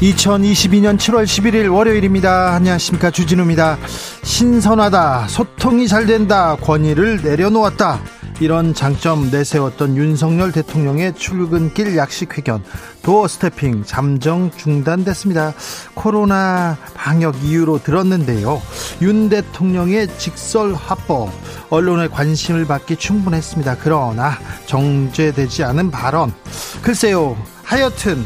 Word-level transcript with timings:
2022년 0.00 0.96
7월 0.96 1.24
11일 1.24 1.70
월요일입니다. 1.70 2.54
안녕하십니까. 2.54 3.10
주진우입니다. 3.10 3.76
신선하다. 4.22 5.28
소통이 5.28 5.88
잘 5.88 6.06
된다. 6.06 6.56
권위를 6.56 7.20
내려놓았다. 7.22 8.00
이런 8.40 8.72
장점 8.72 9.30
내세웠던 9.30 9.98
윤석열 9.98 10.52
대통령의 10.52 11.14
출근길 11.14 11.98
약식회견 11.98 12.64
도어 13.02 13.28
스태핑 13.28 13.84
잠정 13.84 14.50
중단됐습니다. 14.56 15.52
코로나 15.92 16.78
방역 16.94 17.44
이유로 17.44 17.82
들었는데요. 17.82 18.62
윤 19.02 19.28
대통령의 19.28 20.08
직설 20.16 20.72
합법 20.74 21.30
언론의 21.68 22.08
관심을 22.08 22.64
받기 22.64 22.96
충분했습니다. 22.96 23.76
그러나 23.82 24.38
정제되지 24.64 25.64
않은 25.64 25.90
발언 25.90 26.32
글쎄요. 26.80 27.36
하여튼 27.62 28.24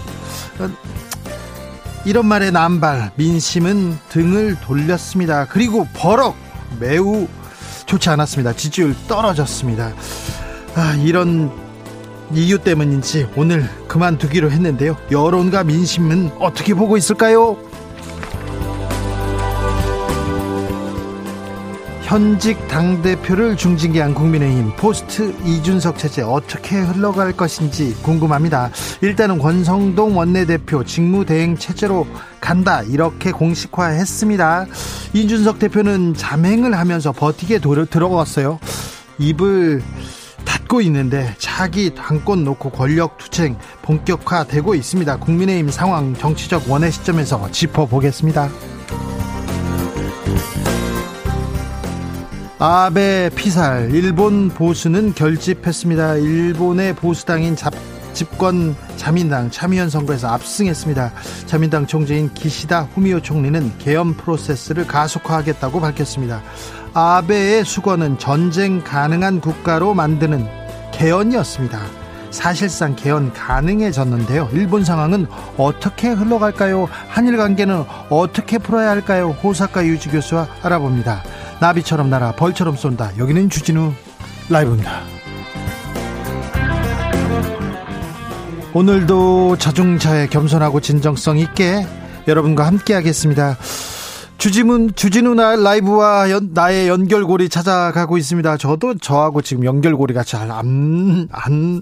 이런 2.05 2.27
말에 2.27 2.51
남발 2.51 3.13
민심은 3.17 3.99
등을 4.11 4.57
돌렸습니다. 4.61 5.47
그리고 5.47 5.87
버럭 5.95 6.37
매우 6.79 7.27
좋지 7.87 8.11
않았습니다. 8.11 8.53
지지율 8.55 8.95
떨어졌습니다. 9.09 9.93
아, 10.75 10.95
이런 11.03 11.51
이유 12.33 12.59
때문인지 12.59 13.29
오늘 13.37 13.69
그만두기로 13.89 14.51
했는데요. 14.51 14.97
여론과 15.11 15.65
민심은 15.65 16.33
어떻게 16.41 16.75
보고 16.75 16.97
있을까요? 16.97 17.57
현직 22.05 22.69
당대표를 22.69 23.57
중징계한 23.57 24.13
국민의힘 24.15 24.77
포스트 24.77 25.35
이준석 25.43 25.97
체제 25.97 26.21
어떻게 26.21 26.79
흘러갈 26.79 27.33
것인지 27.33 27.97
궁금합니다. 28.03 28.71
일단은 29.01 29.39
권성동 29.39 30.17
원내대표 30.17 30.85
직무대행 30.85 31.57
체제로 31.57 32.07
간다 32.43 32.83
이렇게 32.83 33.33
공식화했습니다. 33.33 34.67
이준석 35.15 35.59
대표는 35.59 36.13
자맹을 36.15 36.79
하면서 36.79 37.11
버티게 37.11 37.61
들어갔어요. 37.61 38.61
입을 39.19 39.83
닫고 40.45 40.83
있는데 40.83 41.35
자기 41.39 41.95
당권 41.95 42.45
놓고 42.45 42.71
권력 42.71 43.17
투쟁 43.17 43.57
본격화되고 43.81 44.75
있습니다. 44.75 45.17
국민의힘 45.17 45.71
상황 45.71 46.15
정치적 46.15 46.71
원의 46.71 46.93
시점에서 46.93 47.51
짚어보겠습니다. 47.51 48.74
아베 52.67 53.29
피살 53.35 53.91
일본 53.95 54.49
보수는 54.49 55.13
결집했습니다. 55.13 56.15
일본의 56.15 56.97
보수당인 56.97 57.57
잡, 57.57 57.75
집권 58.15 58.75
자민당 58.97 59.51
참의원 59.51 59.91
선거에서 59.91 60.29
압승했습니다. 60.29 61.13
자민당 61.45 61.87
총재인 61.87 62.33
기시다 62.33 62.89
후미오 62.95 63.21
총리는 63.21 63.77
개헌 63.77 64.15
프로세스를 64.15 64.87
가속화하겠다고 64.87 65.79
밝혔습니다. 65.79 66.41
아베의 66.95 67.67
수건은 67.67 68.19
전쟁 68.19 68.83
가능한 68.83 69.43
국가로 69.43 69.93
만드는 69.93 70.49
개헌이었습니다. 70.93 71.79
사실상 72.31 72.97
개헌 72.97 73.35
가능해졌는데요. 73.35 74.49
일본 74.55 74.85
상황은 74.85 75.27
어떻게 75.59 76.09
흘러갈까요? 76.09 76.89
한일 77.09 77.37
관계는 77.37 77.85
어떻게 78.09 78.57
풀어야 78.57 78.89
할까요? 78.89 79.37
호사카 79.43 79.85
유지 79.85 80.09
교수와 80.09 80.49
알아봅니다. 80.63 81.23
나비처럼 81.65 82.11
날아 82.11 82.33
벌처럼 82.33 82.77
쏜다. 82.77 83.17
여기는 83.17 83.49
주진우 83.49 83.93
라이브입니다. 84.51 85.01
오늘도 88.75 89.57
자중차에 89.57 90.27
겸손하고 90.27 90.81
진정성 90.81 91.39
있게 91.39 91.87
여러분과 92.29 92.67
함께 92.67 92.93
하겠습니다. 92.93 93.57
주지문 94.37 94.95
주진우 94.95 95.35
나 95.37 95.57
라이브와 95.57 96.31
연, 96.31 96.51
나의 96.53 96.89
연결고리 96.89 97.49
찾아가고 97.49 98.19
있습니다. 98.19 98.59
저도 98.59 98.99
저하고 98.99 99.41
지금 99.41 99.65
연결고리가 99.65 100.23
잘 100.23 100.51
안안 100.51 101.29
안 101.33 101.81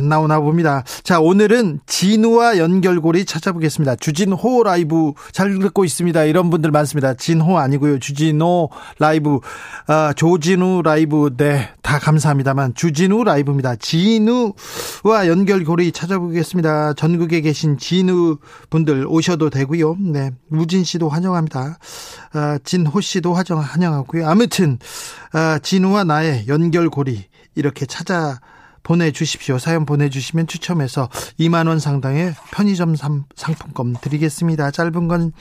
나오나 0.00 0.40
봅니다. 0.40 0.84
자, 1.02 1.20
오늘은 1.20 1.80
진우와 1.86 2.58
연결고리 2.58 3.24
찾아보겠습니다. 3.24 3.96
주진호 3.96 4.62
라이브 4.64 5.12
잘 5.32 5.58
듣고 5.58 5.84
있습니다. 5.84 6.24
이런 6.24 6.50
분들 6.50 6.70
많습니다. 6.70 7.14
진호 7.14 7.58
아니고요. 7.58 7.98
주진호 7.98 8.70
라이브, 8.98 9.40
아, 9.86 10.12
조진우 10.14 10.82
라이브, 10.82 11.34
네, 11.36 11.68
다 11.82 11.98
감사합니다만, 11.98 12.74
주진우 12.74 13.24
라이브입니다. 13.24 13.76
진우와 13.76 15.26
연결고리 15.26 15.92
찾아보겠습니다. 15.92 16.94
전국에 16.94 17.40
계신 17.40 17.76
진우 17.76 18.38
분들 18.70 19.06
오셔도 19.08 19.50
되고요. 19.50 19.96
네, 20.00 20.30
우진 20.50 20.84
씨도 20.84 21.08
환영합니다. 21.08 21.78
아, 22.32 22.58
진호 22.64 23.00
씨도 23.00 23.34
환영, 23.34 23.60
환영하고요. 23.60 24.26
아무튼, 24.26 24.78
아, 25.32 25.58
진우와 25.62 26.04
나의 26.04 26.48
연결고리, 26.48 27.24
이렇게 27.54 27.84
찾아 27.84 28.40
보내주십시오. 28.82 29.58
사연 29.58 29.86
보내주시면 29.86 30.46
추첨해서 30.46 31.08
2만원 31.38 31.80
상당의 31.80 32.34
편의점 32.52 32.94
상품권 32.96 33.96
드리겠습니다. 34.00 34.70
짧은 34.70 35.08
건 35.08 35.32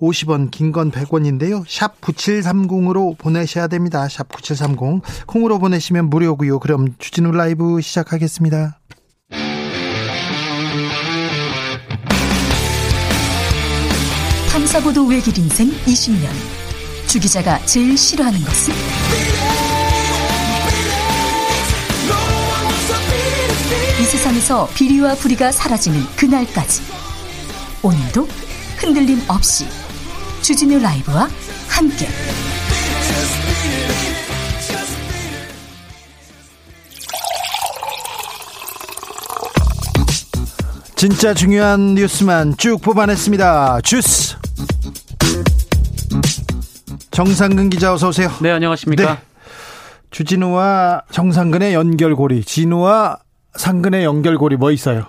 50원, 0.00 0.46
어, 0.46 0.50
긴건 0.50 0.90
100원인데요. 0.90 1.64
샵 1.68 2.00
9730으로 2.00 3.16
보내셔야 3.16 3.68
됩니다. 3.68 4.08
샵 4.08 4.28
9730. 4.28 5.26
콩으로 5.26 5.58
보내시면 5.58 6.10
무료고요. 6.10 6.58
그럼 6.58 6.88
주진우 6.98 7.32
라이브 7.32 7.80
시작하겠습니다. 7.80 8.78
탐사보도 14.50 15.06
외길 15.06 15.38
인생 15.38 15.70
20년. 15.86 16.28
주 17.06 17.20
기자가 17.20 17.58
제일 17.66 17.96
싫어하는 17.96 18.40
것은? 18.40 19.51
세상에서 24.12 24.68
비리와 24.74 25.14
부리가 25.14 25.50
사라지는 25.50 25.98
그날까지 26.16 26.82
오늘도 27.82 28.28
흔들림 28.76 29.18
없이 29.26 29.66
주진우 30.42 30.80
라이브와 30.80 31.30
함께 31.66 32.06
진짜 40.94 41.32
중요한 41.32 41.94
뉴스만 41.94 42.58
쭉 42.58 42.82
뽑아냈습니다. 42.82 43.80
주스 43.80 44.36
정상근 47.12 47.70
기자 47.70 47.94
어서 47.94 48.08
오세요. 48.08 48.30
네 48.42 48.50
안녕하십니까. 48.50 49.14
네. 49.14 49.20
주진우와 50.10 51.04
정상근의 51.10 51.72
연결고리 51.72 52.44
진우와 52.44 53.18
상근의 53.54 54.04
연결고리 54.04 54.56
뭐 54.56 54.70
있어요? 54.70 55.06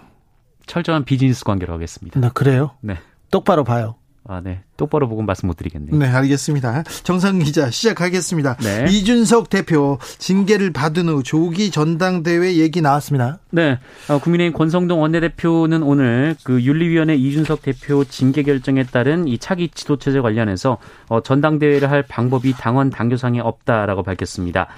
철저한 0.66 1.06
비즈니스 1.06 1.44
관계로 1.44 1.74
하겠습니다. 1.74 2.19
나 2.19 2.30
그래요? 2.30 2.72
네. 2.81 2.98
똑바로 3.31 3.63
봐요. 3.63 3.95
아, 4.25 4.40
네. 4.42 4.62
똑바로 4.78 5.10
보고 5.10 5.22
말씀 5.22 5.48
못 5.48 5.57
드리겠네요. 5.57 5.98
네, 5.98 6.07
알겠습니다. 6.07 6.84
정상 7.04 7.40
기자 7.40 7.69
시작하겠습니다. 7.69 8.56
네. 8.56 8.86
이준석 8.90 9.50
대표 9.50 9.98
징계를 10.18 10.72
받은 10.72 11.10
후 11.10 11.24
조기 11.24 11.72
전당대회 11.72 12.56
얘기 12.56 12.80
나왔습니다. 12.81 13.40
네. 13.51 13.80
어, 14.07 14.19
국민의힘 14.19 14.57
권성동 14.57 15.01
원내대표는 15.01 15.84
오늘 15.84 16.38
그 16.44 16.62
윤리위원회 16.62 17.16
이준석 17.16 17.63
대표 17.63 18.06
징계 18.06 18.44
결정에 18.44 18.84
따른 18.84 19.28
이 19.28 19.38
차기 19.38 19.68
지도체제 19.68 20.22
관련해서 20.22 20.78
어, 21.10 21.22
전당대회를 21.22 21.92
할 21.92 22.04
방법이 22.04 22.54
당원 22.54 22.89
당규상에 22.89 23.42
없다라고 23.42 24.04
밝혔습니다. 24.04 24.69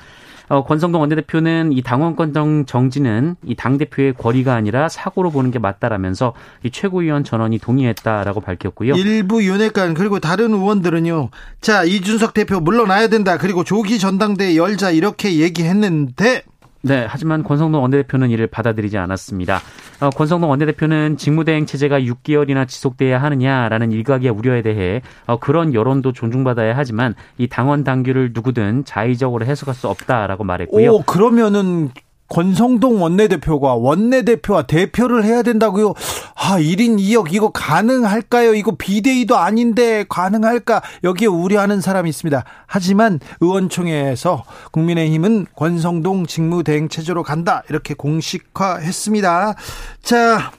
어, 0.47 0.63
권성동 0.63 1.01
원내대표는 1.01 1.71
이 1.73 1.81
당원권 1.81 2.65
정지는 2.65 3.35
이 3.45 3.55
당 3.55 3.77
대표의 3.77 4.13
권리가 4.13 4.53
아니라 4.53 4.89
사고로 4.89 5.31
보는 5.31 5.49
게 5.51 5.59
맞다라면서 5.59 6.33
이 6.63 6.69
최고위원 6.69 7.23
전원이 7.23 7.57
동의했다라고 7.59 8.41
밝혔고요. 8.41 8.93
일부 8.95 9.43
윤핵관 9.43 9.93
그리고 9.95 10.19
다른 10.19 10.53
의원들은요. 10.53 11.29
자, 11.61 11.83
이준석 11.83 12.33
대표 12.33 12.59
물러나야 12.59 13.07
된다. 13.07 13.37
그리고 13.37 13.63
조기 13.63 13.97
전당대회 13.97 14.55
열자 14.55 14.91
이렇게 14.91 15.37
얘기했는데 15.39 16.43
네, 16.85 17.03
하지만 17.09 17.43
권성동 17.43 17.81
원내대표는 17.81 18.29
이를 18.29 18.45
받아들이지 18.45 18.99
않았습니다. 18.99 19.59
어, 20.01 20.11
권성동 20.11 20.51
원내대표는 20.51 21.17
직무대행 21.17 21.65
체제가 21.65 21.99
6개월이나 21.99 22.67
지속돼야 22.67 23.19
하느냐라는 23.23 23.91
일각의 23.91 24.29
우려에 24.29 24.61
대해 24.61 25.01
어, 25.25 25.39
그런 25.39 25.73
여론도 25.73 26.11
존중받아야 26.11 26.77
하지만 26.77 27.15
이 27.39 27.47
당원 27.47 27.83
당규를 27.83 28.33
누구든 28.35 28.85
자의적으로 28.85 29.45
해석할 29.45 29.73
수 29.73 29.87
없다라고 29.87 30.43
말했고요. 30.43 30.91
오, 30.91 31.01
그러면은 31.01 31.89
권성동 32.27 33.01
원내대표가 33.01 33.75
원내대표와 33.75 34.63
대표를 34.63 35.23
해야 35.23 35.43
된다고요? 35.43 35.93
아, 36.35 36.59
1인 36.59 36.99
2역 36.99 37.33
이거 37.33 37.49
가능할까요? 37.51 38.55
이거 38.55 38.75
비대위도 38.75 39.37
아닌데 39.37 40.05
가능할까? 40.09 40.81
여기에 41.03 41.27
우려하는 41.27 41.81
사람이 41.81 42.09
있습니다. 42.09 42.43
하지만 42.65 43.19
의원총회에서 43.41 44.43
국민의힘은 44.71 45.47
권성동 45.55 46.25
직무대행 46.25 46.89
체제로 46.89 47.23
간다. 47.23 47.63
이렇게 47.69 47.93
공식화했습니다. 47.93 49.55
자, 50.01 50.51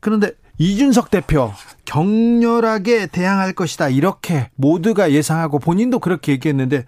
그런데 0.00 0.32
이준석 0.58 1.10
대표 1.10 1.52
격렬하게 1.84 3.06
대항할 3.06 3.52
것이다. 3.52 3.88
이렇게 3.88 4.50
모두가 4.56 5.12
예상하고 5.12 5.58
본인도 5.58 5.98
그렇게 5.98 6.32
얘기했는데 6.32 6.84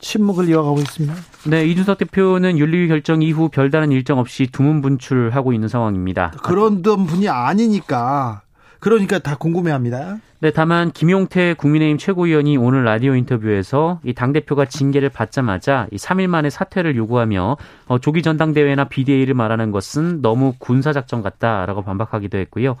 침묵을 0.00 0.48
이어가고 0.48 0.78
있습니다. 0.78 1.14
네, 1.48 1.64
이준석 1.64 1.98
대표는 1.98 2.58
윤리위 2.58 2.88
결정 2.88 3.22
이후 3.22 3.48
별다른 3.48 3.92
일정 3.92 4.18
없이 4.18 4.48
두문 4.50 4.82
분출하고 4.82 5.52
있는 5.52 5.68
상황입니다. 5.68 6.32
그런 6.42 6.82
분이 6.82 7.28
아니니까 7.28 8.42
그러니까 8.80 9.18
다 9.20 9.36
궁금해합니다. 9.36 10.18
네, 10.40 10.50
다만 10.50 10.90
김용태 10.90 11.54
국민의힘 11.54 11.98
최고위원이 11.98 12.56
오늘 12.56 12.84
라디오 12.84 13.14
인터뷰에서 13.14 14.00
이 14.04 14.12
당 14.12 14.32
대표가 14.32 14.64
징계를 14.66 15.08
받자마자 15.08 15.86
이 15.92 15.96
3일 15.96 16.26
만에 16.26 16.50
사퇴를 16.50 16.96
요구하며 16.96 17.56
어, 17.86 17.98
조기 17.98 18.22
전당대회나 18.22 18.84
비대위를 18.84 19.34
말하는 19.34 19.70
것은 19.70 20.22
너무 20.22 20.52
군사 20.58 20.92
작전 20.92 21.22
같다라고 21.22 21.82
반박하기도 21.82 22.36
했고요. 22.38 22.76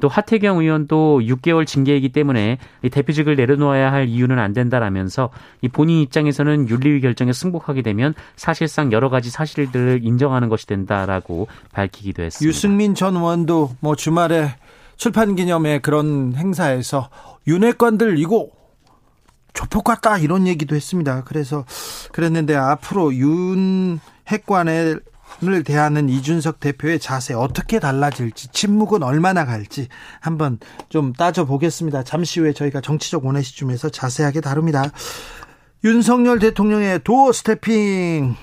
또 0.00 0.08
하태경 0.08 0.58
의원도 0.58 1.20
6개월 1.22 1.66
징계이기 1.66 2.10
때문에 2.10 2.58
대표직을 2.90 3.36
내려놓아야 3.36 3.92
할 3.92 4.08
이유는 4.08 4.38
안 4.38 4.52
된다라면서 4.52 5.30
이 5.62 5.68
본인 5.68 6.00
입장에서는 6.00 6.68
윤리위 6.68 7.00
결정에 7.00 7.32
승복하게 7.32 7.82
되면 7.82 8.14
사실상 8.36 8.92
여러 8.92 9.08
가지 9.08 9.30
사실들을 9.30 10.00
인정하는 10.02 10.48
것이 10.48 10.66
된다라고 10.66 11.48
밝히기도 11.72 12.22
했습니다. 12.22 12.48
유승민 12.48 12.94
전 12.94 13.16
의원도 13.16 13.76
뭐 13.80 13.94
주말에 13.94 14.54
출판 14.96 15.34
기념회 15.34 15.78
그런 15.78 16.34
행사에서 16.34 17.08
윤회관들 17.46 18.18
이거 18.18 18.48
조폭 19.52 19.84
같다 19.84 20.18
이런 20.18 20.46
얘기도 20.46 20.76
했습니다. 20.76 21.24
그래서 21.24 21.64
그랬는데 22.12 22.54
앞으로 22.54 23.14
윤 23.14 23.98
핵관의 24.28 25.00
을 25.42 25.64
대하는 25.64 26.08
이준석 26.08 26.60
대표의 26.60 26.98
자세 26.98 27.32
어떻게 27.34 27.78
달라질지 27.78 28.48
침묵은 28.48 29.02
얼마나 29.02 29.46
갈지 29.46 29.88
한번 30.20 30.58
좀 30.88 31.12
따져 31.12 31.46
보겠습니다. 31.46 32.02
잠시 32.02 32.40
후에 32.40 32.52
저희가 32.52 32.80
정치적 32.80 33.24
원회시점에서 33.24 33.88
자세하게 33.88 34.42
다룹니다. 34.42 34.84
윤석열 35.82 36.38
대통령의 36.40 37.00
도어 37.04 37.32
스태핑 37.32 38.36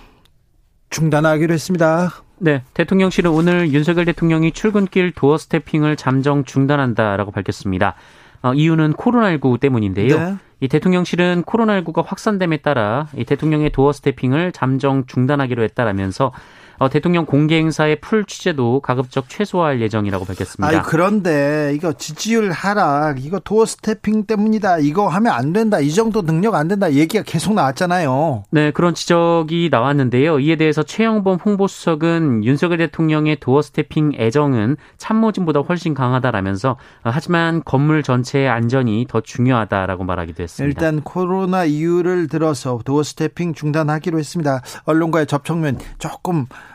중단하기로 0.89 1.53
했습니다. 1.53 2.09
네, 2.39 2.63
대통령실은 2.73 3.31
오늘 3.31 3.71
윤석열 3.71 4.05
대통령이 4.05 4.51
출근길 4.51 5.11
도어 5.11 5.37
스태핑을 5.37 5.97
잠정 5.97 6.45
중단한다라고 6.45 7.31
밝혔습니다. 7.31 7.95
어, 8.41 8.53
이유는 8.53 8.93
코로나19 8.93 9.59
때문인데요. 9.59 10.19
네. 10.19 10.35
이 10.59 10.67
대통령실은 10.67 11.43
코로나19가 11.43 12.03
확산됨에 12.05 12.57
따라 12.57 13.07
이 13.15 13.25
대통령의 13.25 13.71
도어 13.71 13.91
스태핑을 13.91 14.51
잠정 14.51 15.05
중단하기로 15.05 15.63
했다라면서 15.63 16.31
어, 16.79 16.89
대통령 16.89 17.25
공개 17.25 17.57
행사의 17.57 17.99
풀 18.01 18.25
취재도 18.25 18.81
가급적 18.81 19.29
최소화할 19.29 19.81
예정이라고 19.81 20.25
밝혔습니다. 20.25 20.67
아니, 20.67 20.81
그런데 20.85 21.73
이거 21.75 21.93
지지율 21.93 22.51
하락, 22.51 23.23
이거 23.23 23.39
doorstepping 23.39 24.25
때문이다. 24.25 24.79
이거 24.79 25.07
하면 25.07 25.33
안 25.33 25.53
된다. 25.53 25.79
이 25.79 25.91
정도 25.91 26.21
능력 26.21 26.55
안 26.55 26.67
된다. 26.67 26.91
얘기가 26.91 27.23
계속 27.25 27.53
나왔잖아요. 27.53 28.43
네, 28.51 28.71
그런 28.71 28.93
지적이 28.93 29.69
나왔는데요. 29.71 30.39
이에 30.39 30.55
대해서 30.55 30.83
최영범 30.83 31.39
홍보수석은 31.43 32.43
윤석열 32.43 32.77
대통령의 32.77 33.39
doorstepping 33.39 34.13
애정은 34.17 34.77
참모진보다 34.97 35.61
훨씬 35.61 35.93
강하다라면서 35.93 36.71
어, 36.71 36.77
하지만 37.03 37.63
건물 37.63 38.03
전체의 38.03 38.49
안전이 38.49 39.07
더 39.09 39.21
중요하다라고 39.21 40.03
말하기도 40.03 40.43
했습니다. 40.43 40.67
일단 40.67 41.01
코로나 41.01 41.65
이유를 41.65 42.27
들어서 42.27 42.79
doorstepping 42.85 43.53
중단하기로 43.53 44.19
했습니다. 44.19 44.61
언론과의 44.85 45.27
접촉면 45.27 45.79
조금 45.97 46.45
아, 46.49 46.66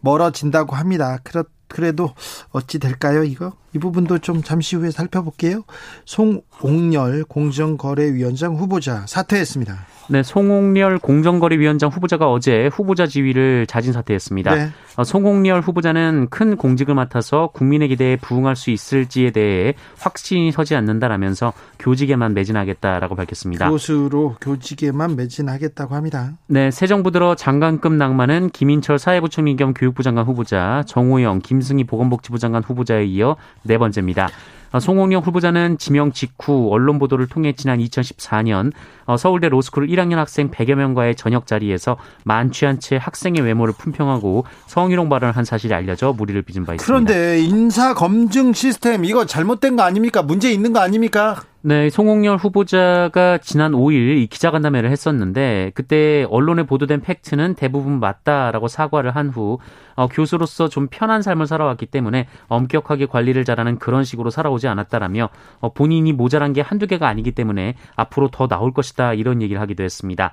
멀어진다고 0.00 0.76
합니다. 0.76 1.18
그렇, 1.24 1.44
그래도 1.68 2.14
어찌 2.50 2.78
될까요, 2.78 3.24
이거? 3.24 3.56
이 3.74 3.78
부분도 3.78 4.18
좀 4.18 4.42
잠시 4.42 4.76
후에 4.76 4.90
살펴볼게요. 4.90 5.64
송옥렬 6.04 7.24
공정거래위원장 7.24 8.54
후보자 8.56 9.04
사퇴했습니다. 9.06 9.86
네, 10.10 10.22
송옥렬 10.22 10.98
공정거래위원장 10.98 11.88
후보자가 11.88 12.30
어제 12.30 12.66
후보자 12.66 13.06
지위를 13.06 13.66
자진 13.66 13.92
사퇴했습니다. 13.92 14.54
네. 14.54 14.68
어, 14.96 15.04
송옥렬 15.04 15.60
후보자는 15.62 16.28
큰 16.30 16.56
공직을 16.56 16.94
맡아서 16.94 17.48
국민의 17.52 17.88
기대에 17.88 18.16
부응할 18.16 18.54
수 18.54 18.70
있을지에 18.70 19.30
대해 19.30 19.74
확신이 19.98 20.52
서지 20.52 20.76
않는다라면서 20.76 21.52
교직에만 21.78 22.34
매진하겠다라고 22.34 23.16
밝혔습니다. 23.16 23.70
교수로 23.70 24.36
교직에만 24.40 25.16
매진하겠다고 25.16 25.94
합니다. 25.94 26.32
네, 26.46 26.70
새 26.70 26.86
정부 26.86 27.10
들어 27.10 27.34
장관급 27.34 27.94
낭만은 27.94 28.50
김인철 28.50 28.98
사회부총리 28.98 29.56
겸 29.56 29.72
교육부 29.74 30.02
장관 30.02 30.26
후보자, 30.26 30.84
정호영, 30.86 31.40
김승희 31.40 31.84
보건복지부 31.84 32.38
장관 32.38 32.62
후보자에 32.62 33.04
이어 33.06 33.36
네 33.64 33.78
번째입니다. 33.78 34.28
어, 34.74 34.80
송홍영 34.80 35.22
후보자는 35.22 35.78
지명 35.78 36.10
직후 36.10 36.68
언론 36.72 36.98
보도를 36.98 37.28
통해 37.28 37.52
지난 37.52 37.78
2014년 37.78 38.72
어, 39.06 39.16
서울대 39.16 39.48
로스쿨 39.48 39.86
1학년 39.86 40.16
학생 40.16 40.50
100여 40.50 40.74
명과의 40.74 41.14
저녁 41.14 41.46
자리에서 41.46 41.96
만취한 42.24 42.80
채 42.80 42.96
학생의 42.96 43.42
외모를 43.42 43.72
품평하고 43.78 44.44
성희롱 44.66 45.08
발언을 45.08 45.36
한 45.36 45.44
사실이 45.44 45.72
알려져 45.72 46.12
무리를 46.12 46.42
빚은 46.42 46.66
바 46.66 46.74
있습니다. 46.74 46.84
그런데 46.84 47.40
인사 47.40 47.94
검증 47.94 48.52
시스템 48.52 49.04
이거 49.04 49.24
잘못된 49.26 49.76
거 49.76 49.84
아닙니까? 49.84 50.22
문제 50.22 50.50
있는 50.50 50.72
거 50.72 50.80
아닙니까? 50.80 51.42
네, 51.66 51.88
송홍열 51.88 52.36
후보자가 52.36 53.38
지난 53.38 53.72
5일 53.72 54.18
이 54.18 54.26
기자간담회를 54.26 54.90
했었는데 54.90 55.72
그때 55.74 56.26
언론에 56.28 56.64
보도된 56.64 57.00
팩트는 57.00 57.54
대부분 57.54 58.00
맞다라고 58.00 58.68
사과를 58.68 59.16
한 59.16 59.30
후 59.30 59.58
어, 59.94 60.06
교수로서 60.06 60.68
좀 60.68 60.88
편한 60.90 61.22
삶을 61.22 61.46
살아왔기 61.46 61.86
때문에 61.86 62.28
엄격하게 62.48 63.06
관리를 63.06 63.46
잘하는 63.46 63.78
그런 63.78 64.04
식으로 64.04 64.28
살아오지 64.28 64.68
않았다라며 64.68 65.30
어, 65.60 65.72
본인이 65.72 66.12
모자란 66.12 66.52
게 66.52 66.60
한두 66.60 66.86
개가 66.86 67.08
아니기 67.08 67.32
때문에 67.32 67.76
앞으로 67.96 68.28
더 68.28 68.46
나올 68.46 68.74
것이다 68.74 69.14
이런 69.14 69.40
얘기를 69.40 69.58
하기도 69.62 69.82
했습니다. 69.84 70.32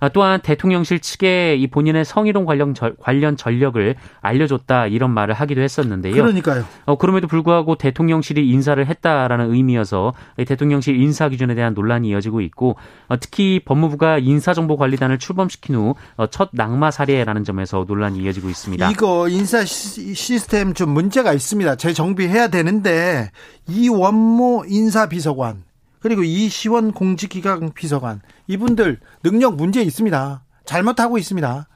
아, 0.00 0.08
또한 0.08 0.40
대통령실 0.40 1.00
측에 1.00 1.56
이 1.56 1.66
본인의 1.66 2.04
성희롱 2.04 2.44
관련 2.44 2.74
절, 2.74 2.94
관련 3.00 3.36
전력을 3.36 3.94
알려줬다 4.20 4.86
이런 4.86 5.10
말을 5.12 5.34
하기도 5.34 5.60
했었는데요. 5.60 6.14
그러니까요. 6.14 6.64
어, 6.84 6.96
그럼에도 6.96 7.26
불구하고 7.28 7.76
대통령실이 7.76 8.48
인사를 8.48 8.84
했다라는 8.86 9.52
의미여서 9.52 10.14
대통령실 10.46 11.00
인사 11.00 11.28
기준에 11.28 11.54
대한 11.54 11.74
논란이 11.74 12.08
이어지고 12.08 12.40
있고 12.42 12.76
어, 13.08 13.18
특히 13.18 13.60
법무부가 13.64 14.18
인사정보관리단을 14.18 15.18
출범시킨 15.18 15.76
후첫 15.76 16.48
어, 16.48 16.50
낙마 16.52 16.90
사례라는 16.90 17.44
점에서 17.44 17.84
논란이 17.86 18.20
이어지고 18.20 18.48
있습니다. 18.48 18.90
이거 18.90 19.28
인사 19.28 19.64
시스템 19.64 20.74
좀 20.74 20.90
문제가 20.90 21.32
있습니다. 21.32 21.76
재정비해야 21.76 22.48
되는데 22.48 23.30
이 23.68 23.88
원모 23.88 24.64
인사비서관 24.68 25.64
그리고 26.00 26.22
이 26.22 26.48
시원 26.48 26.92
공직기강 26.92 27.72
비서관 27.74 28.20
이분들 28.48 29.00
능력 29.22 29.56
문제 29.56 29.82
있습니다. 29.82 30.42
잘못하고 30.64 31.18
있습니다. 31.18 31.66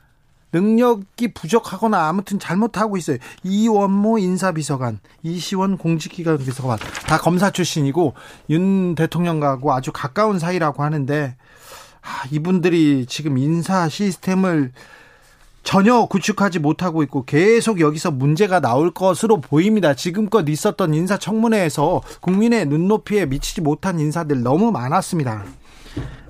능력이 0.52 1.32
부족하거나 1.32 2.08
아무튼 2.08 2.38
잘못하고 2.38 2.96
있어요. 2.96 3.18
이원모 3.44 4.18
인사비서관, 4.18 4.98
이시원 5.22 5.78
공직기강 5.78 6.38
비서관 6.38 6.78
다 7.06 7.18
검사 7.18 7.50
출신이고 7.50 8.14
윤 8.50 8.94
대통령하고 8.94 9.72
아주 9.72 9.92
가까운 9.92 10.38
사이라고 10.38 10.82
하는데 10.82 11.36
아, 12.02 12.24
이분들이 12.30 13.06
지금 13.06 13.38
인사 13.38 13.88
시스템을 13.88 14.72
전혀 15.62 16.06
구축하지 16.06 16.58
못하고 16.58 17.02
있고 17.02 17.24
계속 17.24 17.80
여기서 17.80 18.10
문제가 18.10 18.60
나올 18.60 18.92
것으로 18.92 19.40
보입니다. 19.40 19.94
지금껏 19.94 20.48
있었던 20.48 20.94
인사청문회에서 20.94 22.00
국민의 22.22 22.66
눈높이에 22.66 23.26
미치지 23.26 23.60
못한 23.60 24.00
인사들 24.00 24.42
너무 24.42 24.72
많았습니다. 24.72 25.44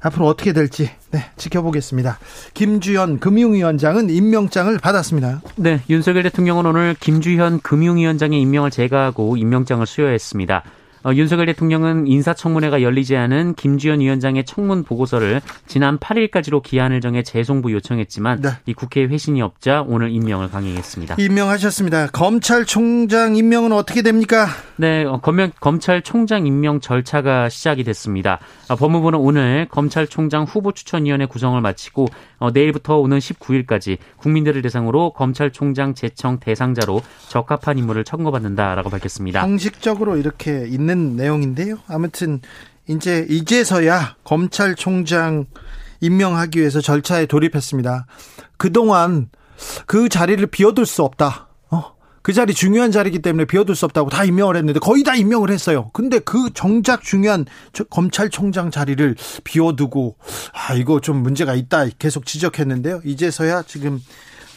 앞으로 0.00 0.26
어떻게 0.26 0.52
될지 0.52 0.90
네, 1.10 1.30
지켜보겠습니다. 1.36 2.18
김주현 2.54 3.20
금융위원장은 3.20 4.10
임명장을 4.10 4.78
받았습니다. 4.78 5.42
네, 5.56 5.82
윤석열 5.90 6.22
대통령은 6.24 6.66
오늘 6.66 6.94
김주현 6.98 7.60
금융위원장의 7.60 8.40
임명을 8.40 8.70
제거하고 8.70 9.36
임명장을 9.36 9.84
수여했습니다. 9.86 10.62
어, 11.02 11.14
윤석열 11.14 11.46
대통령은 11.46 12.06
인사청문회가 12.06 12.82
열리지 12.82 13.16
않은 13.16 13.54
김주현 13.54 14.00
위원장의 14.00 14.44
청문 14.44 14.84
보고서를 14.84 15.40
지난 15.66 15.98
8일까지로 15.98 16.62
기한을 16.62 17.00
정해 17.00 17.22
재송부 17.22 17.72
요청했지만 17.72 18.42
네. 18.42 18.50
이 18.66 18.74
국회 18.74 19.04
회신이 19.04 19.40
없자 19.40 19.84
오늘 19.86 20.10
임명을 20.10 20.50
강행했습니다. 20.50 21.16
임명하셨습니다. 21.18 22.08
검찰총장 22.08 23.36
임명은 23.36 23.72
어떻게 23.72 24.02
됩니까? 24.02 24.46
네, 24.76 25.04
어, 25.04 25.20
검, 25.20 25.50
검찰총장 25.58 26.46
임명 26.46 26.80
절차가 26.80 27.48
시작이 27.48 27.82
됐습니다. 27.84 28.38
어, 28.68 28.76
법무부는 28.76 29.18
오늘 29.18 29.66
검찰총장 29.70 30.44
후보 30.44 30.72
추천위원회 30.72 31.24
구성을 31.26 31.58
마치고 31.60 32.08
어, 32.38 32.50
내일부터 32.50 32.98
오는 32.98 33.18
19일까지 33.18 33.96
국민들을 34.18 34.60
대상으로 34.62 35.12
검찰총장 35.14 35.94
제청 35.94 36.38
대상자로 36.40 37.00
적합한 37.28 37.78
인물을 37.78 38.04
청구받는다라고 38.04 38.90
밝혔습니다. 38.90 39.42
형식적으로 39.42 40.16
이렇게 40.16 40.66
있는 40.66 40.89
있는 40.90 41.16
내용인데요. 41.16 41.78
아무튼 41.86 42.40
이제 42.88 43.26
이제서야 43.28 44.16
검찰총장 44.24 45.46
임명하기 46.00 46.58
위해서 46.58 46.80
절차에 46.80 47.26
돌입했습니다. 47.26 48.06
그동안 48.56 49.28
그 49.86 50.08
자리를 50.08 50.44
비워둘 50.46 50.86
수 50.86 51.02
없다. 51.02 51.48
어? 51.70 51.94
그 52.22 52.32
자리 52.32 52.54
중요한 52.54 52.90
자리이기 52.90 53.20
때문에 53.20 53.44
비워둘 53.44 53.76
수 53.76 53.84
없다고 53.84 54.10
다 54.10 54.24
임명을 54.24 54.56
했는데 54.56 54.80
거의 54.80 55.02
다 55.02 55.14
임명을 55.14 55.50
했어요. 55.50 55.90
근데 55.92 56.18
그 56.18 56.50
정작 56.54 57.02
중요한 57.02 57.44
검찰총장 57.90 58.70
자리를 58.70 59.16
비워두고 59.44 60.16
아 60.52 60.74
이거 60.74 61.00
좀 61.00 61.22
문제가 61.22 61.54
있다 61.54 61.86
계속 61.98 62.26
지적했는데요. 62.26 63.02
이제서야 63.04 63.62
지금 63.66 64.00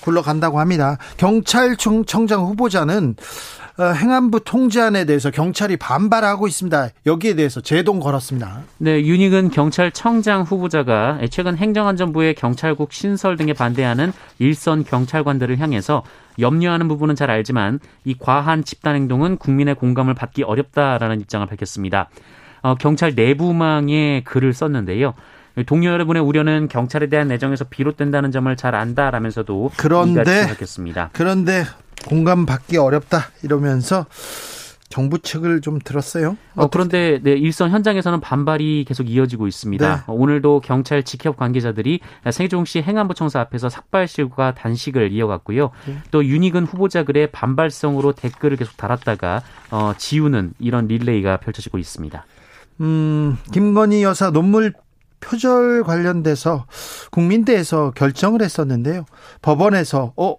굴러간다고 0.02 0.60
합니다. 0.60 0.98
경찰청장 1.18 2.42
후보자는 2.42 3.16
어, 3.18 3.63
행안부 3.80 4.42
통제안에 4.44 5.06
대해서 5.06 5.32
경찰이 5.32 5.78
반발하고 5.78 6.48
있습니다. 6.48 6.90
여기에 7.06 7.36
대해서 7.36 7.60
제동 7.62 8.00
걸었습니다. 8.00 8.62
네, 8.78 9.02
윤익은 9.02 9.50
경찰청장 9.50 10.44
후보자가 10.44 11.20
최근 11.32 11.58
행정안전부의 11.58 12.36
경찰국 12.36 12.94
신설 12.94 13.36
등에 13.36 13.54
반대하는 13.54 14.14
일선 14.38 14.84
경찰관들을 14.84 15.58
향해서 15.58 16.04
염려하는 16.40 16.88
부분은 16.88 17.16
잘 17.16 17.32
알지만 17.32 17.80
이 18.06 18.16
과한 18.18 18.64
집단 18.64 18.96
행동은 18.96 19.38
국민의 19.38 19.76
공감을 19.76 20.14
받기 20.14 20.44
어렵다라는 20.44 21.22
입장을 21.22 21.46
밝혔습니다. 21.48 22.10
어, 22.62 22.76
경찰 22.76 23.14
내부망에 23.16 24.22
글을 24.24 24.54
썼는데요. 24.54 25.16
동료 25.68 25.92
여러분의 25.92 26.24
우려는 26.24 26.68
경찰에 26.68 27.08
대한 27.08 27.32
애정에서 27.32 27.66
비롯된다는 27.66 28.32
점을 28.32 28.56
잘 28.56 28.74
안다라면서도 28.74 29.72
그런데 29.78 30.24
그런데 31.14 31.64
공감받기 32.06 32.78
어렵다 32.78 33.30
이러면서 33.44 34.06
정부 34.94 35.18
측을 35.18 35.62
좀 35.62 35.80
들었어요. 35.80 36.38
어, 36.54 36.68
그런데 36.68 37.20
네, 37.24 37.32
일선 37.32 37.72
현장에서는 37.72 38.20
반발이 38.20 38.86
계속 38.88 39.10
이어지고 39.10 39.48
있습니다. 39.48 39.96
네. 39.96 40.02
어, 40.06 40.14
오늘도 40.14 40.60
경찰 40.60 41.02
직협 41.02 41.36
관계자들이 41.36 42.00
세종시 42.30 42.84
행안부청사 42.84 43.40
앞에서 43.40 43.70
삭발실과 43.70 44.54
단식을 44.54 45.12
이어갔고요. 45.12 45.72
네. 45.88 45.98
또 46.12 46.24
윤희근 46.24 46.66
후보자 46.66 47.04
글에 47.04 47.26
반발성으로 47.32 48.12
댓글을 48.12 48.56
계속 48.56 48.78
달았다가 48.78 49.42
어, 49.72 49.94
지우는 49.98 50.54
이런 50.60 50.86
릴레이가 50.86 51.38
펼쳐지고 51.38 51.80
있습니다. 51.80 52.24
음, 52.82 53.38
김건희 53.52 54.04
여사 54.04 54.30
논물 54.30 54.74
표절 55.22 55.84
관련돼서 55.84 56.68
국민대에서 57.10 57.94
결정을 57.96 58.44
했었는데요. 58.44 59.06
법원에서 59.42 60.14
어 60.18 60.36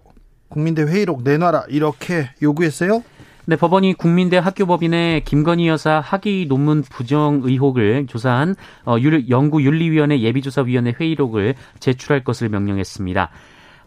국민대 0.55 0.83
회의록 0.83 1.23
내놔라 1.23 1.65
이렇게 1.67 2.29
요구했어요. 2.41 3.03
네, 3.45 3.57
법원이 3.57 3.93
국민대 3.93 4.37
학교법인의 4.37 5.25
김건희 5.25 5.67
여사 5.67 5.99
학위 5.99 6.45
논문 6.47 6.81
부정 6.81 7.41
의혹을 7.43 8.07
조사한 8.07 8.55
어, 8.85 8.95
연구윤리위원회 9.29 10.21
예비조사위원회 10.21 10.95
회의록을 10.99 11.55
제출할 11.81 12.23
것을 12.23 12.47
명령했습니다. 12.47 13.29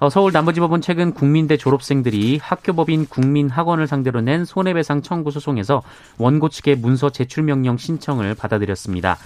어, 0.00 0.10
서울 0.10 0.30
남부지법은 0.32 0.82
최근 0.82 1.12
국민대 1.14 1.56
졸업생들이 1.56 2.38
학교법인 2.40 3.06
국민학원을 3.06 3.86
상대로 3.86 4.20
낸 4.20 4.44
손해배상 4.44 5.00
청구 5.00 5.30
소송에서 5.30 5.82
원고 6.18 6.50
측의 6.50 6.76
문서 6.76 7.10
제출 7.10 7.44
명령 7.44 7.78
신청을 7.78 8.34
받아들였습니다. 8.34 9.16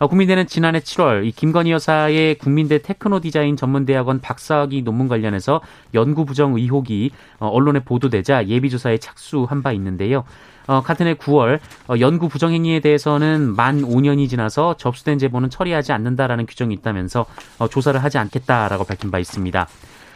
어, 0.00 0.06
국민대는 0.06 0.46
지난해 0.46 0.78
7월 0.78 1.26
이 1.26 1.32
김건희 1.32 1.72
여사의 1.72 2.36
국민대 2.36 2.78
테크노 2.78 3.18
디자인 3.20 3.56
전문대학원 3.56 4.20
박사학위 4.20 4.82
논문 4.82 5.08
관련해서 5.08 5.60
연구 5.94 6.24
부정 6.24 6.54
의혹이 6.54 7.10
어, 7.40 7.48
언론에 7.48 7.80
보도되자 7.80 8.46
예비조사에 8.46 8.98
착수한 8.98 9.62
바 9.62 9.72
있는데요. 9.72 10.24
어, 10.68 10.82
같은 10.82 11.08
해 11.08 11.14
9월 11.14 11.58
어, 11.88 11.94
연구 11.98 12.28
부정 12.28 12.52
행위에 12.52 12.78
대해서는 12.78 13.56
만 13.56 13.82
5년이 13.82 14.28
지나서 14.28 14.76
접수된 14.76 15.18
제보는 15.18 15.50
처리하지 15.50 15.92
않는다라는 15.92 16.46
규정이 16.46 16.74
있다면서 16.74 17.26
어, 17.58 17.68
조사를 17.68 18.00
하지 18.00 18.18
않겠다라고 18.18 18.84
밝힌 18.84 19.10
바 19.10 19.18
있습니다. 19.18 19.66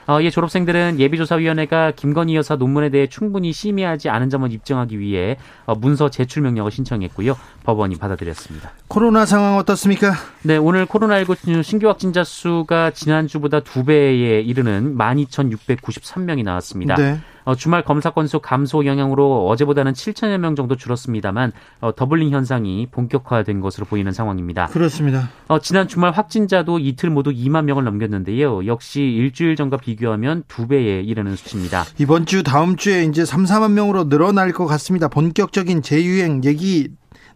어, 0.06 0.20
이 0.20 0.30
졸업생들은 0.30 0.98
예비조사위원회가 0.98 1.92
김건희 1.92 2.36
여사 2.36 2.56
논문에 2.56 2.90
대해 2.90 3.06
충분히 3.06 3.52
심의하지 3.52 4.08
않은 4.08 4.30
점을 4.30 4.50
입증하기 4.50 4.98
위해 4.98 5.36
어, 5.66 5.74
문서 5.74 6.08
제출 6.10 6.42
명령을 6.42 6.70
신청했고요. 6.70 7.36
법원이 7.64 7.96
받아들였습니다. 7.96 8.72
코로나 8.88 9.24
상황 9.26 9.56
어떻습니까? 9.56 10.12
네, 10.42 10.56
오늘 10.56 10.86
코로나19 10.86 11.62
신규 11.62 11.88
확진자 11.88 12.24
수가 12.24 12.90
지난주보다 12.90 13.60
두 13.60 13.84
배에 13.84 14.40
이르는 14.40 14.96
12,693명이 14.96 16.42
나왔습니다. 16.42 16.96
네. 16.96 17.20
어, 17.44 17.54
주말 17.54 17.84
검사 17.84 18.10
건수 18.10 18.40
감소 18.40 18.86
영향으로 18.86 19.48
어제보다는 19.48 19.92
7천여 19.92 20.38
명 20.38 20.54
정도 20.54 20.76
줄었습니다만 20.76 21.52
어, 21.80 21.94
더블링 21.94 22.30
현상이 22.30 22.88
본격화된 22.90 23.60
것으로 23.60 23.86
보이는 23.86 24.12
상황입니다. 24.12 24.66
그렇습니다. 24.66 25.30
어, 25.48 25.58
지난 25.58 25.88
주말 25.88 26.12
확진자도 26.12 26.78
이틀 26.78 27.10
모두 27.10 27.30
2만 27.32 27.64
명을 27.64 27.84
넘겼는데요. 27.84 28.66
역시 28.66 29.02
일주일 29.02 29.56
전과 29.56 29.78
비교하면 29.78 30.44
두 30.48 30.66
배에 30.66 31.00
이르는 31.00 31.36
수치입니다. 31.36 31.84
이번 31.98 32.26
주 32.26 32.42
다음 32.42 32.76
주에 32.76 33.04
이제 33.04 33.24
3, 33.24 33.44
4만 33.44 33.72
명으로 33.72 34.08
늘어날 34.08 34.52
것 34.52 34.66
같습니다. 34.66 35.08
본격적인 35.08 35.82
재유행 35.82 36.42
얘기 36.44 36.88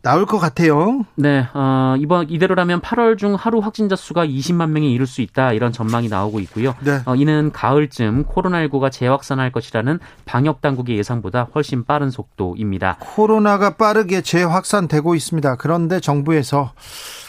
나올 0.06 0.24
것 0.24 0.38
같아요. 0.38 1.04
네, 1.16 1.48
어, 1.52 1.96
이번 1.98 2.30
이대로라면 2.30 2.80
8월 2.80 3.18
중 3.18 3.34
하루 3.34 3.58
확진자 3.58 3.96
수가 3.96 4.24
20만 4.24 4.70
명에 4.70 4.86
이를 4.86 5.04
수 5.04 5.20
있다 5.20 5.52
이런 5.52 5.72
전망이 5.72 6.08
나오고 6.08 6.38
있고요. 6.40 6.76
네. 6.80 7.00
어, 7.06 7.16
이는 7.16 7.50
가을쯤 7.50 8.26
코로나19가 8.26 8.92
재확산할 8.92 9.50
것이라는 9.50 9.98
방역 10.24 10.60
당국의 10.60 10.96
예상보다 10.98 11.48
훨씬 11.56 11.84
빠른 11.84 12.10
속도입니다. 12.10 12.98
코로나가 13.00 13.74
빠르게 13.74 14.20
재확산되고 14.20 15.16
있습니다. 15.16 15.56
그런데 15.56 15.98
정부에서 15.98 16.72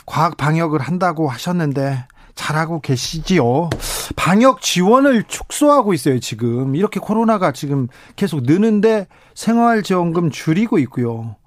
과학 0.06 0.38
방역을 0.38 0.80
한다고 0.80 1.30
하셨는데 1.30 2.06
잘하고 2.36 2.82
계시지요. 2.82 3.72
방역 4.16 4.62
지원을 4.62 5.24
축소하고 5.24 5.96
있어요, 5.96 6.20
지금. 6.20 6.76
이렇게 6.76 7.00
코로나가 7.00 7.52
지금 7.54 7.88
계속 8.16 8.44
느는데 8.44 9.08
생활지원금 9.34 10.30
줄이고 10.30 10.78
있고요. 10.78 11.38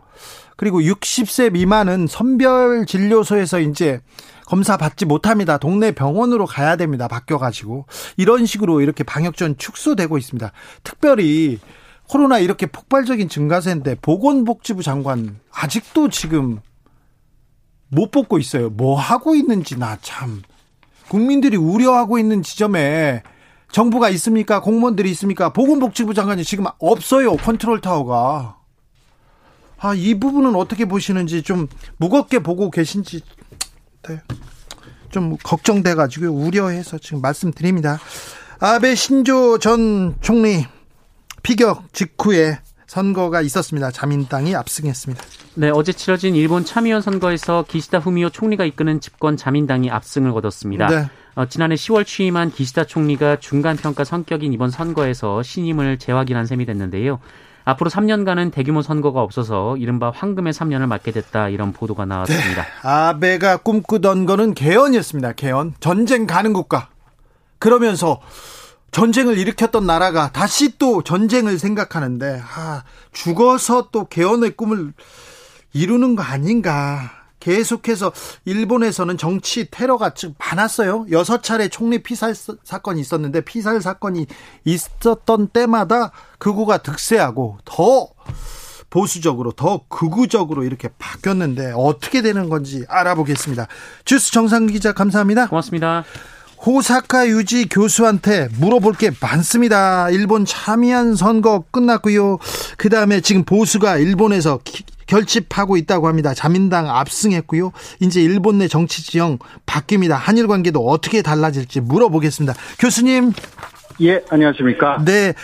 그리고 0.61 0.81
60세 0.83 1.53
미만은 1.53 2.07
선별 2.07 2.85
진료소에서 2.85 3.61
이제 3.61 4.03
검사 4.45 4.77
받지 4.77 5.07
못합니다. 5.07 5.57
동네 5.57 5.91
병원으로 5.91 6.45
가야 6.45 6.77
됩니다. 6.77 7.09
바뀌어가지고. 7.09 7.87
이런 8.19 8.45
식으로 8.45 8.83
이렇게 8.83 9.03
방역전 9.03 9.57
축소되고 9.57 10.19
있습니다. 10.19 10.53
특별히 10.85 11.59
코로나 12.07 12.39
이렇게 12.39 12.67
폭발적인 12.67 13.31
증가세인데 13.31 13.95
보건복지부 14.03 14.83
장관 14.83 15.41
아직도 15.51 16.11
지금 16.11 16.61
못 17.89 18.11
뽑고 18.11 18.37
있어요. 18.37 18.69
뭐 18.69 19.01
하고 19.01 19.35
있는지 19.35 19.79
나 19.79 19.97
참. 20.03 20.43
국민들이 21.09 21.57
우려하고 21.57 22.19
있는 22.19 22.43
지점에 22.43 23.23
정부가 23.73 24.11
있습니까? 24.11 24.61
공무원들이 24.61 25.11
있습니까? 25.13 25.55
보건복지부 25.55 26.13
장관이 26.13 26.45
지금 26.45 26.67
없어요. 26.81 27.37
컨트롤 27.37 27.81
타워가. 27.81 28.60
아, 29.81 29.95
이 29.95 30.15
부분은 30.19 30.55
어떻게 30.57 30.85
보시는지 30.85 31.43
좀 31.43 31.67
무겁게 31.97 32.39
보고 32.39 32.71
계신지 32.71 33.23
네. 34.09 34.21
좀 35.11 35.37
걱정돼 35.43 35.95
가지고 35.95 36.29
우려해서 36.29 36.99
지금 36.99 37.21
말씀드립니다. 37.21 37.99
아베 38.61 38.95
신조 38.95 39.59
전 39.59 40.15
총리 40.21 40.67
피격 41.43 41.93
직후에 41.93 42.59
선거가 42.87 43.41
있었습니다. 43.41 43.91
자민당이 43.91 44.55
압승했습니다. 44.55 45.25
네, 45.55 45.71
어제 45.71 45.93
치러진 45.93 46.35
일본 46.35 46.65
참의원 46.65 47.01
선거에서 47.03 47.65
기시다 47.67 47.99
후미오 47.99 48.31
총리가 48.31 48.65
이끄는 48.65 49.01
집권 49.01 49.37
자민당이 49.37 49.91
압승을 49.91 50.33
거뒀습니다. 50.33 50.89
네. 50.89 51.09
어, 51.37 51.47
지난해 51.47 51.77
10월 51.77 52.05
취임한 52.05 52.51
기시다 52.51 52.85
총리가 52.85 53.37
중간 53.37 53.77
평가 53.77 54.05
성격인 54.05 54.53
이번 54.53 54.71
선거에서 54.71 55.43
신임을 55.43 55.99
재확인한 55.99 56.47
셈이 56.47 56.67
됐는데요. 56.67 57.21
앞으로 57.71 57.91
3년간은 57.91 58.53
대규모 58.53 58.83
선거가 58.83 59.23
없어서 59.23 59.77
이른바 59.77 60.11
황금의 60.11 60.53
3년을 60.53 60.87
맞게 60.87 61.13
됐다 61.13 61.49
이런 61.49 61.73
보도가 61.73 62.05
나왔습니다. 62.05 62.63
네. 62.63 62.69
아베가 62.83 63.59
꿈꾸던 63.59 64.27
거는 64.27 64.55
개헌이었습니다. 64.55 65.33
개헌. 65.33 65.75
전쟁 65.81 66.27
가는 66.27 66.53
국가. 66.53 66.89
그러면서 67.59 68.21
전쟁을 68.91 69.39
일으켰던 69.39 69.87
나라가 69.87 70.33
다시 70.33 70.79
또 70.79 71.03
전쟁을 71.03 71.59
생각하는데 71.59 72.43
아, 72.43 72.83
죽어서 73.13 73.89
또 73.93 74.07
개헌의 74.09 74.53
꿈을 74.57 74.93
이루는 75.73 76.17
거 76.17 76.23
아닌가. 76.23 77.20
계속해서 77.41 78.13
일본에서는 78.45 79.19
정치 79.19 79.69
테러가 79.71 80.13
많았어요. 80.39 81.07
여섯 81.11 81.43
차례 81.43 81.69
총리 81.69 82.03
피살 82.03 82.35
사건이 82.63 83.01
있었는데 83.01 83.41
피살 83.41 83.81
사건이 83.81 84.27
있었던 84.65 85.49
때마다 85.49 86.13
극우가 86.39 86.79
득세하고 86.79 87.59
더 87.65 88.09
보수적으로 88.91 89.53
더 89.53 89.83
극우적으로 89.89 90.65
이렇게 90.65 90.89
바뀌었는데 90.99 91.73
어떻게 91.77 92.23
되는 92.23 92.49
건지 92.49 92.85
알아보겠습니다. 92.89 93.69
주스 94.05 94.33
정상 94.33 94.67
기자 94.67 94.93
감사합니다. 94.93 95.49
고맙습니다. 95.49 96.05
호사카 96.67 97.27
유지 97.29 97.67
교수한테 97.69 98.49
물어볼 98.59 98.95
게 98.95 99.11
많습니다. 99.19 100.11
일본 100.11 100.45
참의한 100.45 101.15
선거 101.17 101.65
끝났고요. 101.71 102.39
그 102.77 102.91
다음에 102.91 103.23
지금 103.23 103.45
보수가 103.45 103.97
일본에서 103.97 104.59
결집하고 105.11 105.77
있다고 105.77 106.07
합니다. 106.07 106.33
자민당 106.33 106.89
압승했고요. 106.89 107.73
이제 108.01 108.23
일본 108.23 108.59
내 108.59 108.69
정치 108.69 109.05
지형 109.05 109.39
바뀝니다. 109.67 110.13
한일 110.13 110.47
관계도 110.47 110.87
어떻게 110.87 111.21
달라질지 111.21 111.81
물어보겠습니다. 111.81 112.55
교수님. 112.79 113.33
예, 114.01 114.23
안녕하십니까. 114.31 115.05
네. 115.05 115.35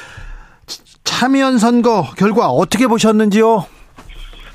참여연 1.05 1.59
선거 1.59 2.03
결과 2.17 2.49
어떻게 2.49 2.87
보셨는지요? 2.87 3.67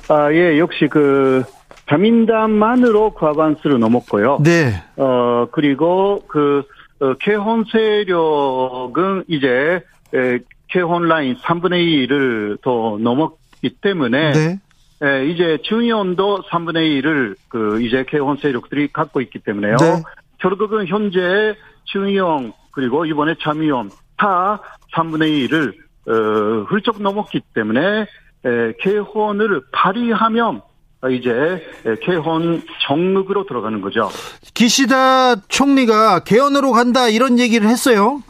아, 0.08 0.32
예, 0.32 0.58
역시 0.58 0.88
그 0.90 1.44
자민당만으로 1.88 3.14
과반수를 3.14 3.78
넘었고요. 3.78 4.38
네. 4.42 4.82
어, 4.96 5.46
그리고 5.52 6.24
그 6.28 6.62
어, 7.00 7.14
개헌 7.14 7.64
세력은 7.70 9.24
이제 9.28 9.82
에, 10.14 10.38
개헌 10.68 11.08
라인 11.08 11.36
3분의 11.36 12.08
1을 12.08 12.62
더 12.62 12.96
넘었기 13.00 13.76
때문에 13.80 14.32
네. 14.32 14.58
예, 15.04 15.26
이제 15.26 15.58
중의원도 15.64 16.42
3분의 16.50 17.02
1을 17.02 17.34
그 17.48 17.82
이제 17.82 18.04
개헌 18.08 18.36
세력들이 18.36 18.92
갖고 18.92 19.20
있기 19.20 19.40
때문에요. 19.40 19.76
네. 19.76 20.02
결국은 20.38 20.86
현재 20.86 21.56
중의원 21.84 22.52
그리고 22.70 23.04
이번에 23.04 23.34
참의원 23.42 23.90
다 24.16 24.60
3분의 24.94 25.48
1을 25.48 25.74
어, 26.08 26.64
훌쩍 26.68 27.02
넘었기 27.02 27.40
때문에 27.54 28.06
에, 28.44 28.72
개헌을 28.80 29.62
발의하면 29.72 30.62
이제 31.10 31.66
개헌 32.02 32.62
정극으로 32.86 33.44
들어가는 33.46 33.80
거죠. 33.80 34.08
기시다 34.54 35.34
총리가 35.48 36.20
개헌으로 36.20 36.70
간다 36.70 37.08
이런 37.08 37.40
얘기를 37.40 37.68
했어요. 37.68 38.22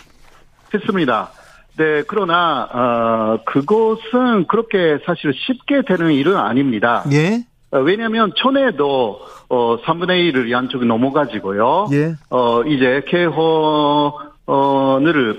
했습니다. 0.73 1.31
네, 1.77 2.03
그러나 2.07 2.69
어, 2.73 3.39
그것은 3.45 4.47
그렇게 4.47 4.99
사실 5.07 5.33
쉽게 5.35 5.83
되는 5.87 6.13
일은 6.13 6.37
아닙니다. 6.37 7.05
예. 7.13 7.45
어, 7.71 7.79
왜냐하면 7.79 8.33
전에도 8.37 9.21
어 9.49 9.79
3분의 9.83 10.33
1을 10.33 10.51
양쪽이 10.51 10.85
넘어가지고요. 10.87 11.89
예. 11.93 12.15
어 12.31 12.63
이제 12.65 13.03
개헌을 13.07 13.33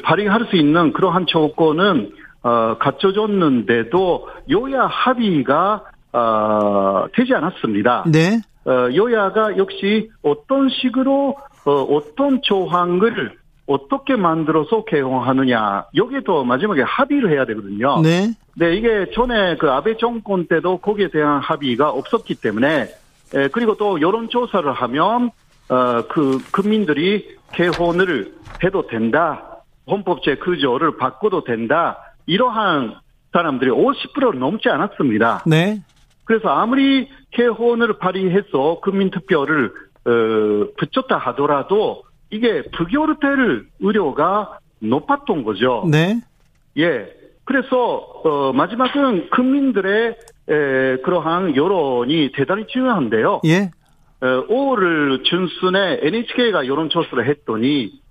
발휘할 0.03 0.45
수 0.49 0.55
있는 0.55 0.93
그러한 0.93 1.25
조건은 1.27 2.11
어 2.41 2.77
갖춰졌는데도 2.79 4.27
여야 4.49 4.87
합의가 4.87 5.83
어 6.11 7.05
되지 7.15 7.35
않았습니다. 7.35 8.05
네. 8.11 8.41
어 8.65 8.87
여야가 8.95 9.57
역시 9.57 10.09
어떤 10.23 10.69
식으로 10.69 11.35
어 11.65 11.71
어떤 11.71 12.41
조항을 12.41 13.37
어떻게 13.65 14.15
만들어서 14.15 14.83
개헌하느냐 14.85 15.85
여기에도 15.95 16.43
마지막에 16.43 16.81
합의를 16.81 17.31
해야 17.31 17.45
되거든요. 17.45 18.01
네. 18.01 18.33
네 18.55 18.75
이게 18.75 19.07
전에 19.13 19.55
그 19.57 19.71
아베 19.71 19.97
정권 19.97 20.47
때도 20.47 20.77
거기에 20.77 21.09
대한 21.09 21.39
합의가 21.39 21.89
없었기 21.89 22.35
때문에 22.35 22.89
에, 23.35 23.47
그리고 23.49 23.75
또 23.77 24.01
여론 24.01 24.29
조사를 24.29 24.71
하면 24.71 25.31
어 25.69 26.03
그 26.09 26.39
국민들이 26.51 27.27
개헌을 27.53 28.33
해도 28.63 28.87
된다 28.87 29.61
헌법제 29.87 30.35
구조를 30.37 30.97
바꿔도 30.97 31.43
된다 31.43 32.15
이러한 32.25 32.95
사람들이 33.31 33.71
50%를 33.71 34.39
넘지 34.39 34.69
않았습니다. 34.69 35.43
네. 35.45 35.81
그래서 36.25 36.49
아무리 36.49 37.09
개헌을 37.31 37.97
발의해서 37.97 38.79
국민투표를 38.81 39.73
어, 40.05 40.11
붙였다 40.77 41.17
하더라도 41.17 42.03
이게 42.33 42.63
부교르테를 42.75 43.67
의료가 43.79 44.57
높았던 44.79 45.43
거죠. 45.43 45.87
네. 45.89 46.19
예. 46.77 47.07
그래서 47.45 47.77
어 48.23 48.53
마지막은 48.53 49.29
국민들의 49.29 50.15
에, 50.49 50.97
그러한 51.03 51.55
여론이 51.55 52.31
대단히 52.33 52.65
중요한데요. 52.67 53.41
예. 53.45 53.71
어, 54.21 54.47
5월 54.47 55.23
중순에 55.23 55.99
NHK가 56.01 56.65
여론조사를 56.67 57.27
했더니 57.29 58.01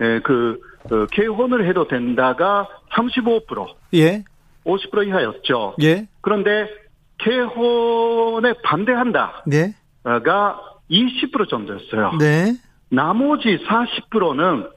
에, 0.00 0.20
그 0.20 0.60
어, 0.90 1.06
개헌을 1.10 1.66
해도 1.68 1.88
된다가 1.88 2.68
35% 2.92 3.74
예. 3.94 4.22
50% 4.64 5.08
이하였죠. 5.08 5.76
예. 5.82 6.06
그런데 6.20 6.68
개헌에 7.18 8.54
반대한다가 8.62 9.42
네. 9.46 9.74
20% 10.04 11.48
정도였어요. 11.48 12.12
네. 12.18 12.52
나머지 12.90 13.58
40%는 13.66 14.68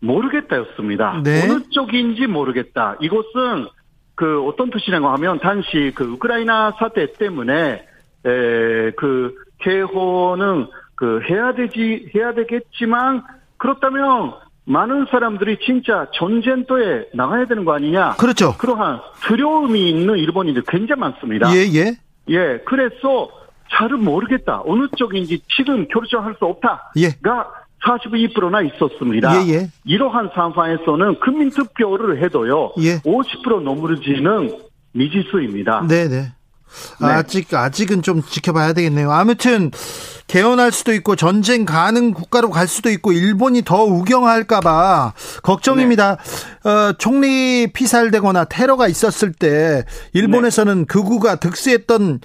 모르겠다였습니다. 0.00 1.22
네. 1.22 1.42
어느 1.42 1.62
쪽인지 1.70 2.26
모르겠다. 2.26 2.96
이것은 3.00 3.68
그 4.14 4.42
어떤 4.46 4.70
뜻이냐고 4.70 5.08
하면 5.08 5.38
당시 5.40 5.92
그 5.94 6.04
우크라이나 6.04 6.72
사태 6.78 7.12
때문에 7.12 7.86
에그 8.24 9.34
개헌은 9.58 10.66
그 10.94 11.20
해야 11.28 11.54
되지 11.54 12.10
해야 12.14 12.34
되겠지만 12.34 13.22
그렇다면 13.56 14.34
많은 14.64 15.06
사람들이 15.10 15.58
진짜 15.64 16.06
전쟁터에 16.14 17.08
나가야 17.14 17.46
되는 17.46 17.64
거 17.64 17.74
아니냐? 17.74 18.14
그렇죠. 18.16 18.56
그러한 18.58 19.00
두려움이 19.24 19.88
있는 19.90 20.16
일본인들 20.18 20.62
굉장히 20.68 21.00
많습니다. 21.00 21.52
예, 21.54 21.60
예. 21.74 21.96
예, 22.28 22.60
그래서 22.64 23.28
잘은 23.74 24.04
모르겠다. 24.04 24.62
어느 24.64 24.86
쪽인지 24.96 25.42
지금 25.56 25.86
결정할 25.88 26.34
수 26.38 26.44
없다가 26.44 26.90
예. 26.98 27.16
42%나 27.84 28.62
있었습니다. 28.62 29.44
예, 29.44 29.54
예. 29.54 29.70
이러한 29.84 30.30
상황에서는 30.34 31.18
국민투표를 31.20 32.22
해도요. 32.22 32.72
예. 32.78 33.00
50% 33.00 33.62
넘어지는 33.62 34.58
미지수입니다. 34.92 35.86
네, 35.88 36.08
네. 36.08 36.32
아직 37.00 37.52
아직은 37.52 38.02
좀 38.02 38.22
지켜봐야 38.22 38.72
되겠네요. 38.72 39.10
아무튼 39.10 39.70
개헌할 40.26 40.72
수도 40.72 40.94
있고 40.94 41.16
전쟁 41.16 41.66
가는 41.66 42.14
국가로 42.14 42.50
갈 42.50 42.66
수도 42.66 42.88
있고 42.90 43.12
일본이 43.12 43.62
더 43.62 43.84
우경할까봐 43.84 45.12
걱정입니다. 45.42 46.16
네. 46.16 46.70
어, 46.70 46.92
총리 46.96 47.66
피살되거나 47.72 48.44
테러가 48.44 48.88
있었을 48.88 49.32
때 49.32 49.84
일본에서는 50.14 50.78
네. 50.78 50.84
극우가 50.86 51.36
득세했던 51.36 52.20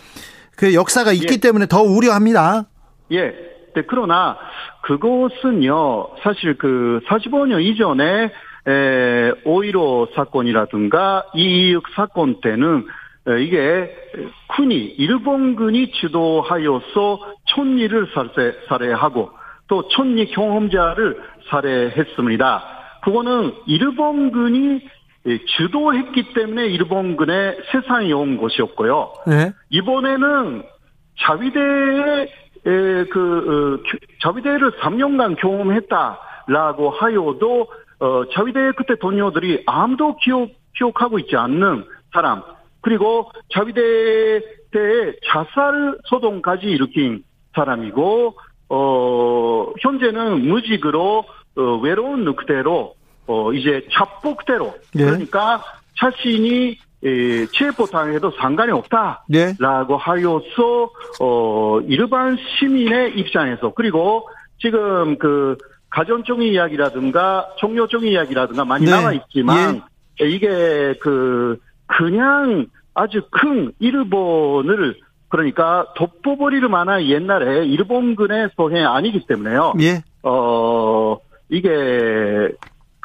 그 0.57 0.73
역사가 0.73 1.13
있기 1.13 1.35
예. 1.35 1.39
때문에 1.39 1.67
더 1.67 1.81
우려합니다. 1.81 2.65
예. 3.11 3.47
네, 3.73 3.83
그러나 3.87 4.37
그것은요, 4.81 6.15
사실 6.23 6.57
그 6.57 6.99
45년 7.07 7.61
이전에 7.63 8.31
에, 8.67 9.31
5.15 9.45 10.13
사건이라든가 10.15 11.27
2.26 11.35 11.83
사건 11.95 12.41
때는 12.41 12.85
이게 13.39 13.93
군이 14.55 14.75
일본군이 14.75 15.91
주도하여서 15.91 17.19
촌리를 17.45 18.07
살해, 18.13 18.53
살해하고 18.67 19.31
또 19.67 19.87
촌리 19.89 20.31
경험자를 20.31 21.21
살해했습니다. 21.49 22.63
그거는 23.03 23.53
일본군이 23.67 24.81
주도했기 25.57 26.33
때문에 26.33 26.67
일본군의 26.67 27.57
세상에 27.71 28.11
온 28.13 28.37
것이었고요. 28.37 29.13
네. 29.27 29.51
이번에는 29.69 30.63
자위대의 31.19 32.29
그 33.09 33.81
어, 33.83 33.97
자위대를 34.21 34.71
3년간 34.79 35.37
경험했다라고 35.39 36.89
하여도 36.91 37.67
어, 37.99 38.23
자위대 38.31 38.71
그때 38.77 38.95
동료들이 38.99 39.63
아무도 39.65 40.15
기억 40.17 40.49
기억하고 40.75 41.19
있지 41.19 41.35
않는 41.35 41.85
사람 42.13 42.43
그리고 42.81 43.31
자위대 43.53 44.41
때의 44.71 45.15
자살 45.25 45.97
소동까지 46.05 46.67
일으킨 46.67 47.23
사람이고 47.55 48.37
어 48.69 49.73
현재는 49.79 50.47
무직으로 50.47 51.23
어, 51.57 51.61
외로운 51.81 52.25
늑대로 52.25 52.96
어 53.27 53.53
이제 53.53 53.85
잡복대로 53.91 54.73
네. 54.93 55.05
그러니까 55.05 55.63
자신이 55.99 56.77
체포당해도 57.53 58.31
상관이 58.39 58.71
없다라고 58.71 59.23
네. 59.27 59.53
하여서 59.99 60.89
어 61.19 61.79
일반 61.87 62.37
시민의 62.37 63.17
입장에서 63.17 63.73
그리고 63.73 64.27
지금 64.59 65.17
그 65.17 65.57
가전종이 65.89 66.51
이야기라든가 66.51 67.47
종료종이 67.57 68.11
이야기라든가 68.11 68.65
많이 68.65 68.85
네. 68.85 68.91
나와 68.91 69.13
있지만 69.13 69.81
예. 70.21 70.27
이게 70.27 70.95
그 70.99 71.59
그냥 71.85 72.67
아주 72.93 73.21
큰 73.29 73.71
일본을 73.79 74.95
그러니까 75.29 75.87
돋보버리를 75.95 76.67
만한 76.67 77.03
옛날에 77.03 77.65
일본군의 77.65 78.49
소행 78.55 78.87
아니기 78.87 79.25
때문에요. 79.27 79.73
예. 79.81 80.01
어 80.23 81.17
이게 81.49 82.49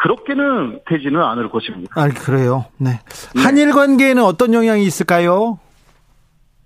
그렇게는 0.02 0.80
되지는 0.86 1.22
않을 1.22 1.48
것입니다. 1.48 1.92
아, 1.94 2.08
그래요. 2.08 2.64
네. 2.76 2.98
네. 3.34 3.42
한일 3.42 3.70
관계에는 3.70 4.22
어떤 4.24 4.52
영향이 4.52 4.82
있을까요? 4.82 5.60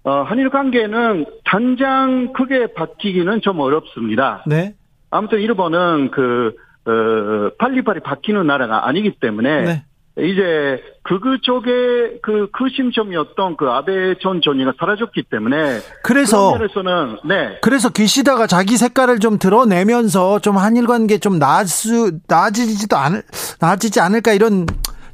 어, 0.04 0.22
한일 0.22 0.48
관계는 0.48 1.26
당장 1.44 2.32
크게 2.32 2.72
바뀌기는 2.72 3.42
좀 3.42 3.60
어렵습니다. 3.60 4.42
네. 4.46 4.74
아무튼 5.10 5.40
일본은 5.40 6.10
그, 6.12 6.54
어, 6.86 7.50
빨리빨리 7.58 8.00
바뀌는 8.00 8.46
나라가 8.46 8.88
아니기 8.88 9.12
때문에 9.20 9.62
네. 9.64 9.84
이제 10.18 10.82
극우 11.02 11.40
쪽의 11.42 12.20
그, 12.22 12.48
그 12.50 12.68
심점이었던 12.74 13.56
그 13.58 13.68
아베 13.68 14.14
전 14.22 14.40
총리가 14.40 14.72
사라졌기 14.78 15.24
때문에 15.30 15.80
그래서 16.02 16.52
면에서는 16.52 17.18
네 17.26 17.58
그래서 17.60 17.90
기시다가 17.90 18.46
자기 18.46 18.78
색깔을 18.78 19.18
좀 19.18 19.38
드러내면서 19.38 20.38
좀 20.38 20.56
한일 20.56 20.86
관계 20.86 21.18
좀 21.18 21.38
나아수 21.38 22.12
나아지지도 22.28 22.96
않을 22.96 23.22
나아지지 23.60 24.00
않을까 24.00 24.32
이런 24.32 24.64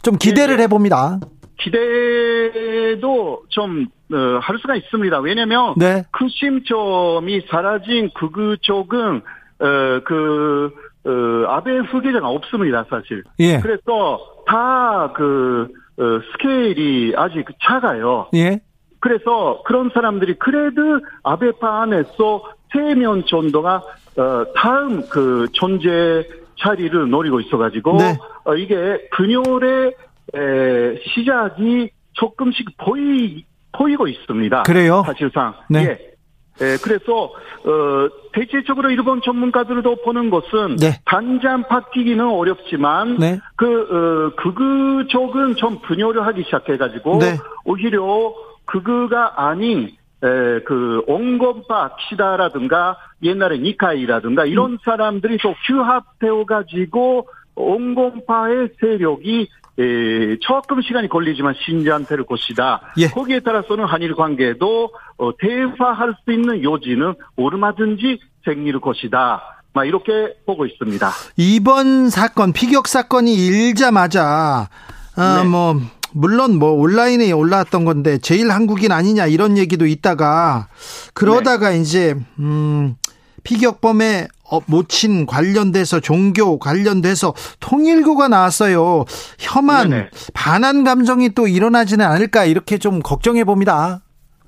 좀 0.03 0.19
기대를 0.19 0.59
네, 0.59 0.65
해봅니다. 0.65 1.19
기대도 1.59 3.43
좀 3.49 3.87
어, 4.13 4.39
할 4.41 4.59
수가 4.59 4.77
있습니다. 4.77 5.19
왜냐하면 5.19 5.75
네. 5.77 6.05
그 6.13 6.29
심점이 6.29 7.43
사라진 7.51 8.11
극우 8.15 8.57
쪽은 8.61 9.17
어, 9.17 10.01
그 10.05 10.71
어, 11.05 11.11
아베 11.49 11.79
후계자가 11.79 12.29
없습니다, 12.29 12.85
사실. 12.89 13.25
예. 13.41 13.59
그래서 13.61 14.21
다 14.47 15.13
그, 15.15 15.69
어, 15.99 16.03
스케일이 16.33 17.15
아직 17.17 17.47
작아요. 17.63 18.29
예. 18.35 18.61
그래서 19.01 19.63
그런 19.65 19.91
사람들이 19.93 20.35
그래도 20.39 21.01
아베파 21.23 21.83
안에서 21.83 22.43
세면 22.73 23.25
정도가, 23.27 23.83
어, 24.17 24.45
다음 24.55 25.09
그 25.09 25.49
존재 25.53 26.27
자리를 26.59 27.11
노리고 27.11 27.41
있어가지고, 27.41 27.97
네. 27.97 28.19
어, 28.45 28.55
이게 28.55 29.09
분열의 29.17 29.95
에, 30.35 31.01
시작이 31.15 31.91
조금씩 32.13 32.77
보이, 32.79 33.45
보이고 33.73 34.07
있습니다. 34.07 34.63
그래요? 34.63 35.03
사실상. 35.05 35.55
네. 35.69 35.85
예. 35.85 36.12
예, 36.61 36.77
그래서 36.83 37.33
어 37.65 38.09
대체적으로 38.33 38.91
일본 38.91 39.23
전문가들도 39.23 40.03
보는 40.05 40.31
것은 40.31 40.77
네. 40.77 41.01
단잠 41.05 41.65
바뀌기는 41.65 42.25
어렵지만 42.25 43.17
네. 43.19 43.39
그 43.57 43.67
어, 43.67 44.37
극우 44.37 45.07
쪽은 45.09 45.57
좀 45.57 45.79
분열을 45.81 46.27
하기 46.27 46.45
시작해가지고 46.45 47.19
네. 47.19 47.39
오히려 47.65 48.35
극우가 48.67 49.49
아닌 49.49 49.91
에, 50.25 50.61
그 50.65 51.03
온건파 51.07 51.97
키다라든가 51.97 52.97
옛날에 53.23 53.59
니카이라든가 53.59 54.45
이런 54.45 54.73
음. 54.73 54.79
사람들이 54.85 55.39
또 55.43 55.55
규합되어 55.67 56.45
가지고 56.45 57.29
온건파의 57.55 58.71
세력이 58.81 59.49
에, 59.83 60.37
조금 60.41 60.81
시간이 60.83 61.09
걸리지만 61.09 61.55
신장될 61.65 62.25
것이다. 62.25 62.81
예. 62.99 63.09
거기에 63.09 63.41
따라서는 63.41 63.85
한일 63.87 64.15
관계도 64.15 64.91
어, 65.19 65.31
대화할 65.39 66.15
수 66.25 66.33
있는 66.33 66.63
요지는 66.63 67.15
얼마든지 67.37 68.21
생길 68.45 68.79
것이다. 68.81 69.43
막 69.75 69.85
이렇게 69.85 70.35
보고 70.45 70.67
있습니다. 70.67 71.11
이번 71.37 72.11
사건 72.11 72.53
피격 72.53 72.87
사건이 72.87 73.35
일자마자 73.35 74.69
아, 75.17 75.41
네. 75.43 75.49
뭐 75.49 75.81
물론 76.13 76.59
뭐 76.59 76.73
온라인에 76.73 77.33
올라왔던 77.33 77.85
건데 77.85 78.19
제일 78.19 78.51
한국인 78.51 78.93
아니냐 78.93 79.27
이런 79.27 79.57
얘기도 79.57 79.87
있다가 79.87 80.69
그러다가 81.15 81.71
네. 81.71 81.79
이제 81.81 82.15
음 82.39 82.97
피격범의 83.45 84.29
어, 84.51 84.61
모친 84.67 85.27
관련돼서 85.27 86.01
종교 86.01 86.59
관련돼서 86.59 87.33
통일교가 87.61 88.29
나왔어요. 88.29 89.05
혐한 89.39 89.91
네네. 89.91 90.11
반한 90.35 90.85
감정이 90.85 91.31
또 91.31 91.47
일어나지는 91.47 92.05
않을까 92.05 92.45
이렇게 92.45 92.79
좀 92.79 93.01
걱정해 93.01 93.45
봅니다. 93.45 94.01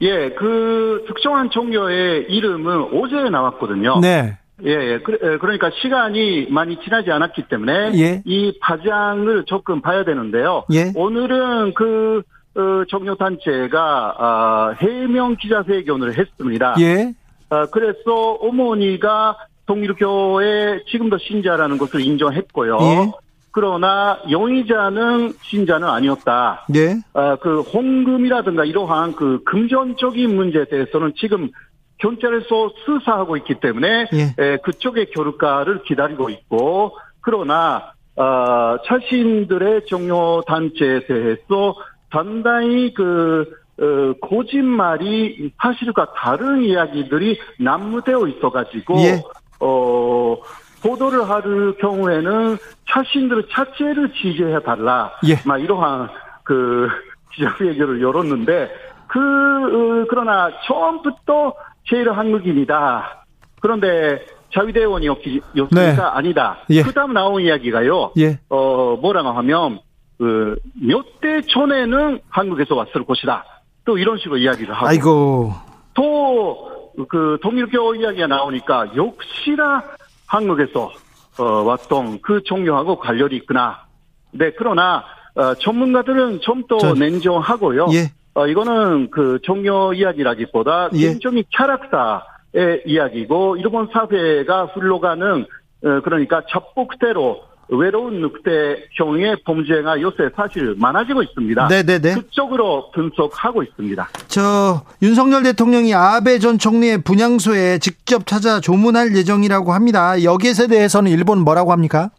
예, 0.02 0.30
그 0.38 1.04
특정한 1.06 1.50
종교의 1.50 2.26
이름은 2.28 2.88
어제 2.92 3.30
나왔거든요. 3.30 4.00
네. 4.00 4.36
예, 4.64 4.70
예. 4.70 4.98
그러니까 4.98 5.70
시간이 5.82 6.46
많이 6.50 6.78
지나지 6.84 7.10
않았기 7.10 7.48
때문에 7.48 7.92
예. 7.94 8.22
이 8.24 8.56
파장을 8.60 9.44
조금 9.46 9.80
봐야 9.80 10.04
되는데요. 10.04 10.64
예. 10.72 10.92
오늘은 10.94 11.74
그 11.74 12.22
어, 12.56 12.84
종교 12.88 13.16
단체가 13.16 14.14
아, 14.16 14.74
해명 14.80 15.36
기자회견을 15.36 16.16
했습니다. 16.18 16.76
예. 16.80 17.14
아, 17.50 17.66
그래서 17.66 18.32
어머니가 18.40 19.36
통일교의 19.66 20.84
지금도 20.90 21.18
신자라는 21.18 21.78
것을 21.78 22.00
인정했고요. 22.00 22.78
예. 22.80 23.12
그러나 23.50 24.18
용의자는 24.30 25.34
신자는 25.42 25.88
아니었다. 25.88 26.66
예. 26.74 26.96
아, 27.12 27.36
그 27.36 27.60
홍금이라든가 27.60 28.64
이러한 28.64 29.14
그 29.14 29.42
금전적인 29.44 30.34
문제에 30.34 30.64
대해서는 30.64 31.12
지금 31.16 31.50
경찰에서 31.98 32.72
수사하고 32.84 33.36
있기 33.38 33.60
때문에 33.60 34.06
예. 34.12 34.34
에, 34.42 34.56
그쪽의 34.58 35.10
결과를 35.12 35.84
기다리고 35.84 36.28
있고 36.30 36.96
그러나 37.20 37.92
어, 38.16 38.76
자신들의 38.86 39.86
종료 39.86 40.42
단체에 40.46 41.06
대해서 41.06 41.74
상당히 42.10 42.92
그 42.94 43.50
어, 43.80 44.12
거짓말이 44.20 45.52
사실과 45.60 46.12
다른 46.14 46.62
이야기들이 46.62 47.38
난무되어 47.58 48.28
있어가지고 48.28 48.98
예. 48.98 49.22
어 49.60 50.36
보도를 50.82 51.28
할 51.28 51.42
경우에는 51.80 52.58
자신들의 52.88 53.44
자체를 53.50 54.12
지지해 54.12 54.60
달라. 54.62 55.12
예. 55.26 55.36
막 55.44 55.58
이러한 55.58 56.08
그 56.44 56.88
기자회견을 57.32 58.00
열었는데 58.00 58.70
그 59.08 59.18
어, 59.18 60.06
그러나 60.08 60.50
처음부터 60.66 61.54
제일 61.88 62.10
한국인이다. 62.12 63.24
그런데 63.60 64.24
자위대원이었으니까 64.52 65.68
네. 65.72 65.96
아니다. 66.00 66.58
예. 66.70 66.82
그다음 66.82 67.12
나온 67.12 67.42
이야기가요. 67.42 68.12
예. 68.18 68.38
어 68.48 68.96
뭐라고 69.00 69.30
하면 69.30 69.80
그몇대 70.18 71.42
전에는 71.48 72.20
한국에서 72.28 72.76
왔을 72.76 73.04
것이다. 73.04 73.44
또 73.84 73.98
이런 73.98 74.18
식으로 74.18 74.38
이야기를 74.38 74.74
하고. 74.74 74.86
아이고. 74.86 75.52
또 75.94 76.74
그 77.08 77.38
동일교 77.42 77.96
이야기가 77.96 78.26
나오니까 78.28 78.92
역시나 78.96 79.82
한국에서 80.26 80.92
어, 81.38 81.44
왔던 81.44 82.20
그 82.22 82.42
종교하고 82.44 82.98
관련이 82.98 83.34
있구나. 83.36 83.84
네, 84.30 84.52
그러나 84.56 85.04
어, 85.34 85.54
전문가들은 85.54 86.40
좀 86.40 86.64
더 86.68 86.94
냉정하고요. 86.94 87.88
예. 87.92 88.12
어, 88.34 88.46
이거는 88.46 89.10
그 89.10 89.40
종교 89.42 89.92
이야기라기보다 89.92 90.90
예. 90.94 91.08
굉장히 91.08 91.44
캐릭터의 91.50 92.82
이야기고 92.86 93.56
일본 93.56 93.88
사회가 93.92 94.66
흘러가는 94.66 95.46
어, 95.84 96.00
그러니까 96.04 96.42
잡복대로 96.48 97.42
외로운 97.68 98.20
늑대형의 98.20 99.42
범죄가 99.44 100.00
요새 100.00 100.30
사실 100.36 100.74
많아지고 100.78 101.22
있습니다. 101.22 101.68
네네네. 101.68 102.14
그쪽으로 102.14 102.90
분석하고 102.92 103.62
있습니다. 103.62 104.08
저 104.28 104.82
윤석열 105.02 105.42
대통령이 105.42 105.94
아베 105.94 106.38
전 106.38 106.58
총리의 106.58 107.02
분향소에 107.02 107.78
직접 107.78 108.26
찾아 108.26 108.60
조문할 108.60 109.16
예정이라고 109.16 109.72
합니다. 109.72 110.22
여기에 110.22 110.52
대해서는 110.68 111.10
일본 111.10 111.40
뭐라고 111.40 111.72
합니까? 111.72 112.10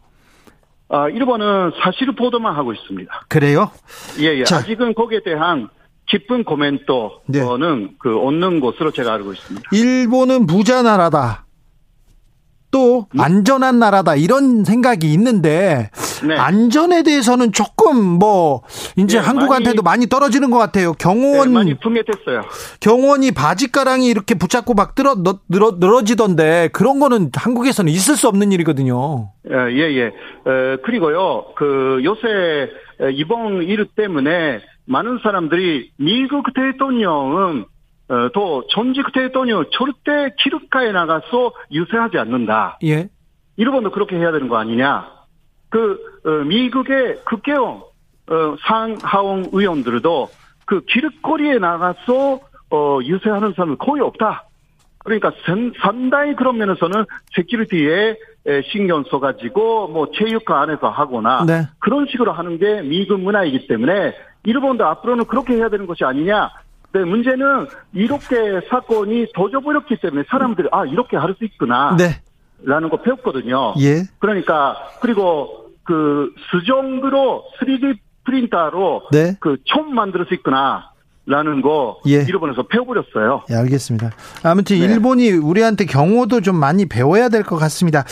아, 0.88 1.08
일본은 1.08 1.72
사실 1.82 2.14
보도만 2.14 2.54
하고 2.54 2.72
있습니다. 2.72 3.24
그래요? 3.28 3.70
예, 4.20 4.38
예. 4.38 4.44
자. 4.44 4.58
아직은 4.58 4.94
거기에 4.94 5.22
대한 5.24 5.68
깊은 6.06 6.44
코멘트는 6.44 7.10
네. 7.26 7.40
그 7.98 8.16
얻는 8.16 8.60
것으로 8.60 8.92
제가 8.92 9.14
알고 9.14 9.32
있습니다. 9.32 9.70
일본은 9.72 10.46
부자 10.46 10.82
나라다. 10.82 11.45
또 12.76 13.06
음? 13.14 13.20
안전한 13.20 13.78
나라다 13.78 14.16
이런 14.16 14.62
생각이 14.62 15.10
있는데 15.14 15.88
네. 16.28 16.36
안전에 16.36 17.02
대해서는 17.04 17.50
조금 17.52 17.96
뭐 18.04 18.60
이제 18.98 19.18
네, 19.18 19.26
한국한테도 19.26 19.80
많이, 19.80 20.00
많이, 20.00 20.06
떨어지는 20.10 20.50
것 20.50 20.58
같아요. 20.58 20.92
경호원 20.92 21.48
네, 21.48 21.54
많이 21.54 21.74
풍했댔어요. 21.78 22.42
경호원이 22.80 23.32
바지가랑이 23.32 24.08
이렇게 24.08 24.34
붙잡고 24.34 24.74
막 24.74 24.94
늘어 24.94 25.14
늘어 25.48 25.76
늘어지던데 25.80 26.68
그런 26.74 27.00
거는 27.00 27.30
한국에서는 27.34 27.90
있을 27.90 28.14
수 28.14 28.28
없는 28.28 28.52
일이거든요. 28.52 29.30
예예. 29.50 29.74
예. 29.74 29.96
예. 29.96 30.06
어, 30.44 30.76
그리고요 30.84 31.46
그 31.56 32.02
요새 32.04 32.28
이번 33.14 33.62
일 33.62 33.86
때문에 33.96 34.60
많은 34.84 35.20
사람들이 35.22 35.92
미국 35.96 36.44
대통령은 36.54 37.60
어, 37.62 37.75
또 38.32 38.66
전직 38.70 39.12
대통령 39.12 39.64
절대 39.72 40.34
기록가에 40.38 40.92
나가서 40.92 41.52
유세하지 41.72 42.18
않는다. 42.18 42.78
예. 42.84 43.08
일본도 43.56 43.90
그렇게 43.90 44.16
해야 44.16 44.32
되는 44.32 44.48
거 44.48 44.56
아니냐. 44.58 45.10
그 45.68 45.98
어, 46.24 46.30
미국의 46.44 47.20
국회의원 47.24 47.82
어, 48.28 48.56
상하원 48.66 49.46
의원들도 49.52 50.28
그 50.64 50.80
길거리에 50.84 51.58
나가서 51.58 52.40
어, 52.70 52.98
유세하는 53.02 53.52
사람은 53.54 53.78
거의 53.78 54.02
없다. 54.02 54.44
그러니까 54.98 55.32
상당히 55.80 56.34
그런 56.34 56.58
면에서는 56.58 57.04
세큐리티에 57.36 58.16
신경 58.72 59.04
써가지고 59.04 59.88
뭐 59.88 60.10
체육관 60.12 60.62
안에서 60.62 60.88
하거나 60.88 61.44
네. 61.46 61.62
그런 61.78 62.06
식으로 62.10 62.32
하는 62.32 62.58
게 62.58 62.82
미국 62.82 63.20
문화이기 63.20 63.68
때문에 63.68 64.14
일본도 64.42 64.84
앞으로는 64.84 65.26
그렇게 65.26 65.54
해야 65.54 65.68
되는 65.68 65.86
것이 65.86 66.04
아니냐. 66.04 66.50
네, 66.96 67.04
문제는 67.04 67.66
이렇게 67.92 68.36
사건이 68.70 69.26
터져버렸기 69.34 69.98
때문에 70.00 70.24
사람들이 70.30 70.68
아 70.72 70.84
이렇게 70.86 71.16
할 71.16 71.34
수 71.38 71.44
있구나. 71.44 71.94
네. 71.98 72.20
라는 72.64 72.88
거 72.88 73.02
배웠거든요. 73.02 73.74
예. 73.80 74.04
그러니까 74.18 74.76
그리고 75.02 75.66
그 75.84 76.32
수정으로 76.50 77.44
3D 77.60 77.98
프린터로 78.24 79.02
네. 79.12 79.36
그총 79.40 79.94
만들 79.94 80.24
수 80.26 80.32
있구나. 80.34 80.90
라는 81.28 81.60
거 81.60 81.98
예. 82.06 82.22
일본에서 82.22 82.62
배워버렸어요. 82.68 83.42
예, 83.50 83.54
알겠습니다. 83.56 84.12
아무튼 84.44 84.78
네. 84.78 84.84
일본이 84.86 85.32
우리한테 85.32 85.84
경호도 85.84 86.40
좀 86.40 86.54
많이 86.56 86.86
배워야 86.86 87.28
될 87.28 87.42
것 87.42 87.56
같습니다. 87.56 88.04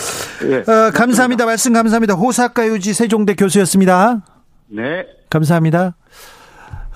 예. 0.51 0.57
어, 0.59 0.90
감사합니다. 0.92 1.47
말씀 1.47 1.73
감사합니다. 1.73 2.14
호사카 2.14 2.66
유지 2.66 2.92
세종대 2.92 3.35
교수였습니다. 3.35 4.20
네. 4.66 5.07
감사합니다. 5.31 5.94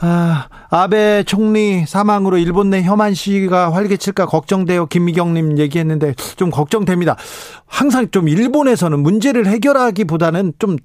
아, 0.00 0.48
아베 0.70 1.24
총리 1.24 1.84
사망으로 1.84 2.38
일본 2.38 2.70
내 2.70 2.82
혐한 2.82 3.14
시위가 3.14 3.72
활개칠까 3.72 4.26
걱정돼요. 4.26 4.86
김미경님 4.86 5.58
얘기했는데 5.58 6.14
좀 6.36 6.50
걱정됩니다. 6.50 7.16
항상 7.66 8.10
좀 8.10 8.28
일본에서는 8.28 9.00
문제를 9.00 9.46
해결하기보다는 9.46 10.52
좀 10.58 10.76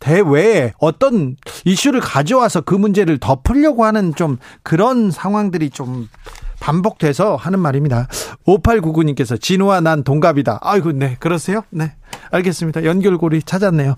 대외에 0.00 0.72
어떤 0.78 1.36
이슈를 1.64 2.00
가져와서 2.00 2.62
그 2.62 2.74
문제를 2.74 3.18
덮으려고 3.18 3.84
하는 3.84 4.14
좀 4.14 4.38
그런 4.62 5.10
상황들이 5.10 5.70
좀 5.70 6.08
반복돼서 6.62 7.34
하는 7.34 7.58
말입니다. 7.58 8.06
5899님께서 8.46 9.40
진우와 9.40 9.80
난 9.80 10.04
동갑이다. 10.04 10.60
아이고, 10.62 10.92
네. 10.92 11.16
그러세요? 11.18 11.62
네. 11.70 11.92
알겠습니다. 12.30 12.84
연결고리 12.84 13.42
찾았네요. 13.42 13.96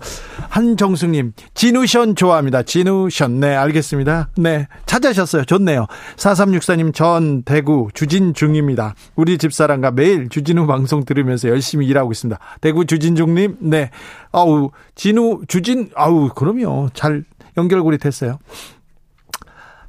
한정숙님, 0.49 1.33
진우션 1.53 2.15
좋아합니다. 2.15 2.63
진우션. 2.63 3.39
네, 3.39 3.55
알겠습니다. 3.55 4.29
네. 4.37 4.67
찾으셨어요. 4.87 5.45
좋네요. 5.45 5.85
4364님, 6.17 6.93
전 6.93 7.43
대구 7.43 7.89
주진 7.93 8.33
중입니다. 8.33 8.95
우리 9.15 9.37
집사람과 9.37 9.91
매일 9.91 10.29
주진우 10.29 10.65
방송 10.65 11.05
들으면서 11.05 11.49
열심히 11.49 11.85
일하고 11.85 12.11
있습니다. 12.11 12.39
대구 12.61 12.85
주진중님, 12.85 13.57
네. 13.59 13.91
아우, 14.31 14.71
진우, 14.95 15.41
주진, 15.47 15.91
아우, 15.95 16.29
그럼요. 16.29 16.89
잘 16.93 17.23
연결고리 17.57 17.99
됐어요. 17.99 18.39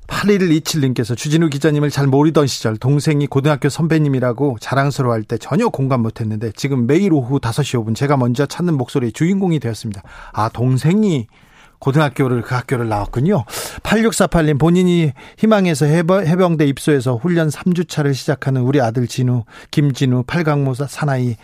8127님께서 0.07 1.17
주진우 1.17 1.49
기자님을 1.51 1.91
잘 1.91 2.07
모르던 2.07 2.47
시절 2.47 2.77
동생이 2.77 3.27
고등학교 3.27 3.69
선배님이라고 3.69 4.59
자랑스러워할 4.61 5.23
때 5.25 5.39
전혀 5.39 5.69
공감 5.69 6.03
못했는데 6.03 6.53
지금 6.53 6.87
매일 6.87 7.13
오후 7.13 7.39
5시 7.39 7.83
5분 7.85 7.95
제가 7.95 8.17
먼저 8.17 8.47
찾는 8.47 8.75
목소리의 8.75 9.13
주인공이 9.13 9.59
되었습니다. 9.59 10.03
아 10.33 10.49
동생이 10.49 11.27
고등학교를 11.79 12.43
그 12.43 12.55
학교를 12.55 12.89
나왔군요. 12.89 13.45
8648님 13.83 14.59
본인이 14.59 15.13
희망해서 15.39 15.87
해병, 15.87 16.57
대 16.57 16.67
입소해서 16.67 17.17
훈련 17.17 17.49
3주차를 17.49 18.15
시작하는 18.15 18.63
우리 18.63 18.81
아들 18.81 19.07
진우, 19.07 19.45
김진우, 19.71 20.25
팔강모사 20.27 20.87
사나이 20.87 21.37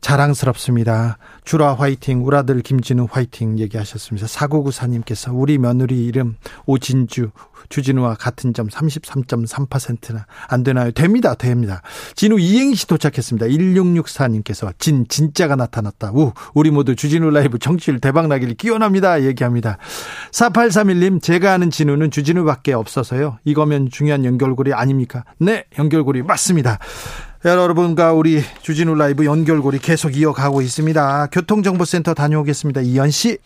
자랑스럽습니다. 0.00 1.18
주라 1.44 1.74
화이팅, 1.74 2.24
우리 2.24 2.36
아들 2.36 2.60
김진우 2.60 3.08
화이팅 3.10 3.58
얘기하셨습니다. 3.58 4.26
4994님께서 4.26 5.30
우리 5.32 5.58
며느리 5.58 6.06
이름 6.06 6.36
오진주, 6.66 7.30
주진우와 7.68 8.14
같은 8.14 8.52
점 8.52 8.68
33.3%나 8.68 10.26
안 10.48 10.62
되나요? 10.62 10.90
됩니다. 10.90 11.34
됩니다. 11.34 11.82
진우 12.14 12.38
이행시 12.38 12.86
도착했습니다. 12.86 13.46
1664님께서 13.46 14.72
진 14.78 15.06
진짜가 15.08 15.56
나타났다. 15.56 16.12
우 16.12 16.32
우리 16.54 16.70
모두 16.70 16.96
주진우 16.96 17.30
라이브 17.30 17.58
정치율 17.58 18.00
대박 18.00 18.28
나길 18.28 18.54
기원합니다. 18.54 19.22
얘기합니다. 19.22 19.78
4831님 20.32 21.22
제가 21.22 21.52
아는 21.52 21.70
진우는 21.70 22.10
주진우밖에 22.10 22.72
없어서요. 22.72 23.38
이거면 23.44 23.90
중요한 23.90 24.24
연결고리 24.24 24.72
아닙니까? 24.72 25.24
네, 25.38 25.64
연결고리 25.78 26.22
맞습니다. 26.22 26.78
여러분과 27.44 28.12
우리 28.12 28.42
주진우 28.62 28.94
라이브 28.94 29.24
연결고리 29.24 29.78
계속 29.78 30.16
이어가고 30.16 30.62
있습니다. 30.62 31.28
교통정보센터 31.32 32.14
다녀오겠습니다. 32.14 32.82
이현 32.82 33.10
씨. 33.10 33.38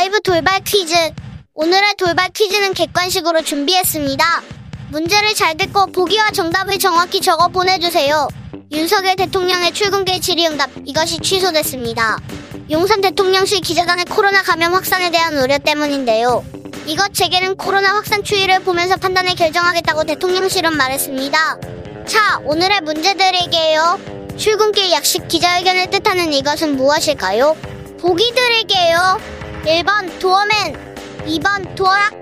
라이브 0.00 0.20
돌발 0.22 0.60
퀴즈. 0.64 0.94
오늘의 1.52 1.94
돌발 1.98 2.30
퀴즈는 2.30 2.72
객관식으로 2.72 3.42
준비했습니다. 3.42 4.24
문제를 4.90 5.34
잘 5.34 5.56
듣고 5.56 5.86
보기와 5.86 6.30
정답을 6.32 6.78
정확히 6.78 7.20
적어 7.20 7.46
보내주세요. 7.48 8.26
윤석열 8.72 9.14
대통령의 9.14 9.72
출근길 9.72 10.20
질의응답 10.20 10.70
이것이 10.84 11.18
취소됐습니다. 11.18 12.18
용산 12.70 13.00
대통령실 13.00 13.60
기자단의 13.60 14.06
코로나 14.06 14.42
감염 14.42 14.74
확산에 14.74 15.10
대한 15.10 15.36
우려 15.38 15.58
때문인데요. 15.58 16.44
이것 16.86 17.14
제게는 17.14 17.56
코로나 17.56 17.94
확산 17.94 18.24
추이를 18.24 18.60
보면서 18.60 18.96
판단을 18.96 19.36
결정하겠다고 19.36 20.04
대통령실은 20.04 20.76
말했습니다. 20.76 21.58
자, 22.06 22.40
오늘의 22.44 22.80
문제 22.80 23.14
드릴게요. 23.14 23.98
출근길 24.36 24.90
약식 24.90 25.28
기자회견을 25.28 25.90
뜻하는 25.90 26.32
이것은 26.32 26.76
무엇일까요? 26.76 27.56
보기 28.00 28.32
드릴게요. 28.34 29.20
1번 29.64 30.18
도어맨, 30.18 30.96
2번 31.26 31.76
door 31.76 31.92
lock, 31.92 32.12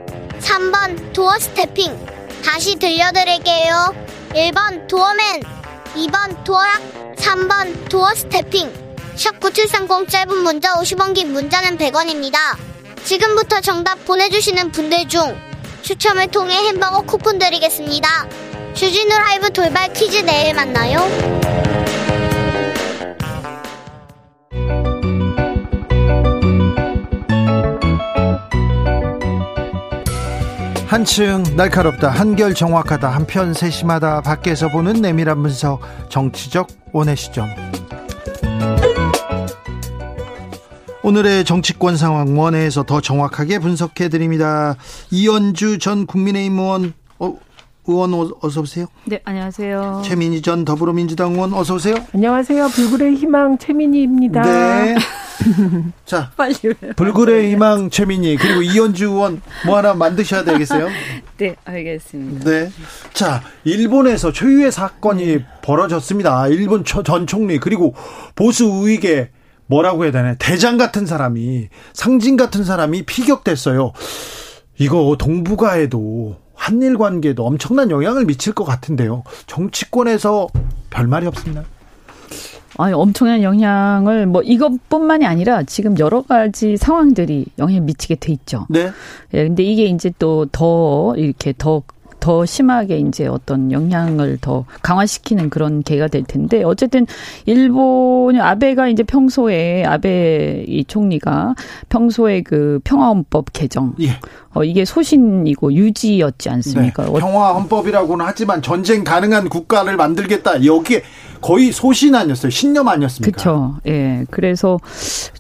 3번 0.40 1.14
doorstepping. 1.14 2.17
다시 2.44 2.76
들려드릴게요. 2.76 3.94
1번 4.30 4.86
도어맨, 4.88 5.42
2번 5.94 6.44
door 6.44 6.60
lock, 6.60 6.80
3번 7.16 7.88
doorstepping. 7.88 8.72
샵 9.16 9.40
9730 9.40 10.08
짧은 10.08 10.36
문자 10.38 10.74
50원 10.74 11.14
긴 11.14 11.32
문자는 11.32 11.76
100원입니다. 11.76 12.36
지금부터 13.04 13.60
정답 13.60 14.04
보내주시는 14.04 14.70
분들 14.70 15.08
중 15.08 15.36
추첨을 15.82 16.28
통해 16.28 16.54
햄버거 16.68 17.00
쿠폰 17.00 17.38
드리겠습니다. 17.38 18.28
주진우 18.74 19.08
라이브 19.08 19.50
돌발 19.50 19.92
퀴즈 19.92 20.18
내일 20.18 20.54
만나요. 20.54 21.00
한층 30.88 31.42
날카롭다 31.54 32.08
한결 32.08 32.54
정확하다 32.54 33.10
한편 33.10 33.52
세심하다 33.52 34.22
밖에서 34.22 34.70
보는 34.70 35.02
내밀한 35.02 35.42
분석 35.42 35.82
정치적 36.08 36.66
원의 36.92 37.14
시점. 37.14 37.46
오늘의 41.02 41.44
정치권 41.44 41.98
상황 41.98 42.38
원회에서 42.38 42.84
더 42.84 43.02
정확하게 43.02 43.58
분석해 43.58 44.08
드립니다. 44.08 44.76
이현주 45.10 45.78
전 45.78 46.06
국민의힘 46.06 46.58
의원 46.58 46.94
어, 47.18 47.34
의원 47.88 48.12
어서 48.42 48.60
오세요. 48.60 48.86
네, 49.06 49.20
안녕하세요. 49.24 50.02
최민희 50.04 50.42
전 50.42 50.64
더불어민주당 50.64 51.32
의원 51.32 51.54
어서 51.54 51.74
오세요. 51.74 51.96
안녕하세요. 52.14 52.68
불굴의 52.68 53.14
희망 53.16 53.56
최민희입니다. 53.56 54.42
네. 54.42 54.96
자, 56.04 56.30
빨리 56.36 56.54
불굴의 56.96 57.50
희망 57.52 57.88
최민희 57.88 58.36
그리고 58.36 58.62
이현주 58.62 59.06
의원 59.06 59.40
뭐 59.64 59.78
하나 59.78 59.94
만드셔야 59.94 60.44
되겠어요? 60.44 60.88
네, 61.38 61.56
알겠습니다. 61.64 62.50
네. 62.50 62.70
자, 63.14 63.42
일본에서 63.64 64.32
초유의 64.32 64.70
사건이 64.70 65.44
벌어졌습니다. 65.62 66.48
일본 66.48 66.84
전 66.84 67.26
총리 67.26 67.58
그리고 67.58 67.94
보수 68.34 68.66
우익의 68.66 69.30
뭐라고 69.66 70.04
해야 70.04 70.12
되나 70.12 70.34
대장 70.34 70.76
같은 70.76 71.06
사람이 71.06 71.68
상징 71.94 72.36
같은 72.36 72.64
사람이 72.64 73.04
피격됐어요. 73.06 73.92
이거 74.78 75.16
동북아에도 75.18 76.36
한일 76.58 76.98
관계도 76.98 77.46
엄청난 77.46 77.90
영향을 77.90 78.26
미칠 78.26 78.52
것 78.52 78.64
같은데요. 78.64 79.22
정치권에서 79.46 80.48
별말이 80.90 81.26
없습니다. 81.28 81.62
아니, 82.76 82.92
엄청난 82.92 83.42
영향을 83.42 84.26
뭐 84.26 84.42
이것뿐만이 84.42 85.24
아니라 85.26 85.62
지금 85.62 85.98
여러 85.98 86.22
가지 86.22 86.76
상황들이 86.76 87.46
영향을 87.58 87.82
미치게 87.82 88.16
돼 88.16 88.32
있죠. 88.32 88.66
네. 88.68 88.90
예, 89.34 89.46
근데 89.46 89.62
이게 89.62 89.84
이제 89.86 90.12
또 90.18 90.46
더 90.52 91.14
이렇게 91.16 91.54
더 91.56 91.82
더더 92.28 92.44
심하게 92.44 92.98
이제 92.98 93.26
어떤 93.26 93.72
영향을 93.72 94.36
더 94.42 94.66
강화시키는 94.82 95.48
그런 95.48 95.82
계가 95.82 96.08
될 96.08 96.24
텐데 96.24 96.62
어쨌든 96.62 97.06
일본이 97.46 98.38
아베가 98.38 98.88
이제 98.88 99.02
평소에 99.02 99.82
아베 99.84 100.64
이 100.68 100.84
총리가 100.84 101.54
평소에 101.88 102.42
그 102.42 102.80
평화헌법 102.84 103.54
개정 103.54 103.94
예. 104.00 104.20
어, 104.52 104.64
이게 104.64 104.84
소신이고 104.84 105.72
유지였지 105.72 106.50
않습니까? 106.50 107.04
네. 107.04 107.12
평화헌법이라고는 107.18 108.26
하지만 108.26 108.60
전쟁 108.60 109.04
가능한 109.04 109.48
국가를 109.48 109.96
만들겠다. 109.96 110.64
여기에 110.64 111.02
거의 111.40 111.72
소신 111.72 112.14
아니었어요. 112.14 112.50
신념 112.50 112.88
아니었습니까? 112.88 113.30
그렇죠. 113.30 113.76
예. 113.86 114.24
그래서 114.30 114.78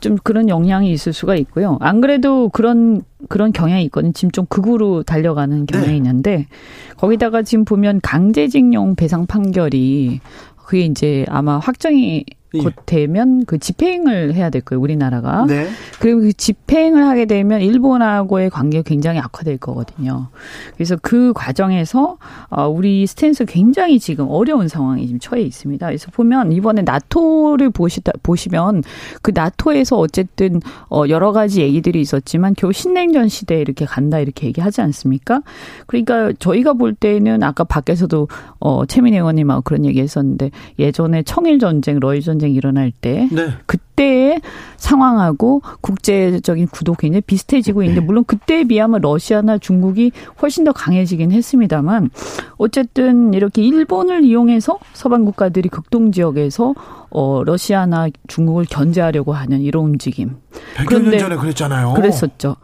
좀 0.00 0.16
그런 0.22 0.48
영향이 0.48 0.90
있을 0.92 1.12
수가 1.12 1.36
있고요. 1.36 1.78
안 1.80 2.00
그래도 2.00 2.48
그런 2.48 3.02
그런 3.28 3.52
경향이 3.52 3.84
있거든요. 3.84 4.12
지금 4.12 4.30
좀 4.30 4.46
극으로 4.48 5.02
달려가는 5.02 5.66
경향이 5.66 5.90
네. 5.90 5.96
있는데 5.96 6.46
거기다가 6.96 7.42
지금 7.42 7.64
보면 7.64 8.00
강제징용 8.02 8.94
배상 8.94 9.26
판결이 9.26 10.20
그게 10.56 10.82
이제 10.82 11.24
아마 11.28 11.58
확정이 11.58 12.24
예. 12.28 12.37
곧 12.52 12.72
되면 12.86 13.44
그 13.44 13.58
집행을 13.58 14.34
해야 14.34 14.48
될 14.48 14.62
거예요, 14.62 14.80
우리나라가. 14.80 15.44
네. 15.46 15.68
그리고 16.00 16.20
그 16.20 16.32
집행을 16.32 17.06
하게 17.06 17.26
되면 17.26 17.60
일본하고의 17.60 18.50
관계가 18.50 18.82
굉장히 18.82 19.18
악화될 19.20 19.58
거거든요. 19.58 20.28
그래서 20.74 20.96
그 21.02 21.32
과정에서 21.34 22.16
어, 22.48 22.68
우리 22.68 23.06
스탠스 23.06 23.44
굉장히 23.44 23.98
지금 23.98 24.28
어려운 24.30 24.68
상황에 24.68 25.04
지금 25.04 25.18
처해 25.18 25.42
있습니다. 25.42 25.86
그래서 25.86 26.10
보면 26.10 26.52
이번에 26.52 26.82
나토를 26.82 27.70
보시다 27.70 28.12
보시면 28.22 28.82
그 29.22 29.32
나토에서 29.34 29.98
어쨌든 29.98 30.60
어 30.90 31.04
여러 31.08 31.32
가지 31.32 31.60
얘기들이 31.60 32.00
있었지만 32.00 32.54
겨우 32.56 32.72
신냉전 32.72 33.28
시대에 33.28 33.60
이렇게 33.60 33.84
간다 33.84 34.18
이렇게 34.18 34.46
얘기하지 34.46 34.80
않습니까? 34.80 35.42
그러니까 35.86 36.32
저희가 36.38 36.72
볼 36.74 36.94
때는 36.94 37.42
아까 37.42 37.64
밖에서도 37.64 38.28
어 38.60 38.86
최민희 38.86 39.18
의원님하고 39.18 39.62
그런 39.62 39.84
얘기했었는데 39.84 40.50
예전에 40.78 41.22
청일 41.24 41.58
전쟁, 41.58 42.00
러일 42.00 42.22
전쟁 42.22 42.37
전쟁이 42.38 42.54
일어날 42.54 42.92
때 42.92 43.28
네. 43.32 43.48
그 43.66 43.76
때의 43.98 44.40
상황하고 44.76 45.60
국제적인 45.80 46.68
구도 46.68 46.94
굉장히 46.94 47.20
비슷해지고 47.22 47.82
있는데 47.82 48.00
물론 48.00 48.24
그때에 48.24 48.62
비하면 48.62 49.00
러시아나 49.00 49.58
중국이 49.58 50.12
훨씬 50.40 50.62
더 50.62 50.72
강해지긴 50.72 51.32
했습니다만 51.32 52.10
어쨌든 52.58 53.34
이렇게 53.34 53.62
일본을 53.62 54.24
이용해서 54.24 54.78
서방 54.92 55.24
국가들이 55.24 55.68
극동 55.68 56.12
지역에서 56.12 56.74
어 57.10 57.42
러시아나 57.44 58.08
중국을 58.26 58.66
견제하려고 58.68 59.32
하는 59.32 59.62
이런 59.62 59.84
움직임. 59.84 60.36
100여 60.76 61.02
년 61.02 61.18
전에 61.18 61.36
그랬잖아요. 61.36 61.94
그랬었죠. 61.94 62.56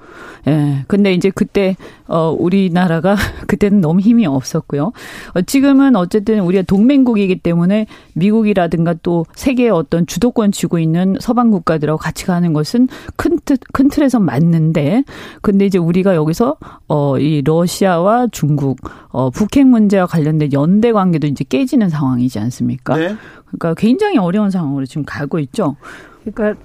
예. 0.47 0.85
근데 0.87 1.15
이제 1.15 1.31
그때 1.35 1.77
어 2.07 2.37
우리나라가 2.39 3.17
그때는 3.49 3.81
너무 3.81 4.01
힘이 4.01 4.27
없었고요. 4.27 4.93
어, 5.35 5.43
지금은 5.43 5.97
어쨌든 5.97 6.41
우리가 6.41 6.63
동맹국이기 6.63 7.41
때문에 7.41 7.87
미국이라든가 8.13 8.95
또 9.03 9.25
세계의 9.35 9.71
어떤 9.71 10.07
주도권 10.07 10.53
쥐고 10.53 10.79
있는 10.79 11.17
서방 11.25 11.51
국가들하고 11.51 11.99
같이 11.99 12.27
가는 12.27 12.53
것은 12.53 12.89
큰 13.17 13.39
틀, 13.45 13.57
큰 13.73 13.89
틀에서 13.89 14.21
맞는데 14.21 15.05
근데 15.41 15.65
이제 15.67 15.79
우리가 15.79 16.15
여기서 16.15 16.57
어 16.89 17.15
이 17.19 17.43
러시아와 17.43 18.29
중국 18.33 18.79
어 19.09 19.31
북핵 19.31 19.67
문제와 19.67 20.07
관련된 20.07 20.53
연대 20.53 20.93
관계도 20.93 21.27
이제 21.27 21.45
깨지는 21.45 21.89
상황이지 21.89 22.39
않습니까? 22.39 22.97
네. 22.97 23.17
그러니까 23.47 23.75
굉장히 23.75 24.19
어려운 24.19 24.51
상황으로 24.51 24.85
지금 24.85 25.05
가고 25.07 25.39
있죠. 25.39 25.77
그러니까 26.25 26.61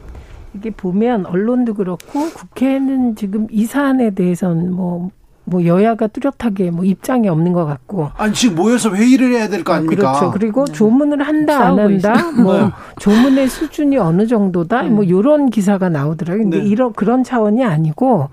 이게 0.53 0.71
보면 0.71 1.25
언론도 1.27 1.75
그렇고 1.75 2.29
국회는 2.29 3.15
지금 3.15 3.47
이 3.51 3.65
사안에 3.65 4.11
대해서는 4.11 4.73
뭐 4.73 5.11
뭐뭐 5.49 5.65
여야가 5.65 6.07
뚜렷하게 6.07 6.71
뭐 6.71 6.85
입장이 6.85 7.27
없는 7.27 7.53
것 7.53 7.65
같고. 7.65 8.11
아니 8.17 8.33
지금 8.33 8.55
모여서 8.55 8.93
회의를 8.93 9.31
해야 9.33 9.47
될 9.47 9.63
거 9.63 9.73
아닙니까? 9.73 10.11
그렇죠. 10.13 10.31
그리고 10.31 10.65
네. 10.65 10.71
조문을 10.73 11.21
한다 11.27 11.67
안 11.67 11.79
한다, 11.79 12.31
뭐 12.41 12.57
네. 12.59 12.69
조문의 12.99 13.47
수준이 13.47 13.97
어느 13.97 14.25
정도다, 14.27 14.83
네. 14.83 14.89
뭐 14.89 15.03
이런 15.03 15.49
기사가 15.49 15.89
나오더라고요. 15.89 16.43
근데 16.43 16.59
네. 16.59 16.65
이런 16.65 16.93
그런 16.93 17.23
차원이 17.23 17.63
아니고 17.63 18.29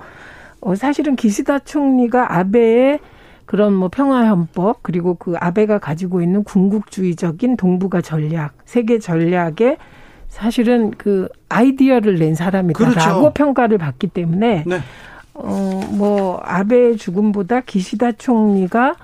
어, 0.60 0.74
사실은 0.74 1.16
기시다 1.16 1.58
총리가 1.60 2.36
아베의 2.38 2.98
그런 3.44 3.72
뭐 3.74 3.88
평화헌법 3.88 4.78
그리고 4.82 5.14
그 5.14 5.34
아베가 5.38 5.78
가지고 5.78 6.20
있는 6.22 6.42
궁극주의적인 6.44 7.56
동북아 7.56 8.00
전략, 8.00 8.52
세계 8.64 8.98
전략에 8.98 9.76
사실은 10.28 10.90
그 10.98 11.28
아이디어를 11.48 12.18
낸 12.18 12.34
사람이다라고 12.34 12.94
그렇죠. 12.94 13.32
평가를 13.32 13.78
받기 13.78 14.08
때문에 14.08 14.64
네. 14.66 14.80
어뭐 15.38 16.40
아베의 16.42 16.96
죽음보다 16.96 17.60
기시다 17.60 18.12
총리가 18.12 18.96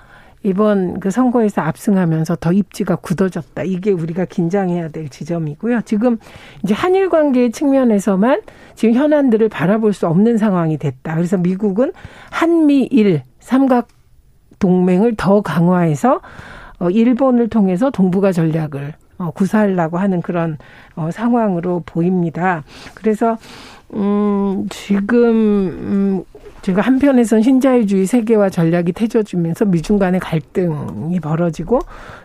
이번 0.45 0.99
그 0.99 1.11
선거에서 1.11 1.61
압승하면서 1.62 2.37
더 2.40 2.53
입지가 2.53 2.97
굳어졌다. 2.97 3.62
이게 3.62 3.92
우리가 3.92 4.25
긴장해야 4.25 4.88
될 4.88 5.09
지점이고요. 5.09 5.83
지금 5.83 6.18
이제 6.64 6.75
한일 6.75 7.11
관계의 7.11 7.53
측면에서만 7.53 8.42
지금 8.75 8.95
현안들을 8.95 9.49
바라볼 9.49 9.92
수 9.92 10.09
없는 10.09 10.38
상황이 10.38 10.79
됐다. 10.79 11.14
그래서 11.14 11.37
미국은 11.37 11.92
한미일 12.31 13.23
삼각 13.38 13.88
동맹을 14.59 15.14
더 15.16 15.42
강화해서 15.42 16.21
어 16.79 16.90
일본을 16.90 17.49
통해서 17.49 17.90
동북아 17.90 18.33
전략을 18.33 18.95
어, 19.18 19.31
구사하려고 19.31 19.99
하는 19.99 20.21
그런 20.21 20.59
어, 20.97 21.11
상황으로 21.12 21.83
보입니다. 21.87 22.64
그래서 22.95 23.38
음, 23.95 24.67
지금 24.71 25.25
음, 25.25 26.25
제가 26.63 26.81
한편에선 26.81 27.43
신자유주의 27.43 28.07
세계화 28.07 28.51
전략이 28.51 28.93
태져지면서 28.93 29.65
미중 29.65 29.99
간의 29.99 30.21
갈등이 30.21 31.19
벌어지고 31.21 31.81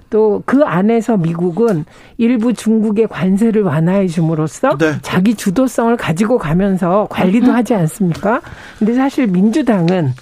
또 0.09 0.41
그 0.45 0.63
안에서 0.63 1.17
미국은 1.17 1.85
일부 2.17 2.53
중국의 2.53 3.07
관세를 3.07 3.63
완화해 3.63 4.07
줌으로써 4.07 4.77
네. 4.77 4.93
자기 5.01 5.35
주도성을 5.35 5.95
가지고 5.97 6.37
가면서 6.37 7.07
관리도 7.09 7.51
하지 7.51 7.73
않습니까? 7.73 8.41
근데 8.79 8.93
사실 8.93 9.27
민주당은 9.27 10.13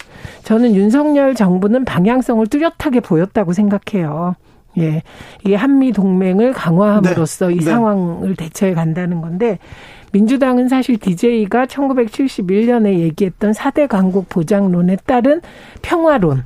저는 0.44 0.76
윤석열 0.76 1.36
정부는 1.36 1.86
방향성을 1.86 2.48
뚜렷하게 2.48 3.00
보였다고 3.02 3.54
생각해요. 3.54 4.36
예. 4.78 5.04
이게 5.44 5.56
한미 5.56 5.92
동맹을 5.92 6.54
강화함으로써 6.54 7.48
네. 7.48 7.54
이 7.54 7.58
네. 7.58 7.66
상황을 7.66 8.36
대처해 8.36 8.74
간다는 8.74 9.22
건데 9.22 9.60
민주당은 10.16 10.70
사실 10.70 10.98
DJ가 10.98 11.66
1971년에 11.66 13.00
얘기했던 13.00 13.52
4대 13.52 13.90
강국 13.90 14.30
보장론에 14.30 14.96
따른 15.06 15.42
평화론 15.82 16.46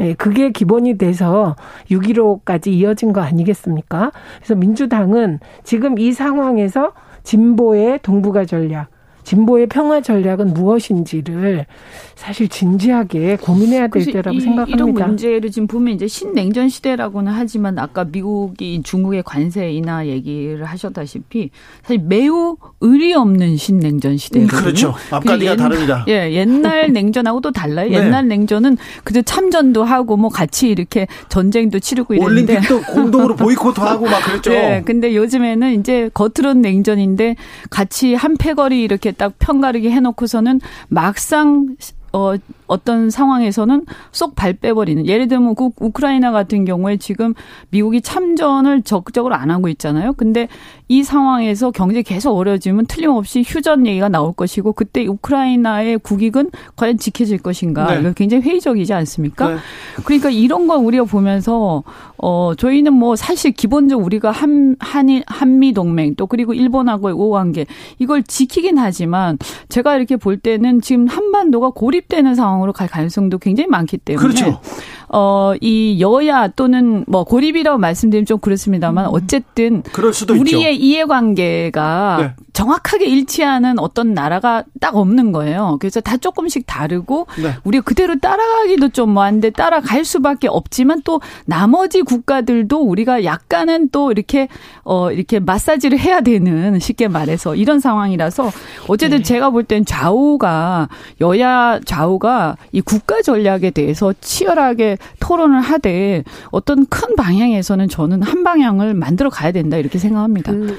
예, 0.00 0.12
그게 0.12 0.50
기본이 0.50 0.98
돼서 0.98 1.56
6.15까지 1.90 2.66
이어진 2.68 3.14
거 3.14 3.22
아니겠습니까? 3.22 4.12
그래서 4.36 4.54
민주당은 4.54 5.38
지금 5.64 5.98
이 5.98 6.12
상황에서 6.12 6.92
진보의 7.22 8.00
동북아 8.02 8.44
전략, 8.44 8.88
진보의 9.26 9.66
평화 9.66 10.00
전략은 10.00 10.54
무엇인지를 10.54 11.66
사실 12.14 12.48
진지하게 12.48 13.36
고민해야 13.36 13.88
될 13.88 14.06
때라고 14.06 14.36
이, 14.36 14.40
생각합니다. 14.40 14.76
이런 14.76 14.94
문제를 14.94 15.50
지금 15.50 15.66
보면 15.66 15.94
이제 15.94 16.06
신냉전 16.06 16.68
시대라고는 16.68 17.32
하지만 17.32 17.76
아까 17.78 18.04
미국이 18.04 18.80
중국의 18.82 19.24
관세 19.24 19.70
인하 19.72 20.06
얘기를 20.06 20.64
하셨다시피 20.64 21.50
사실 21.82 21.98
매우 21.98 22.56
의리 22.80 23.14
없는 23.14 23.56
신냉전 23.56 24.16
시대거든요. 24.16 24.60
그렇죠. 24.60 24.94
앞가디가 25.10 25.56
다릅니다. 25.56 26.04
예, 26.08 26.32
옛날 26.32 26.92
냉전하고 26.94 27.40
또 27.40 27.50
달라요. 27.50 27.90
네. 27.90 27.96
옛날 27.96 28.28
냉전은 28.28 28.78
그저 29.02 29.22
참전도 29.22 29.82
하고 29.82 30.16
뭐 30.16 30.30
같이 30.30 30.68
이렇게 30.68 31.08
전쟁도 31.28 31.80
치르고 31.80 32.14
이랬는데 32.14 32.54
올림픽도 32.54 32.82
공동으로 32.94 33.34
보이콧하고 33.34 34.06
막 34.06 34.24
그랬죠. 34.24 34.52
예, 34.52 34.82
근데 34.86 35.16
요즘에는 35.16 35.80
이제 35.80 36.10
겉으로는 36.14 36.62
냉전인데 36.62 37.34
같이 37.70 38.14
한 38.14 38.36
패거리 38.36 38.82
이렇게 38.82 39.15
딱 39.16 39.32
편가르기 39.38 39.90
해놓고서는 39.90 40.60
막상 40.88 41.76
어, 42.12 42.34
어떤 42.66 43.10
상황에서는 43.10 43.86
쏙 44.12 44.34
발 44.34 44.52
빼버리는. 44.52 45.06
예를 45.06 45.28
들면 45.28 45.54
그 45.54 45.70
우크라이나 45.80 46.30
같은 46.30 46.64
경우에 46.64 46.96
지금 46.98 47.34
미국이 47.70 48.00
참전을 48.00 48.82
적극적으로 48.82 49.34
안 49.34 49.50
하고 49.50 49.68
있잖아요. 49.68 50.12
근데 50.12 50.48
이 50.88 51.02
상황에서 51.02 51.70
경제 51.70 52.02
계속 52.02 52.36
어려워지면 52.36 52.86
틀림없이 52.86 53.42
휴전 53.44 53.86
얘기가 53.86 54.08
나올 54.08 54.32
것이고 54.32 54.72
그때 54.72 55.06
우크라이나의 55.06 55.98
국익은 55.98 56.50
과연 56.76 56.98
지켜질 56.98 57.38
것인가. 57.38 58.00
네. 58.00 58.12
굉장히 58.14 58.42
회의적이지 58.42 58.92
않습니까? 58.92 59.48
네. 59.48 59.56
그러니까 60.04 60.30
이런 60.30 60.66
걸 60.66 60.78
우리가 60.78 61.04
보면서 61.04 61.82
어 62.18 62.52
저희는 62.56 62.92
뭐 62.92 63.16
사실 63.16 63.52
기본적으로 63.52 64.04
우리가 64.04 64.30
한 64.30 64.76
한일 64.78 65.22
한미 65.26 65.72
동맹 65.72 66.14
또 66.14 66.26
그리고 66.26 66.54
일본하고의 66.54 67.14
오관계 67.14 67.66
이걸 67.98 68.22
지키긴 68.22 68.78
하지만 68.78 69.38
제가 69.68 69.96
이렇게 69.96 70.16
볼 70.16 70.36
때는 70.38 70.80
지금 70.80 71.06
한반도가 71.06 71.70
고립되는 71.70 72.34
상황 72.34 72.55
으로 72.62 72.72
갈 72.72 72.88
가능성도 72.88 73.38
굉장히 73.38 73.68
많기 73.68 73.98
때문에 73.98 74.22
그렇죠. 74.22 74.60
어, 75.08 75.54
이 75.60 75.98
여야 76.00 76.48
또는 76.48 77.04
뭐 77.06 77.24
고립이라고 77.24 77.78
말씀드리면 77.78 78.26
좀 78.26 78.38
그렇습니다만 78.38 79.06
음. 79.06 79.10
어쨌든 79.12 79.82
우리의 80.28 80.74
있죠. 80.74 80.84
이해관계가 80.84 82.16
네. 82.20 82.44
정확하게 82.56 83.04
일치하는 83.04 83.78
어떤 83.78 84.14
나라가 84.14 84.64
딱 84.80 84.96
없는 84.96 85.30
거예요. 85.30 85.76
그래서 85.78 86.00
다 86.00 86.16
조금씩 86.16 86.66
다르고 86.66 87.26
네. 87.42 87.52
우리가 87.64 87.84
그대로 87.84 88.18
따라가기도 88.18 88.88
좀 88.88 89.10
뭐한데 89.10 89.50
따라갈 89.50 90.06
수밖에 90.06 90.48
없지만 90.48 91.02
또 91.04 91.20
나머지 91.44 92.00
국가들도 92.00 92.80
우리가 92.80 93.24
약간은 93.24 93.90
또 93.90 94.10
이렇게 94.10 94.48
어 94.84 95.12
이렇게 95.12 95.38
마사지를 95.38 95.98
해야 95.98 96.22
되는 96.22 96.80
쉽게 96.80 97.08
말해서 97.08 97.54
이런 97.56 97.78
상황이라서 97.78 98.50
어쨌든 98.88 99.18
네. 99.18 99.22
제가 99.22 99.50
볼 99.50 99.66
땐 99.66 99.84
좌우가 99.84 100.88
여야 101.20 101.80
좌우가 101.84 102.56
이 102.72 102.80
국가 102.80 103.20
전략에 103.20 103.70
대해서 103.70 104.14
치열하게 104.20 104.96
토론을 105.20 105.60
하되 105.60 106.22
어떤 106.52 106.86
큰 106.86 107.16
방향에서는 107.16 107.88
저는 107.90 108.22
한 108.22 108.44
방향을 108.44 108.94
만들어 108.94 109.28
가야 109.28 109.52
된다 109.52 109.76
이렇게 109.76 109.98
생각합니다. 109.98 110.52
그 110.52 110.78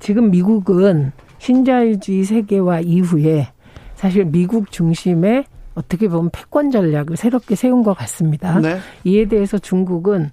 지금 0.00 0.30
미국은 0.30 1.12
신자유주의 1.38 2.24
세계화 2.24 2.80
이후에 2.80 3.48
사실 3.94 4.24
미국 4.24 4.70
중심의 4.72 5.44
어떻게 5.74 6.08
보면 6.08 6.30
패권 6.32 6.70
전략을 6.70 7.16
새롭게 7.16 7.54
세운 7.54 7.82
것 7.82 7.94
같습니다. 7.94 8.58
네. 8.58 8.78
이에 9.04 9.26
대해서 9.26 9.58
중국은 9.58 10.30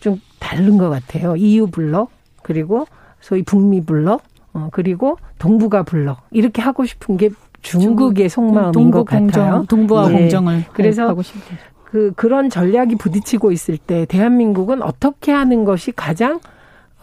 좀 0.00 0.20
다른 0.38 0.78
것 0.78 0.88
같아요. 0.88 1.36
EU 1.36 1.66
블록 1.66 2.10
그리고 2.42 2.86
소위 3.20 3.42
북미 3.42 3.84
블록 3.84 4.22
어, 4.54 4.68
그리고 4.72 5.18
동북아 5.38 5.82
블록 5.82 6.18
이렇게 6.30 6.62
하고 6.62 6.84
싶은 6.84 7.16
게 7.16 7.30
중국의 7.62 8.28
속마음인 8.28 8.72
동북 8.72 9.08
것 9.08 9.16
공정, 9.16 9.44
같아요. 9.44 9.64
동북아 9.68 10.08
네. 10.08 10.18
공정을 10.18 10.64
그래서 10.72 11.06
하고 11.08 11.22
싶다. 11.22 11.56
그 11.84 12.12
그런 12.16 12.50
전략이 12.50 12.96
부딪히고 12.96 13.52
있을 13.52 13.76
때 13.76 14.06
대한민국은 14.06 14.82
어떻게 14.82 15.30
하는 15.30 15.64
것이 15.64 15.92
가장 15.92 16.36
어, 16.36 16.40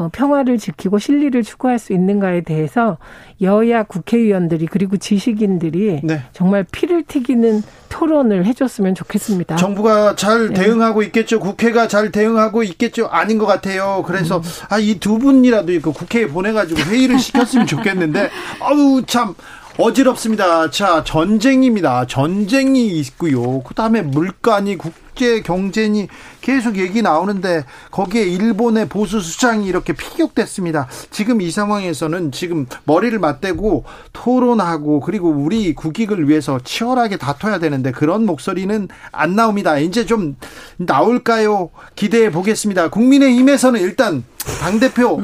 평화를 0.07 0.57
지키고 0.57 0.97
실리를 0.97 1.43
추구할 1.43 1.77
수 1.77 1.91
있는가에 1.91 2.41
대해서 2.41 2.97
여야 3.41 3.83
국회의원들이 3.83 4.67
그리고 4.67 4.95
지식인들이 4.95 5.99
네. 6.03 6.23
정말 6.31 6.65
피를 6.71 7.03
튀기는 7.03 7.61
토론을 7.89 8.45
해줬으면 8.45 8.95
좋겠습니다. 8.95 9.57
정부가 9.57 10.15
잘 10.15 10.49
네. 10.49 10.53
대응하고 10.53 11.03
있겠죠. 11.03 11.39
국회가 11.39 11.87
잘 11.87 12.11
대응하고 12.11 12.63
있겠죠. 12.63 13.07
아닌 13.07 13.37
것 13.37 13.45
같아요. 13.45 14.03
그래서 14.05 14.37
음. 14.37 14.43
아이 14.69 14.99
두 14.99 15.19
분이라도 15.19 15.81
그 15.81 15.91
국회에 15.91 16.27
보내가지고 16.27 16.79
회의를 16.81 17.19
시켰으면 17.19 17.65
좋겠는데 17.67 18.29
아우 18.61 19.03
참. 19.05 19.35
어지럽습니다. 19.81 20.69
자, 20.71 21.05
전쟁입니다. 21.05 22.05
전쟁이 22.05 22.87
있고요. 22.99 23.61
그 23.61 23.73
다음에 23.73 24.01
물가니 24.01 24.77
국 24.77 24.93
제 25.19 25.41
경제니 25.41 26.07
계속 26.39 26.77
얘기 26.77 27.01
나오는데 27.01 27.65
거기에 27.91 28.23
일본의 28.23 28.87
보수 28.87 29.19
수장이 29.19 29.67
이렇게 29.67 29.91
피격됐습니다. 29.91 30.87
지금 31.11 31.41
이 31.41 31.51
상황에서는 31.51 32.31
지금 32.31 32.65
머리를 32.85 33.19
맞대고 33.19 33.83
토론하고 34.13 35.01
그리고 35.01 35.29
우리 35.29 35.75
국익을 35.75 36.29
위해서 36.29 36.57
치열하게 36.63 37.17
다퉈야 37.17 37.59
되는데 37.59 37.91
그런 37.91 38.25
목소리는 38.25 38.87
안 39.11 39.35
나옵니다. 39.35 39.77
이제 39.77 40.05
좀 40.05 40.37
나올까요? 40.77 41.69
기대해 41.97 42.31
보겠습니다. 42.31 42.89
국민의힘에서는 42.89 43.81
일단 43.81 44.23
당대표 44.61 45.21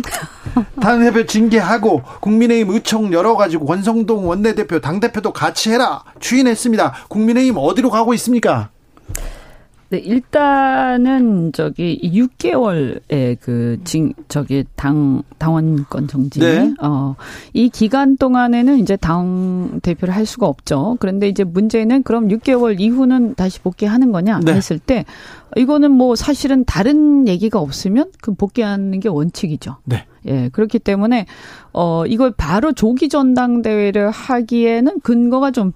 당대표 0.80 1.26
징계하고 1.26 2.02
국민의힘 2.20 2.72
의총 2.72 3.12
열어가지고 3.12 3.66
권성동 3.66 4.26
원내대표 4.26 4.80
당대표도 4.80 5.34
같이 5.34 5.70
해라 5.70 6.04
추인했습니다. 6.20 7.04
국민의힘 7.08 7.56
어디로 7.58 7.90
가고 7.90 8.14
있습니까? 8.14 8.70
네, 9.90 9.98
일단은 9.98 11.50
저기 11.52 11.98
6개월의 12.00 13.40
그 13.40 13.76
징 13.82 14.12
저기 14.28 14.64
당 14.76 15.22
당원권 15.38 16.06
정지 16.06 16.38
네. 16.38 16.72
어 16.80 17.16
이 17.52 17.68
기간 17.68 18.16
동안에는 18.16 18.78
이제 18.78 18.96
당 18.96 19.80
대표를 19.82 20.14
할 20.14 20.26
수가 20.26 20.46
없죠. 20.46 20.96
그런데 21.00 21.28
이제 21.28 21.42
문제는 21.42 22.04
그럼 22.04 22.28
6개월 22.28 22.78
이후는 22.78 23.34
다시 23.34 23.60
복귀하는 23.60 24.12
거냐 24.12 24.38
네. 24.44 24.52
했을 24.52 24.78
때 24.78 25.04
이거는 25.56 25.90
뭐 25.90 26.14
사실은 26.14 26.64
다른 26.64 27.26
얘기가 27.26 27.58
없으면 27.58 28.12
그 28.22 28.32
복귀하는 28.34 29.00
게 29.00 29.08
원칙이죠. 29.08 29.78
네. 29.86 30.06
예, 30.26 30.50
그렇기 30.50 30.78
때문에 30.78 31.26
어 31.72 32.04
이걸 32.06 32.30
바로 32.30 32.72
조기 32.72 33.08
전당대회를 33.08 34.10
하기에는 34.10 35.00
근거가 35.00 35.50
좀 35.50 35.72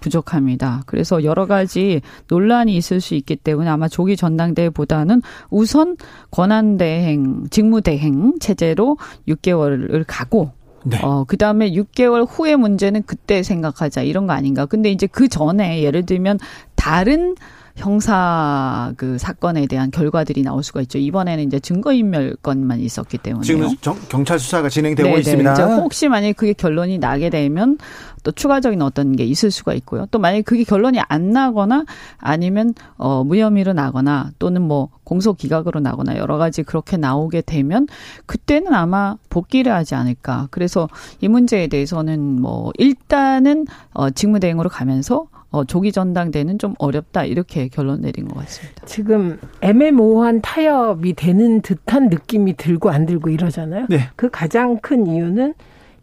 부족합니다. 0.00 0.82
그래서 0.86 1.24
여러 1.24 1.46
가지 1.46 2.00
논란이 2.28 2.76
있을 2.76 3.00
수 3.00 3.14
있기 3.14 3.36
때문에 3.36 3.68
아마 3.68 3.88
조기 3.88 4.16
전당대회보다는 4.16 5.22
우선 5.50 5.96
권한대행, 6.30 7.48
직무대행 7.50 8.38
체제로 8.40 8.96
6개월을 9.28 10.04
가고 10.06 10.52
네. 10.84 10.98
어, 11.02 11.24
그 11.24 11.36
다음에 11.36 11.70
6개월 11.72 12.26
후의 12.28 12.56
문제는 12.56 13.02
그때 13.04 13.42
생각하자 13.42 14.02
이런 14.02 14.26
거 14.26 14.32
아닌가. 14.32 14.66
근데 14.66 14.90
이제 14.90 15.06
그 15.06 15.28
전에 15.28 15.82
예를 15.82 16.06
들면 16.06 16.38
다른 16.76 17.34
형사 17.78 18.92
그 18.96 19.18
사건에 19.18 19.66
대한 19.66 19.90
결과들이 19.90 20.42
나올 20.42 20.62
수가 20.62 20.82
있죠. 20.82 20.98
이번에는 20.98 21.44
이제 21.44 21.60
증거인멸 21.60 22.36
건만 22.42 22.80
있었기 22.80 23.18
때문에 23.18 23.44
지금 23.44 23.68
정, 23.80 23.96
경찰 24.08 24.38
수사가 24.38 24.68
진행되고 24.68 25.08
네네. 25.08 25.20
있습니다. 25.20 25.76
혹시 25.76 26.08
만약 26.08 26.28
에 26.28 26.32
그게 26.32 26.52
결론이 26.52 26.98
나게 26.98 27.30
되면 27.30 27.78
또 28.24 28.32
추가적인 28.32 28.82
어떤 28.82 29.14
게 29.16 29.24
있을 29.24 29.50
수가 29.50 29.74
있고요. 29.74 30.06
또 30.10 30.18
만약에 30.18 30.42
그게 30.42 30.64
결론이 30.64 31.00
안 31.08 31.30
나거나 31.30 31.84
아니면 32.18 32.74
어 32.96 33.24
무혐의로 33.24 33.72
나거나 33.72 34.32
또는 34.38 34.62
뭐 34.62 34.90
공소 35.04 35.32
기각으로 35.32 35.80
나거나 35.80 36.16
여러 36.16 36.36
가지 36.36 36.62
그렇게 36.62 36.96
나오게 36.96 37.42
되면 37.42 37.86
그때는 38.26 38.74
아마 38.74 39.16
복귀를 39.30 39.72
하지 39.72 39.94
않을까. 39.94 40.48
그래서 40.50 40.88
이 41.20 41.28
문제에 41.28 41.68
대해서는 41.68 42.40
뭐 42.40 42.72
일단은 42.76 43.66
어 43.92 44.10
직무대행으로 44.10 44.68
가면서 44.68 45.28
어, 45.50 45.64
조기 45.64 45.92
전당대는 45.92 46.58
좀 46.58 46.74
어렵다 46.78 47.24
이렇게 47.24 47.68
결론 47.68 48.02
내린 48.02 48.28
것 48.28 48.40
같습니다. 48.40 48.84
지금 48.84 49.38
애매모호한 49.62 50.42
타협이 50.42 51.14
되는 51.14 51.62
듯한 51.62 52.08
느낌이 52.10 52.56
들고 52.56 52.90
안 52.90 53.06
들고 53.06 53.30
이러잖아요. 53.30 53.86
네. 53.88 54.10
그 54.16 54.28
가장 54.30 54.78
큰 54.78 55.06
이유는 55.06 55.54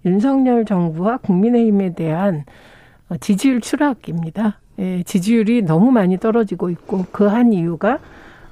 윤석열 0.05 0.65
정부와 0.65 1.17
국민의힘에 1.17 1.93
대한 1.93 2.43
어, 3.09 3.17
지지율 3.17 3.61
추락입니다. 3.61 4.59
예, 4.79 5.03
지지율이 5.03 5.61
너무 5.61 5.91
많이 5.91 6.17
떨어지고 6.17 6.69
있고 6.71 7.05
그 7.11 7.27
한 7.27 7.53
이유가 7.53 7.99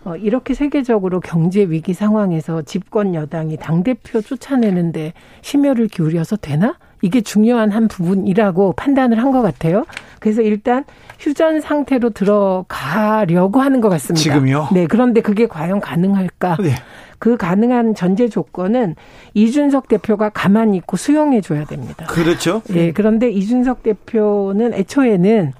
어, 0.05 0.15
이렇게 0.17 0.53
세계적으로 0.53 1.19
경제 1.21 1.61
위기 1.63 1.93
상황에서 1.93 2.61
집권 2.63 3.15
여당이 3.15 3.57
당대표 3.57 4.21
쫓아내는데 4.21 5.13
심혈을 5.41 5.87
기울여서 5.87 6.37
되나? 6.37 6.77
이게 7.01 7.19
중요한 7.21 7.69
한 7.71 7.87
부분이라고 7.89 8.73
판단을 8.73 9.17
한 9.21 9.31
것 9.33 9.41
같아요. 9.41 9.85
그래서 10.19 10.41
일단 10.41 10.85
휴전 11.19 11.59
상태로 11.61 12.11
들어가려고 12.11 13.59
하는 13.61 13.81
것 13.81 13.89
같습니다. 13.89 14.21
지금요? 14.21 14.69
네. 14.73 14.87
그런데 14.87 15.21
그게 15.21 15.47
과연 15.47 15.79
가능할까? 15.79 16.57
네. 16.61 16.75
그 17.19 17.37
가능한 17.37 17.95
전제 17.95 18.27
조건은 18.27 18.95
이준석 19.33 19.87
대표가 19.87 20.29
가만히 20.29 20.77
있고 20.77 20.97
수용해 20.97 21.41
줘야 21.41 21.63
됩니다. 21.63 22.05
그렇죠. 22.07 22.61
예. 22.73 22.91
그런데 22.91 23.29
이준석 23.31 23.81
대표는 23.83 24.73
애초에는 24.73 25.53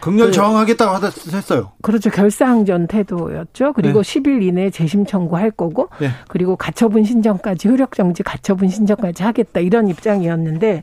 극렬 0.00 0.26
그 0.26 0.32
저항하겠다고 0.32 1.06
했어요. 1.32 1.72
그렇죠. 1.82 2.10
결사항전 2.10 2.86
태도였죠. 2.86 3.72
그리고 3.72 4.02
네. 4.02 4.20
10일 4.20 4.42
이내에 4.42 4.70
재심 4.70 5.04
청구할 5.04 5.50
거고, 5.50 5.88
네. 6.00 6.10
그리고 6.28 6.56
가처분 6.56 7.04
신청까지 7.04 7.68
효력 7.68 7.94
정지 7.94 8.22
가처분 8.22 8.68
신청까지 8.68 9.22
하겠다 9.22 9.60
이런 9.60 9.88
입장이었는데 9.88 10.82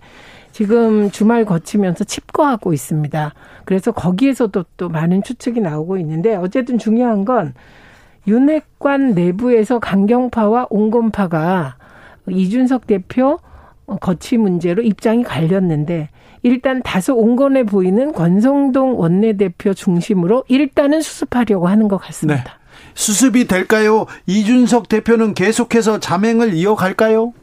지금 0.51 1.11
주말 1.11 1.43
거치면서 1.43 2.05
칩거하고 2.05 2.71
있습니다. 2.71 3.33
그래서 3.65 3.91
거기에서도 3.91 4.65
또 4.77 4.89
많은 4.89 5.21
추측이 5.23 5.59
나오고 5.59 5.97
있는데 5.97 6.35
어쨌든 6.35 6.77
중요한 6.77 7.25
건 7.25 7.53
윤핵관 8.27 9.15
내부에서 9.15 9.79
강경파와 9.79 10.67
온건파가 10.69 11.75
이준석 12.29 12.87
대표 12.87 13.37
거취 13.99 14.37
문제로 14.37 14.81
입장이 14.81 15.23
갈렸는데 15.23 16.09
일단 16.45 16.83
다소 16.83 17.15
온건해 17.15 17.63
보이는 17.63 18.13
권성동 18.13 18.99
원내대표 18.99 19.73
중심으로 19.73 20.43
일단은 20.47 21.01
수습하려고 21.01 21.67
하는 21.67 21.87
것 21.87 21.97
같습니다. 21.97 22.43
네. 22.43 22.49
수습이 22.93 23.47
될까요? 23.47 24.05
이준석 24.27 24.87
대표는 24.87 25.33
계속해서 25.33 25.99
자맹을 25.99 26.53
이어갈까요? 26.53 27.33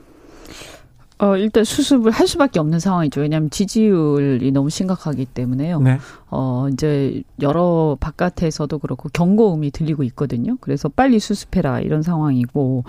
어, 1.18 1.36
일단 1.36 1.64
수습을 1.64 2.12
할 2.12 2.28
수밖에 2.28 2.60
없는 2.60 2.78
상황이죠. 2.78 3.22
왜냐하면 3.22 3.50
지지율이 3.50 4.52
너무 4.52 4.70
심각하기 4.70 5.24
때문에요. 5.26 5.80
네. 5.80 5.98
어, 6.34 6.66
이제 6.72 7.22
여러 7.42 7.94
바깥에서도 8.00 8.78
그렇고 8.78 9.10
경고음이 9.12 9.70
들리고 9.70 10.02
있거든요. 10.04 10.56
그래서 10.62 10.88
빨리 10.88 11.20
수습해라 11.20 11.80
이런 11.80 12.00
상황이고, 12.00 12.84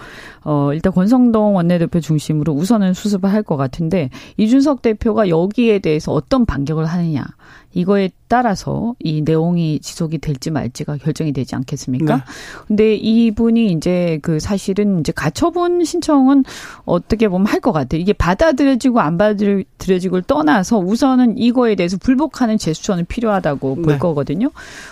어, 0.45 0.69
일단 0.73 0.93
권성동 0.93 1.57
원내대표 1.57 1.99
중심으로 1.99 2.53
우선은 2.53 2.93
수습을 2.93 3.31
할 3.31 3.43
것 3.43 3.57
같은데, 3.57 4.09
이준석 4.37 4.81
대표가 4.81 5.27
여기에 5.27 5.79
대해서 5.79 6.13
어떤 6.13 6.45
반격을 6.45 6.85
하느냐. 6.85 7.25
이거에 7.73 8.11
따라서 8.27 8.95
이 8.99 9.21
내용이 9.23 9.79
지속이 9.79 10.19
될지 10.19 10.49
말지가 10.51 10.97
결정이 10.97 11.33
되지 11.33 11.55
않겠습니까? 11.55 12.15
네. 12.17 12.21
근데 12.67 12.95
이분이 12.95 13.71
이제 13.73 14.19
그 14.21 14.39
사실은 14.39 14.99
이제 15.01 15.11
가처분 15.11 15.83
신청은 15.83 16.45
어떻게 16.85 17.27
보면 17.27 17.47
할 17.47 17.59
것 17.59 17.71
같아요. 17.71 17.99
이게 17.99 18.13
받아들여지고 18.13 18.99
안 18.99 19.17
받아들여지고를 19.17 20.23
떠나서 20.23 20.77
우선은 20.79 21.37
이거에 21.37 21.75
대해서 21.75 21.97
불복하는 21.97 22.57
제스처는 22.57 23.05
필요 23.05 23.31
하다고 23.33 23.75
네. 23.77 23.81
볼 23.81 23.99
거거든요. 23.99 24.49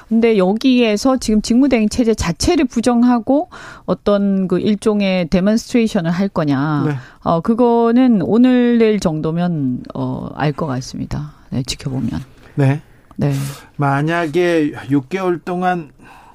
근데 0.09 0.37
여기에서 0.37 1.17
지금 1.17 1.41
직무대행 1.41 1.89
체제 1.89 2.13
자체를 2.13 2.65
부정하고 2.65 3.49
어떤 3.85 4.47
그 4.47 4.59
일종의 4.59 5.27
데몬스트레이션을 5.29 6.11
할 6.11 6.27
거냐. 6.27 6.83
네. 6.87 6.95
어, 7.23 7.41
그거는 7.41 8.21
오늘 8.23 8.77
내일 8.77 8.99
정도면 8.99 9.83
어, 9.93 10.29
알 10.35 10.51
것 10.53 10.65
같습니다. 10.67 11.33
네, 11.49 11.63
지켜보면. 11.63 12.09
네. 12.55 12.81
네. 13.17 13.33
만약에 13.77 14.71
6개월 14.89 15.43
동안 15.43 15.91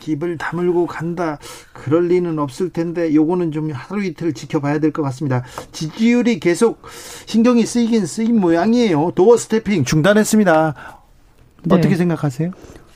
입을 0.08 0.38
다물고 0.38 0.86
간다. 0.86 1.38
그럴 1.72 2.06
리는 2.06 2.38
없을 2.38 2.70
텐데 2.70 3.12
요거는 3.12 3.50
좀 3.50 3.72
하루 3.72 4.04
이틀 4.04 4.32
지켜봐야 4.34 4.78
될 4.78 4.92
것 4.92 5.02
같습니다. 5.02 5.42
지지율이 5.72 6.38
계속 6.38 6.80
신경이 7.26 7.66
쓰이긴 7.66 8.06
쓰인 8.06 8.38
모양이에요. 8.40 9.10
도어 9.16 9.36
스태핑 9.36 9.84
중단했습니다. 9.84 10.95
네. 11.68 11.76
어떻게 11.76 11.96
생각하세요? 11.96 12.50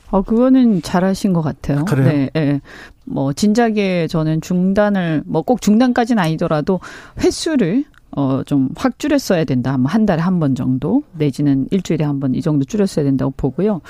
어, 0.09 0.21
그거는 0.23 0.81
잘하신 0.81 1.31
것 1.33 1.41
같아요. 1.41 1.85
그래요? 1.85 2.07
네, 2.07 2.29
네. 2.33 2.61
뭐, 3.05 3.31
진작에 3.33 4.07
저는 4.07 4.41
중단을, 4.41 5.23
뭐 5.25 5.41
꼭 5.43 5.61
중단까지는 5.61 6.21
아니더라도 6.21 6.79
횟수를 7.21 7.85
어, 8.15 8.41
좀 8.45 8.69
확 8.75 8.99
줄였어야 8.99 9.43
된다. 9.45 9.77
한 9.85 10.05
달에 10.05 10.21
한 10.21 10.39
번 10.39 10.53
정도, 10.55 11.03
내지는 11.17 11.67
일주일에 11.71 12.03
한 12.05 12.19
번 12.19 12.35
이 12.35 12.41
정도 12.41 12.65
줄였어야 12.65 13.05
된다고 13.05 13.31
보고요. 13.37 13.81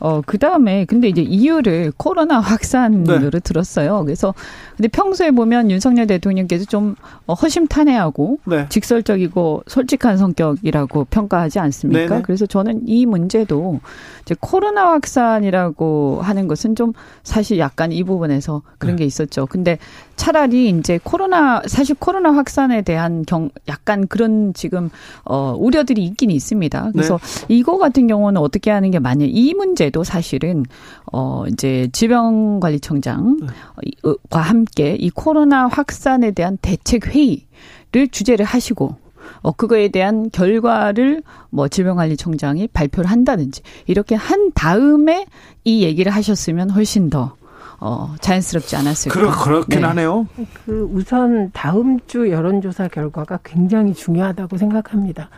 어, 0.00 0.20
그 0.24 0.38
다음에, 0.38 0.84
근데 0.86 1.08
이제 1.08 1.22
이유를 1.22 1.92
코로나 1.96 2.40
확산으로 2.40 3.30
네. 3.30 3.40
들었어요. 3.40 4.02
그래서, 4.04 4.34
근데 4.76 4.88
평소에 4.88 5.30
보면 5.30 5.70
윤석열 5.70 6.06
대통령께서 6.06 6.64
좀 6.64 6.94
어, 7.26 7.34
허심탄회하고 7.34 8.38
네. 8.46 8.66
직설적이고 8.68 9.64
솔직한 9.66 10.16
성격이라고 10.18 11.04
평가하지 11.10 11.58
않습니까? 11.58 12.06
네네. 12.08 12.22
그래서 12.22 12.46
저는 12.46 12.82
이 12.86 13.04
문제도 13.06 13.80
이제 14.22 14.34
코로나 14.40 14.90
확산이라고 14.90 16.20
하는 16.22 16.48
것은 16.48 16.74
좀 16.74 16.92
사실 17.22 17.58
약간 17.58 17.92
이 17.92 18.02
부분에서 18.04 18.62
그런 18.78 18.96
네. 18.96 19.00
게 19.00 19.06
있었죠. 19.06 19.46
근데 19.46 19.78
차라리 20.16 20.70
이제 20.70 20.98
코로나 21.02 21.62
사실 21.66 21.94
코로나 21.98 22.32
확산에 22.32 22.82
대한 22.82 23.24
경 23.24 23.50
약간 23.68 24.06
그런 24.06 24.52
지금 24.54 24.90
어 25.24 25.54
우려들이 25.58 26.04
있긴 26.04 26.30
있습니다. 26.30 26.90
그래서 26.92 27.18
네. 27.48 27.56
이거 27.56 27.78
같은 27.78 28.06
경우는 28.06 28.40
어떻게 28.40 28.70
하는 28.70 28.90
게 28.90 28.98
맞냐? 28.98 29.26
이 29.28 29.54
문제도 29.54 30.02
사실은 30.02 30.64
어 31.12 31.44
이제 31.46 31.88
질병관리청장과 31.92 33.46
함께 34.32 34.96
이 34.98 35.10
코로나 35.10 35.68
확산에 35.68 36.32
대한 36.32 36.58
대책 36.60 37.14
회의를 37.14 38.08
주제를 38.10 38.44
하시고 38.44 38.96
어 39.42 39.52
그거에 39.52 39.88
대한 39.88 40.30
결과를 40.30 41.22
뭐 41.50 41.68
질병관리청장이 41.68 42.68
발표를 42.68 43.10
한다든지 43.10 43.62
이렇게 43.86 44.14
한 44.14 44.52
다음에 44.54 45.26
이 45.64 45.82
얘기를 45.82 46.12
하셨으면 46.12 46.70
훨씬 46.70 47.10
더 47.10 47.34
어, 47.78 48.14
자연스럽지 48.20 48.76
않았을까. 48.76 49.18
그렇, 49.18 49.30
그렇긴 49.30 49.80
네. 49.80 49.86
하네요. 49.86 50.26
그 50.64 50.88
우선 50.92 51.50
다음 51.52 52.00
주 52.06 52.30
여론조사 52.30 52.88
결과가 52.88 53.40
굉장히 53.44 53.94
중요하다고 53.94 54.56
생각합니다. 54.56 55.28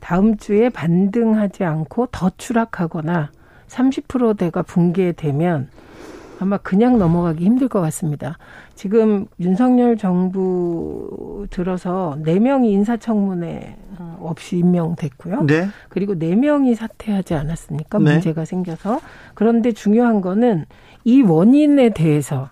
다음 0.00 0.36
주에 0.36 0.68
반등하지 0.68 1.64
않고 1.64 2.08
더 2.10 2.30
추락하거나 2.36 3.30
30%대가 3.68 4.62
붕괴되면 4.62 5.68
아마 6.40 6.56
그냥 6.56 6.98
넘어가기 6.98 7.44
힘들 7.44 7.68
것 7.68 7.80
같습니다. 7.82 8.36
지금 8.74 9.26
윤석열 9.38 9.96
정부 9.96 11.46
들어서 11.50 12.18
4명이 12.24 12.64
인사청문회 12.72 13.76
어, 13.98 14.18
없이 14.20 14.58
임명됐고요. 14.58 15.44
네. 15.44 15.68
그리고 15.88 16.14
4명이 16.16 16.74
사퇴하지 16.74 17.34
않았습니까? 17.34 17.98
네. 17.98 18.14
문제가 18.14 18.44
생겨서. 18.44 19.00
그런데 19.34 19.70
중요한 19.70 20.20
거는 20.20 20.66
이 21.04 21.22
원인에 21.22 21.90
대해서 21.90 22.48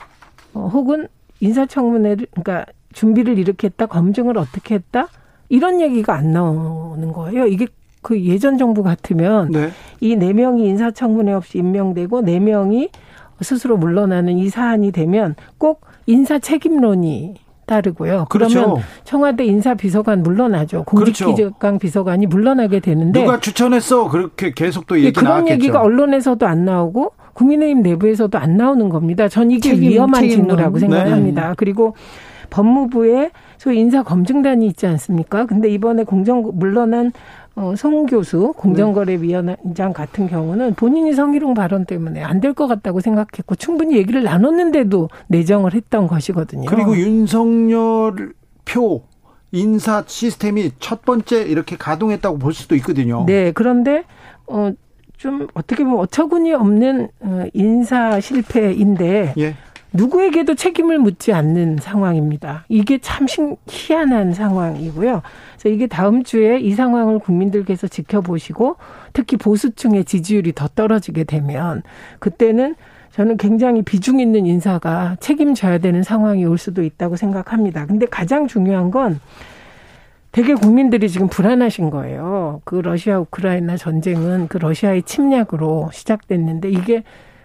어, 0.55 0.69
혹은 0.73 1.09
인사청문회를 1.41 2.27
그러니까 2.31 2.67
준비를 2.93 3.39
이렇게 3.39 3.69
했다 3.69 3.87
검증을 3.87 4.37
어떻게 4.37 4.75
했다 4.75 5.09
이런 5.49 5.81
얘기가 5.81 6.15
안 6.15 6.33
나오는 6.33 7.13
거예요. 7.13 7.47
이게 7.47 7.67
그 8.03 8.21
예전 8.23 8.57
정부 8.59 8.83
같으면 8.83 9.51
네. 9.51 9.71
이네 10.01 10.33
명이 10.33 10.67
인사청문회 10.67 11.33
없이 11.33 11.59
임명되고 11.59 12.23
네 12.23 12.41
명이 12.41 12.89
스스로 13.43 13.77
물러나는 13.77 14.39
이 14.39 14.49
사안이 14.49 14.93
되면 14.93 15.35
꼭 15.59 15.83
인사 16.07 16.39
책임론이 16.39 17.37
따르고요. 17.71 18.27
그렇죠. 18.29 18.61
그러면 18.61 18.83
청와대 19.05 19.45
인사비서관 19.45 20.25
물러나죠. 20.25 20.83
공직기강 20.85 21.53
그렇죠. 21.59 21.79
비서관이 21.79 22.27
물러나게 22.27 22.81
되는데 22.81 23.21
누가 23.21 23.39
추천했어? 23.39 24.09
그렇게 24.09 24.53
계속 24.53 24.89
또 24.89 24.99
얘기 24.99 25.13
그런 25.13 25.31
나왔겠죠. 25.31 25.55
얘기가 25.55 25.81
언론에서도 25.81 26.45
안 26.47 26.65
나오고 26.65 27.13
국민의힘 27.35 27.83
내부에서도 27.83 28.37
안 28.37 28.57
나오는 28.57 28.89
겁니다. 28.89 29.29
전 29.29 29.53
이게 29.53 29.71
책임, 29.71 29.91
위험한 29.91 30.23
책임론. 30.23 30.49
직무라고 30.49 30.79
생각합니다. 30.81 31.49
네. 31.51 31.55
그리고 31.57 31.95
법무부에 32.51 33.31
소위 33.59 33.79
인사검증단이 33.79 34.67
있지 34.67 34.89
않습니까? 34.89 35.47
근데 35.47 35.69
이번에 35.69 36.03
공정 36.03 36.51
물러난 36.55 37.13
어, 37.57 37.75
송 37.77 38.07
교수 38.07 38.53
공정거래위원장 38.57 39.93
같은 39.93 40.29
경우는 40.29 40.75
본인이 40.75 41.13
성희롱 41.13 41.55
발언 41.55 41.85
때문에 41.85 42.23
안 42.23 42.41
될 42.41 42.55
것 42.55 42.67
같다고 42.69 43.01
생각했고 43.01 43.55
충분히 43.57 43.97
얘기를 43.97 44.23
나눴는데도 44.23 45.09
내정을 45.29 45.75
했던 45.75 46.07
것이거든요. 46.07 46.67
그리고 46.67 46.97
윤석열 46.97 48.33
표 48.65 49.03
인사 49.53 50.05
시스템이 50.07 50.71
첫 50.79 51.03
번째 51.05 51.43
이렇게 51.43 51.77
가동했다고 51.77 52.39
볼 52.39 52.55
수도 52.55 52.75
있거든요. 52.77 53.25
네, 53.27 53.53
그런데 53.53 54.05
어. 54.47 54.71
좀 55.17 55.49
어떻게 55.53 55.85
보면 55.85 55.99
어처구니 55.99 56.55
없는 56.55 57.09
어, 57.21 57.45
인사 57.53 58.19
실패인데 58.21 59.35
예. 59.37 59.55
누구에게도 59.93 60.55
책임을 60.55 60.99
묻지 60.99 61.33
않는 61.33 61.79
상황입니다. 61.81 62.65
이게 62.69 62.99
참 62.99 63.27
희한한 63.69 64.33
상황이고요. 64.35 65.23
그래서 65.53 65.69
이게 65.69 65.87
다음 65.87 66.23
주에 66.23 66.59
이 66.59 66.73
상황을 66.73 67.19
국민들께서 67.19 67.89
지켜보시고 67.89 68.77
특히 69.13 69.37
보수층의 69.37 70.05
지지율이 70.05 70.53
더 70.55 70.69
떨어지게 70.69 71.25
되면 71.25 71.83
그때는 72.19 72.77
저는 73.13 73.37
굉장히 73.37 73.83
비중 73.83 74.21
있는 74.21 74.47
인사가 74.47 75.17
책임져야 75.19 75.79
되는 75.79 76.03
상황이 76.03 76.45
올 76.45 76.59
수도 76.59 76.83
있다고 76.83 77.17
생각합니다. 77.17 77.87
근데 77.87 78.07
가장 78.07 78.47
중요한 78.47 78.91
건 78.91 79.21
되게 80.33 80.55
국민들이 80.55 81.09
지금 81.09 81.27
불안하신 81.27 81.91
거예요. 81.91 82.61
그 82.65 82.77
러시아 82.77 83.19
우크라이나 83.19 83.77
전쟁은 83.77 84.47
그 84.47 84.59
러시아의 84.59 85.03
침략으로 85.03 85.91
시작됐는데 85.93 86.71
이게 86.71 87.03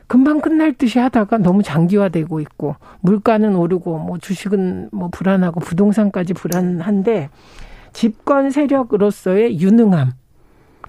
금방 0.07 0.39
끝날 0.41 0.73
듯이 0.73 0.99
하다가 0.99 1.39
너무 1.39 1.63
장기화되고 1.63 2.39
있고 2.41 2.75
물가는 3.01 3.55
오르고 3.55 3.97
뭐 3.99 4.17
주식은 4.17 4.89
뭐 4.91 5.09
불안하고 5.09 5.59
부동산까지 5.59 6.33
불안한데 6.33 7.29
집권 7.93 8.51
세력으로서의 8.51 9.59
유능함, 9.59 10.11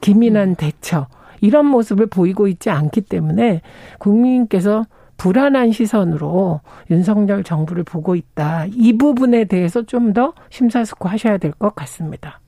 기민한 0.00 0.54
대처 0.56 1.06
이런 1.40 1.66
모습을 1.66 2.06
보이고 2.06 2.48
있지 2.48 2.70
않기 2.70 3.02
때문에 3.02 3.62
국민께서 3.98 4.84
불안한 5.16 5.72
시선으로 5.72 6.60
윤석열 6.90 7.42
정부를 7.42 7.84
보고 7.84 8.14
있다. 8.16 8.66
이 8.70 8.98
부분에 8.98 9.44
대해서 9.44 9.82
좀 9.82 10.12
더 10.12 10.34
심사숙고하셔야 10.50 11.38
될 11.38 11.52
것 11.52 11.74
같습니다. 11.74 12.40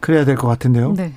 그래야 0.00 0.24
될 0.24 0.36
것 0.36 0.48
같은데요. 0.48 0.92
네. 0.94 1.12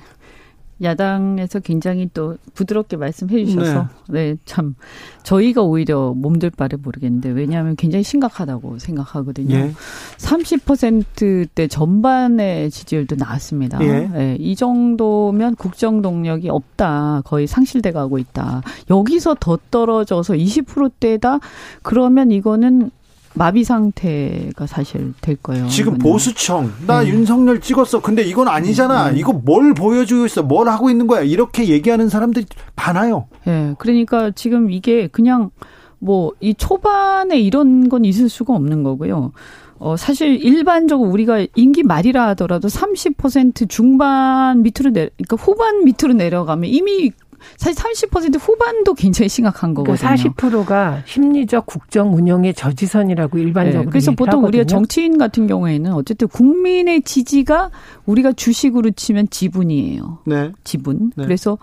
야당에서 0.82 1.60
굉장히 1.60 2.10
또 2.12 2.36
부드럽게 2.54 2.96
말씀해 2.96 3.44
주셔서 3.46 3.88
네. 4.08 4.32
네. 4.32 4.36
참 4.44 4.74
저희가 5.22 5.62
오히려 5.62 6.12
몸둘 6.14 6.50
바를 6.50 6.78
모르겠는데 6.82 7.30
왜냐하면 7.30 7.76
굉장히 7.76 8.02
심각하다고 8.02 8.78
생각하거든요. 8.78 9.54
예. 9.54 9.72
30%대 10.18 11.66
전반의 11.68 12.70
지지율도 12.70 13.16
나왔습니다. 13.16 13.82
예. 13.82 14.06
네, 14.06 14.36
이 14.38 14.54
정도면 14.54 15.56
국정 15.56 16.02
동력이 16.02 16.50
없다. 16.50 17.22
거의 17.24 17.46
상실돼 17.46 17.92
가고 17.92 18.18
있다. 18.18 18.62
여기서 18.90 19.36
더 19.40 19.58
떨어져서 19.70 20.34
20%대다 20.34 21.40
그러면 21.82 22.30
이거는 22.30 22.90
마비 23.36 23.64
상태가 23.64 24.66
사실 24.66 25.12
될 25.20 25.36
거예요. 25.36 25.68
지금 25.68 25.94
이거는. 25.96 26.10
보수청 26.12 26.72
나 26.86 27.02
네. 27.02 27.08
윤석열 27.10 27.60
찍었어. 27.60 28.00
근데 28.00 28.22
이건 28.22 28.48
아니잖아. 28.48 29.10
네. 29.12 29.18
이거 29.18 29.32
뭘 29.32 29.74
보여주고 29.74 30.26
있어? 30.26 30.42
뭘 30.42 30.68
하고 30.68 30.90
있는 30.90 31.06
거야? 31.06 31.22
이렇게 31.22 31.68
얘기하는 31.68 32.08
사람들이 32.08 32.46
많아요. 32.74 33.28
예. 33.46 33.50
네. 33.50 33.74
그러니까 33.78 34.30
지금 34.30 34.70
이게 34.70 35.06
그냥 35.08 35.50
뭐 35.98 36.32
이 36.40 36.54
초반에 36.54 37.38
이런 37.40 37.88
건 37.88 38.04
있을 38.04 38.28
수가 38.28 38.54
없는 38.54 38.82
거고요. 38.82 39.32
어, 39.78 39.96
사실 39.96 40.42
일반적으로 40.42 41.10
우리가 41.10 41.46
임기 41.54 41.82
말이라 41.82 42.28
하더라도 42.28 42.68
30% 42.68 43.68
중반 43.68 44.62
밑으로 44.62 44.90
내, 44.90 45.10
그러니까 45.16 45.36
후반 45.36 45.84
밑으로 45.84 46.14
내려가면 46.14 46.70
이미 46.70 47.10
사실 47.56 47.82
30% 47.82 48.38
후반도 48.40 48.94
굉장히 48.94 49.28
심각한 49.28 49.74
그러니까 49.74 49.94
거거든요. 50.06 50.32
그러니까 50.36 50.64
40%가 50.64 51.02
심리적 51.06 51.66
국정 51.66 52.14
운영의 52.14 52.54
저지선이라고 52.54 53.38
일반적으로 53.38 53.84
네, 53.84 53.90
그래서 53.90 54.10
보통 54.12 54.40
하거든요. 54.40 54.48
우리가 54.48 54.64
정치인 54.64 55.18
같은 55.18 55.46
경우에는 55.46 55.92
어쨌든 55.92 56.28
국민의 56.28 57.02
지지가 57.02 57.70
우리가 58.06 58.32
주식으로 58.32 58.90
치면 58.90 59.28
지분이에요. 59.30 60.18
네. 60.26 60.52
지분. 60.64 61.12
네. 61.16 61.24
그래서 61.24 61.58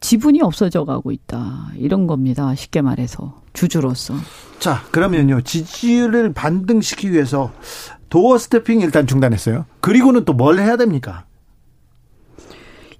지분이 0.00 0.40
없어져 0.42 0.84
가고 0.84 1.12
있다. 1.12 1.68
이런 1.76 2.06
겁니다. 2.06 2.54
쉽게 2.54 2.82
말해서 2.82 3.40
주주로서. 3.52 4.14
자, 4.58 4.82
그러면요. 4.90 5.42
지지를 5.42 6.32
반등시키기 6.32 7.12
위해서 7.12 7.52
도어 8.08 8.36
스태핑 8.38 8.80
일단 8.80 9.06
중단했어요. 9.06 9.64
그리고는 9.80 10.24
또 10.24 10.32
뭘 10.34 10.58
해야 10.58 10.76
됩니까? 10.76 11.24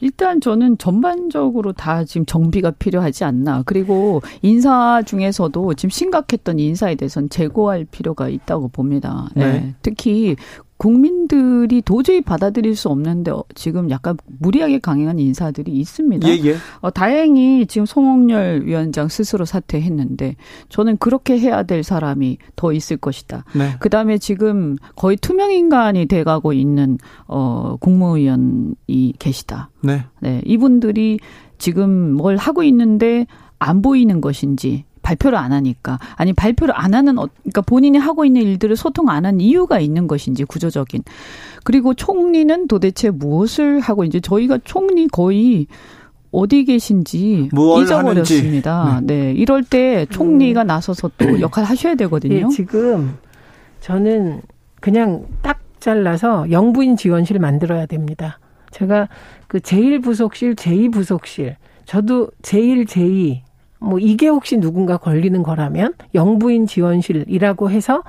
일단 0.02 0.40
저는 0.40 0.78
전반적으로 0.78 1.72
다 1.72 2.02
지금 2.02 2.26
정비가 2.26 2.72
필요하지 2.72 3.22
않나. 3.22 3.62
그리고 3.64 4.20
인사 4.42 5.00
중에서도 5.02 5.74
지금 5.74 5.90
심각했던 5.90 6.58
인사에 6.58 6.96
대해서는 6.96 7.30
제고할 7.30 7.84
필요가 7.84 8.28
있다고 8.28 8.66
봅니다. 8.66 9.28
네. 9.36 9.52
네. 9.52 9.74
특히 9.80 10.34
국민들이 10.82 11.80
도저히 11.80 12.20
받아들일 12.20 12.74
수 12.74 12.88
없는데 12.88 13.30
어, 13.30 13.44
지금 13.54 13.88
약간 13.88 14.16
무리하게 14.40 14.80
강행한 14.80 15.20
인사들이 15.20 15.70
있습니다. 15.70 16.28
예, 16.28 16.32
예. 16.44 16.56
어, 16.80 16.90
다행히 16.90 17.66
지금 17.68 17.86
송홍열 17.86 18.62
위원장 18.64 19.06
스스로 19.06 19.44
사퇴했는데 19.44 20.34
저는 20.70 20.96
그렇게 20.96 21.38
해야 21.38 21.62
될 21.62 21.84
사람이 21.84 22.38
더 22.56 22.72
있을 22.72 22.96
것이다. 22.96 23.44
네. 23.54 23.76
그다음에 23.78 24.18
지금 24.18 24.76
거의 24.96 25.16
투명 25.16 25.52
인간이 25.52 26.06
돼가고 26.06 26.52
있는 26.52 26.98
어 27.28 27.76
국무위원이 27.78 29.14
계시다. 29.20 29.70
네. 29.84 30.06
네. 30.18 30.42
이분들이 30.44 31.20
지금 31.58 32.10
뭘 32.14 32.36
하고 32.36 32.64
있는데 32.64 33.28
안 33.60 33.82
보이는 33.82 34.20
것인지 34.20 34.84
발표를 35.02 35.36
안 35.38 35.52
하니까 35.52 35.98
아니 36.16 36.32
발표를 36.32 36.74
안 36.76 36.94
하는 36.94 37.18
어, 37.18 37.28
그러니까 37.42 37.60
본인이 37.62 37.98
하고 37.98 38.24
있는 38.24 38.42
일들을 38.42 38.76
소통 38.76 39.08
안 39.08 39.22
한 39.22 39.40
이유가 39.40 39.78
있는 39.78 40.08
것인지 40.08 40.44
구조적인 40.44 41.02
그리고 41.64 41.94
총리는 41.94 42.66
도대체 42.66 43.10
무엇을 43.10 43.78
하고 43.80 44.04
이제 44.04 44.18
저희가 44.20 44.58
총리 44.64 45.06
거의 45.06 45.66
어디 46.32 46.64
계신지 46.64 47.50
잊어버렸습니다. 47.52 49.00
네. 49.04 49.14
네. 49.14 49.32
이럴 49.32 49.62
때 49.62 50.06
총리가 50.06 50.64
음. 50.64 50.66
나서서 50.66 51.10
또 51.18 51.38
역할 51.40 51.64
하셔야 51.64 51.94
되거든요. 51.94 52.48
네, 52.48 52.54
지금 52.54 53.18
저는 53.80 54.42
그냥 54.80 55.26
딱 55.42 55.60
잘라서 55.78 56.50
영부인 56.50 56.96
지원실 56.96 57.38
만들어야 57.38 57.86
됩니다. 57.86 58.38
제가 58.70 59.08
그 59.46 59.58
제1부속실, 59.58 60.56
제2부속실, 60.56 61.56
저도 61.84 62.28
제1, 62.42 62.86
제2, 62.86 63.40
뭐 63.82 63.98
이게 63.98 64.28
혹시 64.28 64.56
누군가 64.58 64.96
걸리는 64.96 65.42
거라면 65.42 65.94
영부인 66.14 66.66
지원실이라고 66.66 67.70
해서 67.70 68.02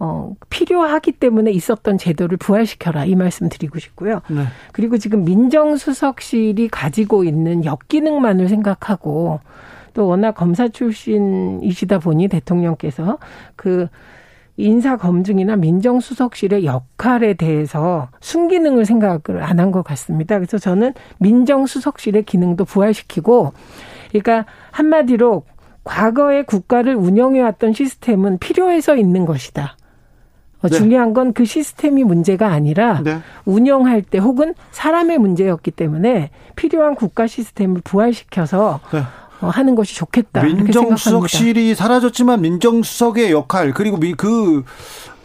어, 0.00 0.34
필요하기 0.48 1.12
때문에 1.12 1.50
있었던 1.50 1.98
제도를 1.98 2.38
부활시켜라. 2.38 3.04
이 3.04 3.16
말씀 3.16 3.48
드리고 3.48 3.80
싶고요. 3.80 4.20
네. 4.30 4.44
그리고 4.72 4.96
지금 4.96 5.24
민정수석실이 5.24 6.68
가지고 6.68 7.24
있는 7.24 7.64
역기능만을 7.64 8.48
생각하고 8.48 9.40
또 9.94 10.06
워낙 10.06 10.32
검사 10.32 10.68
출신이시다 10.68 11.98
보니 11.98 12.28
대통령께서 12.28 13.18
그 13.56 13.88
인사 14.56 14.96
검증이나 14.96 15.56
민정수석실의 15.56 16.64
역할에 16.64 17.34
대해서 17.34 18.08
순기능을 18.20 18.84
생각을 18.84 19.42
안 19.42 19.58
한 19.58 19.72
것 19.72 19.82
같습니다. 19.82 20.36
그래서 20.36 20.58
저는 20.58 20.94
민정수석실의 21.18 22.24
기능도 22.24 22.64
부활시키고 22.64 23.52
그러니까 24.08 24.46
한마디로 24.70 25.44
과거의 25.84 26.44
국가를 26.44 26.94
운영해왔던 26.94 27.72
시스템은 27.72 28.38
필요해서 28.38 28.96
있는 28.96 29.24
것이다. 29.24 29.76
어, 30.60 30.68
네. 30.68 30.76
중요한 30.76 31.14
건 31.14 31.32
그 31.32 31.44
시스템이 31.44 32.02
문제가 32.04 32.48
아니라 32.48 33.00
네. 33.02 33.18
운영할 33.44 34.02
때 34.02 34.18
혹은 34.18 34.54
사람의 34.72 35.18
문제였기 35.18 35.70
때문에 35.70 36.30
필요한 36.56 36.94
국가 36.96 37.26
시스템을 37.26 37.80
부활시켜서 37.84 38.80
네. 38.92 39.02
어, 39.40 39.48
하는 39.48 39.76
것이 39.76 39.94
좋겠다. 39.94 40.42
민정수석실이 40.42 41.74
사라졌지만 41.76 42.40
민정수석의 42.40 43.30
역할 43.30 43.72
그리고 43.72 43.98
그 44.16 44.64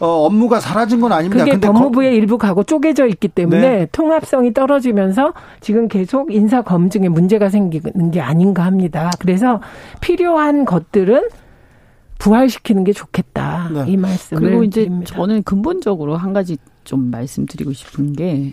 어, 0.04 0.26
업무가 0.26 0.60
사라진 0.60 1.00
건 1.00 1.12
아닙니다. 1.12 1.44
그게 1.44 1.58
법무부의 1.58 2.10
거... 2.10 2.16
일부 2.16 2.38
가고 2.38 2.62
쪼개져 2.62 3.06
있기 3.06 3.28
때문에 3.28 3.60
네. 3.60 3.88
통합성이 3.92 4.52
떨어지면서 4.52 5.32
지금 5.60 5.88
계속 5.88 6.32
인사 6.32 6.62
검증에 6.62 7.08
문제가 7.08 7.48
생기는 7.48 8.10
게 8.10 8.20
아닌가 8.20 8.64
합니다. 8.64 9.10
그래서 9.18 9.60
필요한 10.00 10.64
것들은 10.64 11.28
부활시키는 12.18 12.84
게 12.84 12.92
좋겠다. 12.92 13.70
네. 13.72 13.84
이 13.88 13.96
말씀을 13.96 14.42
그리고 14.42 14.64
이제 14.64 14.82
드립니다. 14.82 15.14
저는 15.14 15.42
근본적으로 15.42 16.16
한 16.16 16.32
가지 16.32 16.56
좀 16.84 17.10
말씀드리고 17.10 17.72
싶은 17.72 18.12
게 18.12 18.52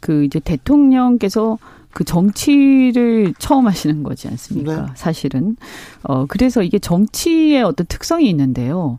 그 0.00 0.24
이제 0.24 0.40
대통령께서 0.40 1.58
그 1.92 2.04
정치를 2.04 3.34
처음 3.38 3.66
하시는 3.66 4.02
거지 4.02 4.28
않습니까? 4.28 4.86
네. 4.86 4.92
사실은. 4.94 5.56
어, 6.02 6.26
그래서 6.26 6.62
이게 6.62 6.78
정치의 6.78 7.62
어떤 7.62 7.86
특성이 7.86 8.28
있는데요. 8.30 8.98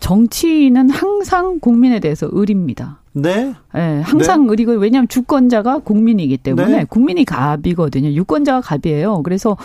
정치인은 0.00 0.90
항상 0.90 1.60
국민에 1.60 2.00
대해서 2.00 2.28
의립니다. 2.32 3.00
네. 3.12 3.54
네 3.74 4.00
항상 4.02 4.44
네. 4.44 4.50
의리고 4.50 4.72
왜냐하면 4.72 5.08
주권자가 5.08 5.78
국민이기 5.78 6.36
때문에 6.36 6.78
네. 6.78 6.84
국민이 6.88 7.24
갑이거든요. 7.24 8.08
유권자가 8.10 8.60
갑이에요. 8.60 9.22
그래서 9.22 9.56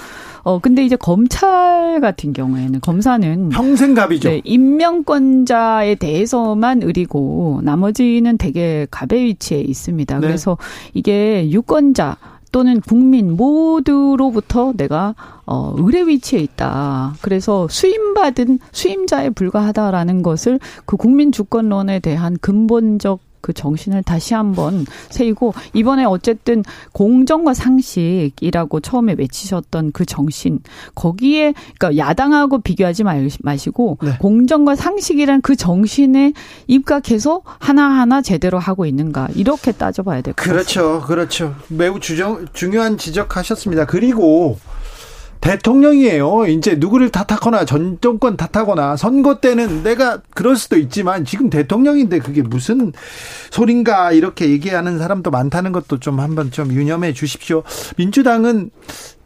어 0.43 0.59
근데 0.59 0.83
이제 0.83 0.95
검찰 0.95 1.99
같은 2.01 2.33
경우에는 2.33 2.81
검사는 2.81 3.49
평생 3.49 3.93
갑이죠. 3.93 4.29
네, 4.29 4.41
임명권자에 4.43 5.95
대해서만 5.95 6.81
의리고 6.81 7.61
나머지는 7.63 8.37
되게 8.37 8.87
갑의 8.89 9.25
위치에 9.25 9.61
있습니다. 9.61 10.19
네. 10.19 10.27
그래서 10.27 10.57
이게 10.93 11.49
유권자 11.51 12.17
또는 12.55 12.79
국민 12.79 13.35
모두로부터 13.35 14.71
내가 14.77 15.13
어 15.45 15.75
의뢰 15.77 16.03
위치에 16.03 16.39
있다. 16.39 17.15
그래서 17.19 17.67
수임받은 17.67 18.59
수임자에 18.71 19.31
불과하다라는 19.31 20.23
것을 20.23 20.61
그 20.85 20.95
국민 20.95 21.33
주권론에 21.33 21.99
대한 21.99 22.37
근본적 22.39 23.19
그 23.45 23.53
정신을 23.53 24.01
다시 24.01 24.33
한번 24.33 24.87
세이고 25.11 25.53
이번에 25.73 26.03
어쨌든 26.03 26.63
공정과 26.93 27.53
상식이라고 27.53 28.79
처음에 28.79 29.13
외치셨던 29.19 29.91
그 29.91 30.03
정신 30.03 30.61
거기에 30.95 31.53
그러니까 31.77 32.03
야당하고 32.03 32.61
비교하지 32.61 33.03
마시고 33.43 33.99
네. 34.01 34.17
공정과 34.19 34.75
상식이란 34.75 35.41
그 35.43 35.55
정신에 35.55 36.33
입각해서 36.65 37.43
하나하나 37.59 38.23
제대로 38.23 38.57
하고 38.57 38.87
있는가 38.87 39.27
이렇게 39.35 39.71
따져봐야 39.71 40.21
될 40.21 40.33
것 40.33 40.37
같습니다. 40.37 40.63
그렇죠. 40.63 41.05
그렇죠. 41.05 41.55
매우 41.67 41.99
주정, 41.99 42.47
중요한 42.51 42.97
지적하셨습니다. 42.97 43.85
그리고 43.85 44.57
대통령이에요. 45.41 46.47
이제 46.47 46.75
누구를 46.75 47.09
탓하거나 47.11 47.65
전 47.65 47.99
정권 48.01 48.35
탓하거나 48.35 48.97
선거 48.97 49.39
때는 49.39 49.83
내가 49.83 50.19
그럴 50.33 50.55
수도 50.55 50.77
있지만 50.77 51.23
지금 51.23 51.49
대통령인데 51.49 52.19
그게 52.19 52.41
무슨 52.41 52.93
소린가 53.51 54.11
이렇게 54.11 54.49
얘기하는 54.49 54.97
사람도 54.97 55.31
많다는 55.31 55.71
것도 55.71 55.99
좀 55.99 56.19
한번 56.19 56.51
좀 56.51 56.71
유념해 56.71 57.13
주십시오. 57.13 57.63
민주당은 57.97 58.71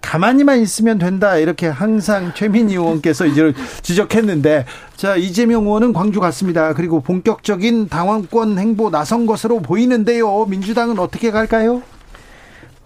가만히만 0.01 0.59
있으면 0.61 0.97
된다 0.97 1.37
이렇게 1.37 1.67
항상 1.67 2.33
최민희 2.33 2.73
의원께서 2.73 3.25
이제 3.25 3.53
지적했는데 3.81 4.65
자 4.95 5.15
이재명 5.15 5.63
의원은 5.63 5.93
광주 5.93 6.19
갔습니다. 6.19 6.73
그리고 6.73 7.01
본격적인 7.01 7.89
당원권 7.89 8.57
행보 8.57 8.89
나선 8.89 9.25
것으로 9.25 9.61
보이는데요. 9.61 10.45
민주당은 10.45 10.99
어떻게 10.99 11.31
갈까요? 11.31 11.81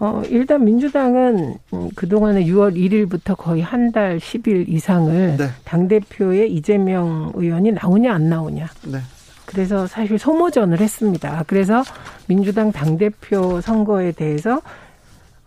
어, 0.03 0.21
일단 0.29 0.65
민주당은 0.65 1.55
그동안에 1.95 2.43
6월 2.43 2.75
1일부터 2.75 3.37
거의 3.37 3.61
한 3.61 3.93
달 3.93 4.17
10일 4.17 4.67
이상을 4.67 5.37
네. 5.37 5.47
당대표의 5.63 6.51
이재명 6.51 7.31
의원이 7.35 7.71
나오냐 7.71 8.11
안 8.13 8.27
나오냐. 8.27 8.67
네. 8.91 8.97
그래서 9.45 9.87
사실 9.87 10.19
소모전을 10.19 10.79
했습니다. 10.81 11.43
그래서 11.47 11.83
민주당 12.27 12.73
당대표 12.73 13.61
선거에 13.61 14.11
대해서 14.11 14.61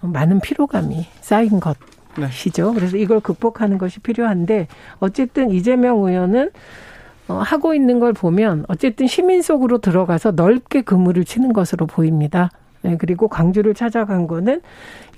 많은 0.01 0.41
피로감이 0.41 1.07
쌓인 1.21 1.61
것이죠. 1.61 2.69
네. 2.71 2.75
그래서 2.79 2.97
이걸 2.97 3.21
극복하는 3.21 3.77
것이 3.77 4.01
필요한데 4.01 4.69
어쨌든 5.01 5.51
이재명 5.51 5.99
의원은 5.99 6.51
어, 7.29 7.35
하고 7.35 7.75
있는 7.75 8.01
걸 8.01 8.15
보면 8.15 8.65
어쨌든 8.69 9.07
시민 9.07 9.43
속으로 9.43 9.79
들어가서 9.79 10.31
넓게 10.31 10.81
그물을 10.81 11.25
치는 11.27 11.53
것으로 11.53 11.87
보입니다. 11.87 12.51
네, 12.83 12.97
그리고 12.99 13.29
광주를 13.29 13.75
찾아간 13.75 14.27
거는 14.27 14.61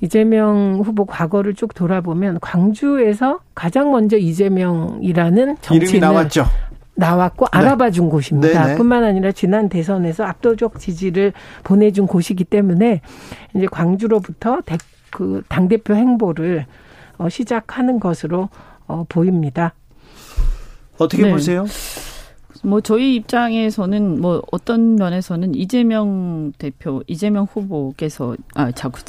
이재명 0.01 0.81
후보 0.85 1.05
과거를 1.05 1.55
쭉 1.55 1.75
돌아보면 1.75 2.39
광주에서 2.41 3.41
가장 3.55 3.91
먼저 3.91 4.17
이재명이라는 4.17 5.57
정치인을 5.61 6.01
나왔죠. 6.01 6.45
나왔고 6.95 7.47
네. 7.47 7.59
알아봐 7.59 7.91
준 7.91 8.09
곳입니다. 8.09 8.65
네네. 8.65 8.77
뿐만 8.77 9.05
아니라 9.05 9.33
지난 9.33 9.69
대선에서 9.69 10.25
압도적 10.25 10.81
지지를 10.81 11.33
보내준 11.63 12.07
곳이기 12.07 12.45
때문에 12.45 13.01
이제 13.55 13.67
광주로부터 13.67 14.61
그 15.11 15.43
당대표 15.49 15.95
행보를 15.95 16.67
어, 17.19 17.29
시작하는 17.29 18.01
것으로 18.01 18.49
어, 18.87 19.05
보입니다. 19.09 19.75
어떻게 20.99 21.23
네. 21.23 21.31
보세요? 21.31 21.67
뭐 22.63 22.81
저희 22.81 23.15
입장에서는 23.17 24.21
뭐 24.21 24.43
어떤 24.51 24.97
면에서는 24.97 25.55
이재명 25.55 26.53
대표, 26.59 27.03
이재명 27.07 27.45
후보께서 27.45 28.37
아 28.55 28.71
자꾸 28.73 29.01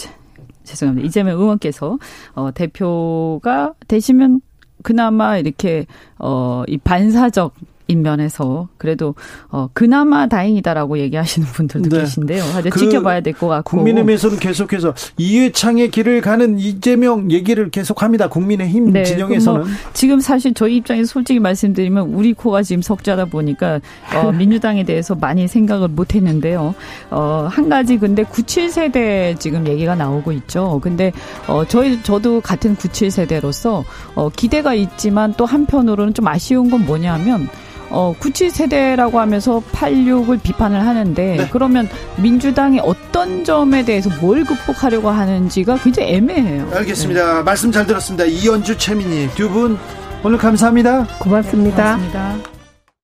죄송합니다. 0.63 1.07
이재명 1.07 1.39
의원께서 1.39 1.97
어 2.35 2.51
대표가 2.51 3.73
되시면 3.87 4.41
그나마 4.83 5.37
이렇게 5.37 5.85
어이 6.17 6.77
반사적 6.83 7.53
인 7.89 8.03
면에서 8.03 8.67
그래도 8.77 9.15
어 9.49 9.67
그나마 9.73 10.27
다행이다라고 10.27 10.99
얘기하시는 10.99 11.47
분들도 11.47 11.89
네. 11.89 12.01
계신데요. 12.01 12.43
아주 12.55 12.69
그 12.69 12.79
지켜봐야 12.79 13.21
될 13.21 13.33
것 13.33 13.47
같고 13.47 13.77
국민의힘에서는 13.77 14.37
계속해서 14.39 14.93
이회창의 15.17 15.89
길을 15.89 16.21
가는 16.21 16.59
이재명 16.59 17.31
얘기를 17.31 17.69
계속합니다. 17.71 18.29
국민의힘 18.29 18.93
네. 18.93 19.03
진영에서는 19.03 19.61
뭐 19.61 19.69
지금 19.93 20.19
사실 20.19 20.53
저희 20.53 20.77
입장에서 20.77 21.07
솔직히 21.11 21.39
말씀드리면 21.39 22.09
우리 22.13 22.33
코가 22.33 22.61
지금 22.61 22.81
석자다 22.83 23.25
보니까 23.25 23.79
어 24.15 24.31
민주당에 24.37 24.83
대해서 24.83 25.15
많이 25.15 25.47
생각을 25.47 25.87
못 25.87 26.13
했는데요. 26.13 26.75
어한 27.09 27.69
가지 27.69 27.97
근데 27.97 28.23
97세대 28.23 29.39
지금 29.39 29.65
얘기가 29.67 29.95
나오고 29.95 30.31
있죠. 30.33 30.79
근데 30.83 31.11
어 31.47 31.65
저희 31.65 32.01
저도 32.03 32.41
같은 32.41 32.75
97세대로서 32.75 33.83
어 34.15 34.29
기대가 34.29 34.73
있지만 34.75 35.33
또 35.37 35.45
한편으로는 35.45 36.13
좀 36.13 36.27
아쉬운 36.27 36.69
건 36.69 36.85
뭐냐면 36.85 37.47
어, 37.89 38.13
97세대라고 38.19 39.13
하면서 39.15 39.61
86을 39.71 40.41
비판을 40.41 40.85
하는데 40.85 41.35
네. 41.37 41.47
그러면 41.51 41.87
민주당이 42.17 42.79
어떤 42.83 43.43
점에 43.43 43.83
대해서 43.85 44.09
뭘 44.21 44.43
극복하려고 44.43 45.09
하는지가 45.09 45.77
굉장히 45.77 46.13
애매해요. 46.15 46.69
알겠습니다. 46.73 47.37
네. 47.37 47.43
말씀 47.43 47.71
잘 47.71 47.85
들었습니다. 47.85 48.25
이연주 48.25 48.77
최민희 48.77 49.29
두 49.35 49.49
분 49.49 49.77
오늘 50.23 50.37
감사합니다. 50.37 51.07
고맙습니다. 51.19 51.95
고맙습니다. 51.97 52.48